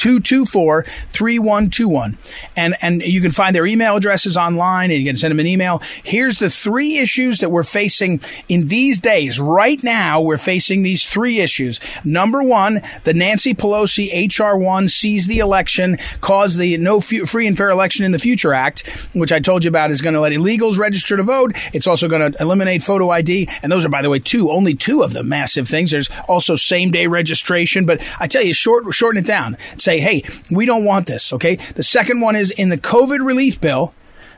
224 0.00 0.84
3121. 1.12 2.16
And, 2.56 2.74
and 2.80 3.02
you 3.02 3.20
can 3.20 3.30
find 3.30 3.54
their 3.54 3.66
email 3.66 3.96
addresses 3.96 4.34
online 4.34 4.90
and 4.90 4.98
you 4.98 5.06
can 5.06 5.16
send 5.16 5.30
them 5.30 5.40
an 5.40 5.46
email. 5.46 5.82
Here's 6.02 6.38
the 6.38 6.48
three 6.48 6.96
issues 6.96 7.40
that 7.40 7.50
we're 7.50 7.64
facing 7.64 8.22
in 8.48 8.68
these 8.68 8.98
days. 8.98 9.38
Right 9.38 9.82
now, 9.84 10.22
we're 10.22 10.38
facing 10.38 10.82
these 10.82 11.04
three 11.04 11.40
issues. 11.40 11.80
Number 12.02 12.42
one, 12.42 12.80
the 13.04 13.12
Nancy 13.12 13.52
Pelosi 13.52 14.10
HR1 14.10 14.88
seize 14.88 15.26
the 15.26 15.40
election, 15.40 15.98
cause 16.22 16.56
the 16.56 16.78
No 16.78 17.00
Free 17.00 17.46
and 17.46 17.56
Fair 17.56 17.68
Election 17.68 18.06
in 18.06 18.12
the 18.12 18.18
Future 18.18 18.54
Act, 18.54 18.88
which 19.12 19.32
I 19.32 19.38
told 19.38 19.64
you 19.64 19.68
about 19.68 19.90
is 19.90 20.00
going 20.00 20.14
to 20.14 20.20
let 20.20 20.32
illegals 20.32 20.78
register 20.78 21.18
to 21.18 21.22
vote. 21.22 21.52
It's 21.74 21.86
also 21.86 22.08
going 22.08 22.32
to 22.32 22.40
eliminate 22.42 22.82
photo 22.82 23.10
ID. 23.10 23.50
And 23.62 23.70
those 23.70 23.84
are, 23.84 23.90
by 23.90 24.00
the 24.00 24.08
way, 24.08 24.18
two, 24.18 24.50
only 24.50 24.74
two 24.74 25.02
of 25.02 25.12
the 25.12 25.22
massive 25.22 25.68
things. 25.68 25.90
There's 25.90 26.08
also 26.26 26.56
same 26.56 26.90
day 26.90 27.06
registration. 27.06 27.84
But 27.84 28.00
I 28.18 28.28
tell 28.28 28.42
you, 28.42 28.54
short, 28.54 28.90
shorten 28.94 29.22
it 29.22 29.26
down 29.26 29.58
say, 29.90 30.00
hey, 30.00 30.22
we 30.50 30.66
don't 30.66 30.84
want 30.84 31.06
this. 31.06 31.32
Okay. 31.32 31.56
The 31.56 31.82
second 31.82 32.20
one 32.20 32.36
is 32.36 32.50
in 32.50 32.68
the 32.68 32.78
COVID 32.78 33.24
relief 33.24 33.60
bill. 33.60 33.92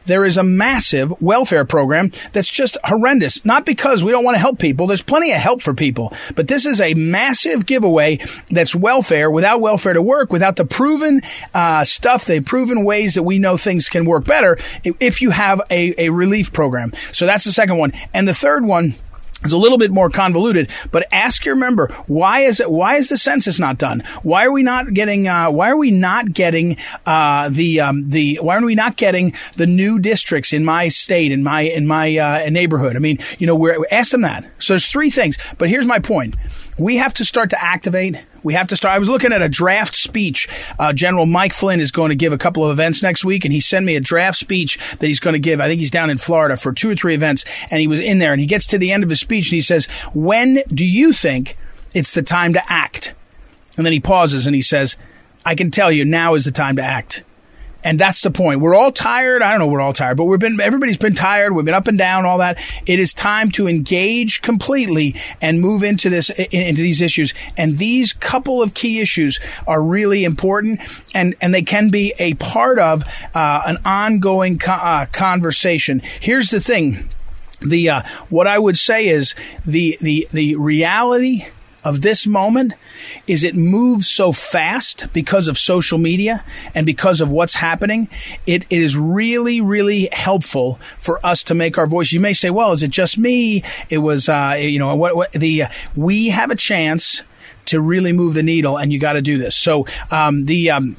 There 0.05 0.25
is 0.25 0.37
a 0.37 0.43
massive 0.43 1.13
welfare 1.23 1.65
program 1.65 2.11
that's 2.33 2.49
just 2.49 2.77
horrendous. 2.83 3.45
Not 3.45 3.65
because 3.65 4.03
we 4.03 4.11
don't 4.11 4.25
want 4.25 4.35
to 4.35 4.41
help 4.41 4.59
people. 4.59 4.89
There's 4.89 5.03
plenty 5.03 5.31
of 5.31 5.39
help 5.39 5.63
for 5.63 5.75
people, 5.75 6.13
but 6.35 6.49
this 6.49 6.67
is 6.67 6.81
a 6.81 6.95
massive 6.95 7.67
giveaway 7.67 8.19
that's 8.51 8.75
welfare 8.75 9.31
without 9.31 9.61
welfare 9.61 9.93
to 9.93 10.03
work, 10.03 10.33
without 10.33 10.57
the 10.57 10.65
proven 10.65 11.23
uh, 11.55 11.85
stuff, 11.85 12.25
the 12.25 12.41
proven 12.41 12.83
ways 12.83 13.15
that 13.15 13.23
we 13.23 13.39
know 13.39 13.57
things 13.57 13.89
can 13.89 14.05
work 14.05 14.25
better 14.25 14.57
if 14.83 15.23
you 15.23 15.31
have 15.31 15.61
a, 15.71 15.95
a 16.07 16.11
relief 16.11 16.53
program. 16.53 16.93
So 17.13 17.25
that's 17.25 17.45
the 17.45 17.53
second 17.53 17.79
one. 17.79 17.93
And 18.13 18.27
the 18.27 18.35
third 18.35 18.65
one, 18.65 18.95
it's 19.45 19.53
a 19.53 19.59
little 19.59 19.79
bit 19.79 19.91
more 19.91 20.11
convoluted, 20.11 20.71
but 20.91 21.07
ask 21.13 21.45
your 21.45 21.57
member 21.57 21.89
why 22.07 22.41
is 22.41 22.61
it? 22.61 22.71
Why 22.71 22.97
is 22.97 23.09
the 23.09 23.17
census 23.17 23.59
not 23.59 23.79
done? 23.79 24.01
Why 24.23 24.45
are 24.45 24.53
we 24.53 24.63
not 24.63 24.93
getting? 24.95 25.29
Uh, 25.29 25.51
why 25.51 25.71
are 25.71 25.77
we 25.77 25.91
not 25.91 26.33
getting 26.33 26.77
uh, 27.07 27.49
the 27.49 27.81
um, 27.81 28.11
the? 28.11 28.39
Why 28.41 28.57
are 28.57 28.65
we 28.65 28.75
not 28.75 28.97
getting 28.97 29.35
the 29.57 29.67
new 29.67 29.99
districts 29.99 30.53
in 30.53 30.65
my 30.65 30.89
state 30.89 31.33
in 31.33 31.43
my 31.43 31.63
in 31.63 31.87
my 31.87 32.17
uh, 32.17 32.49
neighborhood? 32.51 32.97
I 32.97 32.99
mean, 32.99 33.19
you 33.39 33.47
know, 33.47 33.55
we're 33.55 33.85
ask 33.91 34.13
them 34.13 34.23
that. 34.23 34.45
So 34.59 34.75
there's 34.75 34.87
three 34.87 35.11
things, 35.11 35.39
but 35.59 35.69
here's 35.69 35.87
my 35.87 35.99
point: 35.99 36.37
we 36.83 36.97
have 36.97 37.15
to 37.15 37.25
start 37.25 37.51
to 37.51 37.63
activate 37.63 38.17
we 38.43 38.55
have 38.55 38.69
to 38.69 38.77
start. 38.77 38.95
I 38.95 38.99
was 38.99 39.09
looking 39.09 39.33
at 39.33 39.43
a 39.43 39.49
draft 39.49 39.95
speech. 39.95 40.49
Uh, 40.79 40.93
General 40.93 41.27
Mike 41.27 41.53
Flynn 41.53 41.81
is 41.81 41.91
going 41.91 42.09
to 42.09 42.17
give 42.17 42.33
a 42.33 42.39
couple 42.39 42.65
of 42.65 42.71
events 42.71 43.03
next 43.03 43.25
week, 43.25 43.45
and 43.45 43.53
he 43.53 43.61
sent 43.61 43.87
me 43.87 43.97
a 43.97 44.01
draft 44.01 44.37
speech 44.37 44.79
that 44.99 45.07
he's 45.07 45.21
going 45.21 45.35
to 45.35 45.41
give. 45.41 45.61
I 45.61 45.69
think 45.69 45.81
he's 45.81 45.91
down 45.91 46.11
in 46.11 46.19
Florida 46.19 46.57
for 46.57 46.73
two 46.73 46.91
or 46.91 46.97
three 46.97 47.15
events, 47.15 47.45
and 47.71 47.81
he 47.81 47.87
was 47.87 48.01
in 48.01 48.19
there, 48.19 48.33
and 48.33 48.41
he 48.41 48.47
gets 48.47 48.67
to 48.69 48.79
the 48.79 48.91
end 48.93 49.05
of 49.05 49.11
his 49.11 49.21
speech, 49.21 49.47
and 49.47 49.57
he 49.57 49.61
says, 49.61 49.87
"When 50.13 50.63
do 50.69 50.85
you 50.85 51.13
think 51.13 51.57
it's 51.95 52.15
the 52.15 52.23
time 52.23 52.53
to 52.55 52.73
act?" 52.73 53.15
And 53.77 53.87
then 53.87 53.93
he 53.93 54.01
pauses 54.01 54.47
and 54.47 54.55
he 54.55 54.63
says, 54.63 54.97
"I 55.47 55.55
can 55.55 55.71
tell 55.71 55.93
you 55.93 56.05
now 56.05 56.35
is 56.35 56.45
the 56.45 56.53
time 56.53 56.77
to 56.77 56.83
act." 56.83 57.23
And 57.85 57.99
that's 57.99 58.23
the 58.23 58.31
point. 58.31 58.61
We're 58.61 58.75
all 58.75 58.93
tired. 58.93 59.43
I 59.43 59.51
don't 59.51 59.61
know. 59.61 59.67
We're 59.67 59.81
all 59.81 59.93
tired, 59.93 60.17
but 60.17 60.25
we've 60.25 60.39
been, 60.39 60.61
everybody's 60.61 60.99
been 60.99 61.15
tired. 61.15 61.53
We've 61.53 61.65
been 61.65 61.75
up 61.75 61.89
and 61.89 61.99
down, 61.99 62.25
all 62.25 62.39
that. 62.39 62.59
It 62.87 62.99
is 62.99 63.13
time 63.13 63.51
to 63.53 63.67
engage 63.67 64.43
completely 64.43 65.17
and 65.41 65.61
move 65.61 65.83
into 65.83 66.09
this, 66.09 66.31
into 66.31 66.83
these 66.83 67.01
issues. 67.01 67.35
And 67.57 67.79
these 67.79 68.13
couple 68.13 68.63
of 68.63 68.75
key 68.75 69.01
issues 69.01 69.41
are 69.67 69.83
really 69.83 70.25
important 70.25 70.81
and, 71.15 71.35
and 71.41 71.53
they 71.53 71.63
can 71.63 71.91
be 71.91 72.15
a 72.19 72.35
part 72.35 72.79
of 72.79 73.05
uh, 73.35 73.63
an 73.67 73.79
ongoing 73.85 74.59
co- 74.59 74.73
uh, 74.73 75.07
conversation. 75.07 76.01
Here's 76.21 76.51
the 76.51 76.61
thing. 76.61 77.09
The, 77.61 77.91
uh, 77.91 78.03
what 78.29 78.47
I 78.47 78.59
would 78.59 78.77
say 78.77 79.09
is 79.09 79.35
the, 79.65 79.97
the, 80.01 80.29
the 80.33 80.57
reality 80.57 81.47
of 81.85 82.03
this 82.03 82.27
moment 82.27 82.75
is 83.27 83.43
it 83.43 83.57
moves 83.57 84.09
so 84.09 84.33
fast 84.33 85.13
because 85.13 85.49
of 85.49 85.59
social 85.59 85.99
media 85.99 86.45
and 86.75 86.87
because 86.87 87.21
of 87.21 87.33
what's 87.33 87.55
happening. 87.55 88.09
It, 88.47 88.67
it 88.71 88.81
is 88.81 88.97
really, 88.97 89.61
really 89.61 90.09
helpful 90.13 90.79
for 90.99 91.25
us 91.25 91.43
to 91.45 91.55
make 91.55 91.79
our 91.79 91.87
voice. 91.87 92.13
You 92.13 92.21
may 92.21 92.33
say, 92.33 92.51
well, 92.51 92.73
is 92.73 92.83
it 92.83 92.91
just 92.91 93.19
me? 93.19 93.65
It 93.91 93.99
was, 93.99 94.29
uh, 94.29 94.57
you 94.59 94.79
know, 94.79 94.95
what, 94.95 95.17
what 95.17 95.33
the, 95.33 95.65
uh, 95.65 95.69
we 95.97 96.29
have 96.29 96.51
a 96.51 96.57
chance 96.57 97.23
to 97.67 97.81
really 97.81 98.13
move 98.13 98.35
the 98.35 98.43
needle 98.43 98.77
and 98.77 98.93
you 98.93 98.99
got 98.99 99.15
to 99.15 99.23
do 99.23 99.39
this. 99.39 99.57
So, 99.57 99.87
um, 100.11 100.47
the, 100.47 100.71
um, 100.71 100.97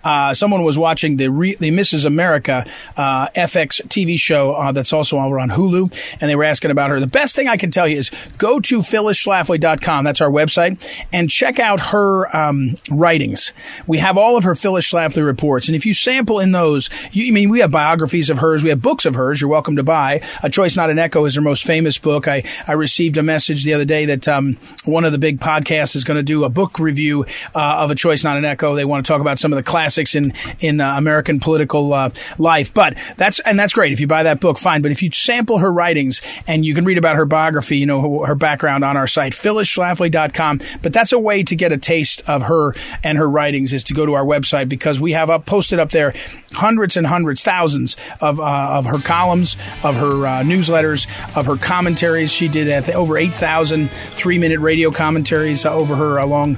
uh, 0.09 0.33
someone 0.33 0.65
was 0.65 0.79
watching 0.79 1.19
the 1.19 1.29
Re- 1.29 1.57
the 1.57 1.71
Mrs. 1.71 2.07
America 2.07 2.65
uh, 2.97 3.29
FX 3.29 3.83
TV 3.89 4.19
show 4.19 4.55
uh, 4.55 4.73
that's 4.73 4.95
also 4.95 5.19
over 5.19 5.39
on 5.39 5.51
Hulu, 5.51 5.93
and 6.19 6.31
they 6.31 6.35
were 6.35 6.45
asking 6.45 6.71
about 6.71 6.89
her. 6.89 6.99
The 6.99 7.07
best 7.07 7.37
thing 7.37 7.47
I 7.47 7.59
can 7.59 7.71
tell 7.71 7.87
you 7.87 7.99
is 7.99 8.11
go 8.39 8.59
to 8.59 8.79
phyllisschlafly.com. 8.79 10.05
That's 10.05 10.23
our 10.23 10.31
website, 10.31 10.81
and 11.13 11.29
check 11.29 11.59
out 11.59 11.81
her 11.81 12.35
um, 12.35 12.79
writings. 12.91 13.53
We 13.87 13.99
have 13.99 14.17
all 14.17 14.39
of 14.39 14.45
her 14.45 14.55
Phyllis 14.55 14.91
Schlafly 14.91 15.23
reports, 15.23 15.69
and 15.69 15.77
if 15.77 15.85
you 15.85 15.93
sample 15.93 16.41
in 16.41 16.53
those, 16.53 16.89
you 17.13 17.29
I 17.29 17.31
mean 17.31 17.51
we 17.51 17.61
have 17.61 17.71
biographies 17.71 18.31
of 18.31 18.39
hers, 18.39 18.65
we 18.65 18.71
have 18.71 18.81
books 18.81 19.05
of 19.05 19.15
hers. 19.15 19.43
You're 19.43 19.51
welcome 19.51 19.77
to 19.77 19.83
buy. 19.83 20.23
A 20.43 20.49
Choice 20.49 20.75
Not 20.75 20.89
an 20.89 20.99
Echo 20.99 21.27
is 21.27 21.35
her 21.35 21.43
most 21.43 21.65
famous 21.65 21.99
book. 21.99 22.27
I 22.27 22.45
I 22.67 22.73
received 22.73 23.19
a 23.19 23.23
message 23.23 23.63
the 23.65 23.75
other 23.75 23.85
day 23.85 24.07
that 24.07 24.27
um, 24.27 24.57
one 24.87 25.05
of 25.05 25.13
the 25.13 25.19
big 25.19 25.39
podcasts 25.39 25.95
is 25.95 26.05
going 26.05 26.17
to 26.17 26.23
do 26.23 26.45
a 26.45 26.49
book 26.49 26.79
review 26.79 27.27
uh, 27.55 27.81
of 27.81 27.91
A 27.91 27.95
Choice 27.95 28.25
Not 28.25 28.39
an 28.39 28.47
Echo. 28.47 28.75
They 28.75 28.87
want 28.87 29.05
to 29.05 29.13
talk 29.13 29.21
about 29.21 29.39
some 29.39 29.53
of 29.53 29.57
the 29.59 29.63
classic 29.63 29.98
classics 29.99 30.15
in 30.15 30.33
in 30.61 30.81
uh, 30.81 30.97
American 30.97 31.41
political 31.41 31.93
uh, 31.93 32.11
life. 32.39 32.73
But 32.73 32.97
that's 33.17 33.41
and 33.41 33.59
that's 33.59 33.73
great 33.73 33.93
if 33.93 34.01
you 34.01 34.07
buy 34.07 34.23
that 34.25 34.41
book, 34.41 34.59
fine. 34.59 34.83
But 34.83 34.93
if 34.93 35.03
you 35.03 35.11
sample 35.11 35.59
her 35.59 35.73
writings 35.73 36.21
and 36.47 36.65
you 36.65 36.75
can 36.75 36.85
read 36.85 36.99
about 36.99 37.17
her 37.17 37.25
biography, 37.25 37.79
you 37.79 37.87
know 37.87 38.21
her, 38.21 38.27
her 38.29 38.35
background 38.35 38.85
on 38.85 38.97
our 38.97 39.07
site, 39.07 39.33
phyllisschlafly.com. 39.33 40.61
But 40.83 40.93
that's 40.93 41.13
a 41.13 41.19
way 41.19 41.43
to 41.45 41.57
get 41.57 41.73
a 41.73 41.79
taste 41.79 42.29
of 42.29 42.43
her 42.43 42.75
and 43.03 43.19
her 43.19 43.29
writings 43.29 43.73
is 43.73 43.85
to 43.85 43.95
go 43.95 44.07
to 44.07 44.15
our 44.15 44.25
website 44.25 44.69
because 44.69 45.01
we 45.01 45.13
have 45.13 45.31
up 45.31 45.47
posted 45.47 45.79
up 45.79 45.91
there 45.91 46.15
hundreds 46.53 46.97
and 46.97 47.07
hundreds, 47.07 47.43
thousands 47.43 47.97
of 48.21 48.41
uh, 48.41 48.69
of 48.79 48.87
her 48.87 48.99
columns, 48.99 49.57
of 49.83 49.97
her 49.97 50.27
uh, 50.27 50.43
newsletters, 50.43 51.07
of 51.37 51.47
her 51.47 51.57
commentaries. 51.57 52.31
She 52.31 52.49
did 52.49 52.89
uh, 52.89 52.93
over 52.93 53.17
8,000 53.19 53.91
three 53.91 54.39
minute 54.39 54.61
radio 54.61 54.91
commentaries 54.91 55.65
uh, 55.65 55.75
over 55.75 55.95
her 55.97 56.25
long 56.25 56.57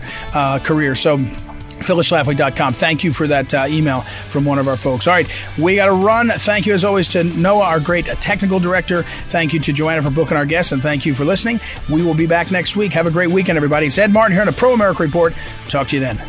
career. 0.64 0.95
So 0.95 1.18
phyllisschlafly.com. 1.81 2.72
Thank 2.74 3.05
you 3.05 3.12
for 3.12 3.26
that 3.26 3.53
uh, 3.53 3.66
email 3.68 4.03
from 4.03 4.45
one 4.45 4.59
of 4.59 4.68
our 4.68 4.76
folks. 4.76 5.07
All 5.07 5.14
right, 5.14 5.28
we 5.59 5.76
got 5.76 5.87
to 5.87 5.93
run. 5.93 6.28
Thank 6.28 6.66
you, 6.66 6.74
as 6.74 6.85
always, 6.85 7.09
to 7.09 7.24
Noah, 7.24 7.64
our 7.64 7.81
great 7.81 8.07
technical 8.07 8.61
director. 8.61 9.03
Thank 9.03 9.53
you 9.53 9.61
to 9.61 9.72
Joanna 9.72 10.03
for 10.03 10.11
booking 10.11 10.37
our 10.37 10.47
guests, 10.47 10.72
and 10.72 10.83
thank 10.83 11.07
you 11.07 11.14
for 11.14 11.24
listening. 11.24 11.61
We 11.89 12.03
will 12.03 12.14
be 12.14 12.26
back 12.26 12.51
next 12.51 12.76
week. 12.76 12.93
Have 12.93 13.07
a 13.07 13.11
great 13.11 13.31
weekend, 13.31 13.57
everybody. 13.57 13.87
It's 13.87 13.99
Ed 13.99 14.12
Martin 14.12 14.33
here 14.33 14.43
on 14.43 14.47
the 14.47 14.53
Pro 14.53 14.72
America 14.72 15.03
Report. 15.03 15.35
Talk 15.68 15.89
to 15.89 15.97
you 15.97 16.01
then. 16.01 16.20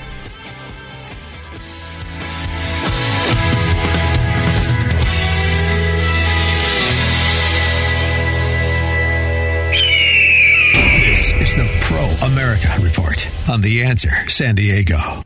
This 11.02 11.34
is 11.34 11.56
the 11.56 11.68
Pro 11.82 12.28
America 12.28 12.70
Report 12.82 13.28
on 13.50 13.62
The 13.62 13.84
Answer 13.84 14.30
San 14.30 14.56
Diego. 14.56 15.22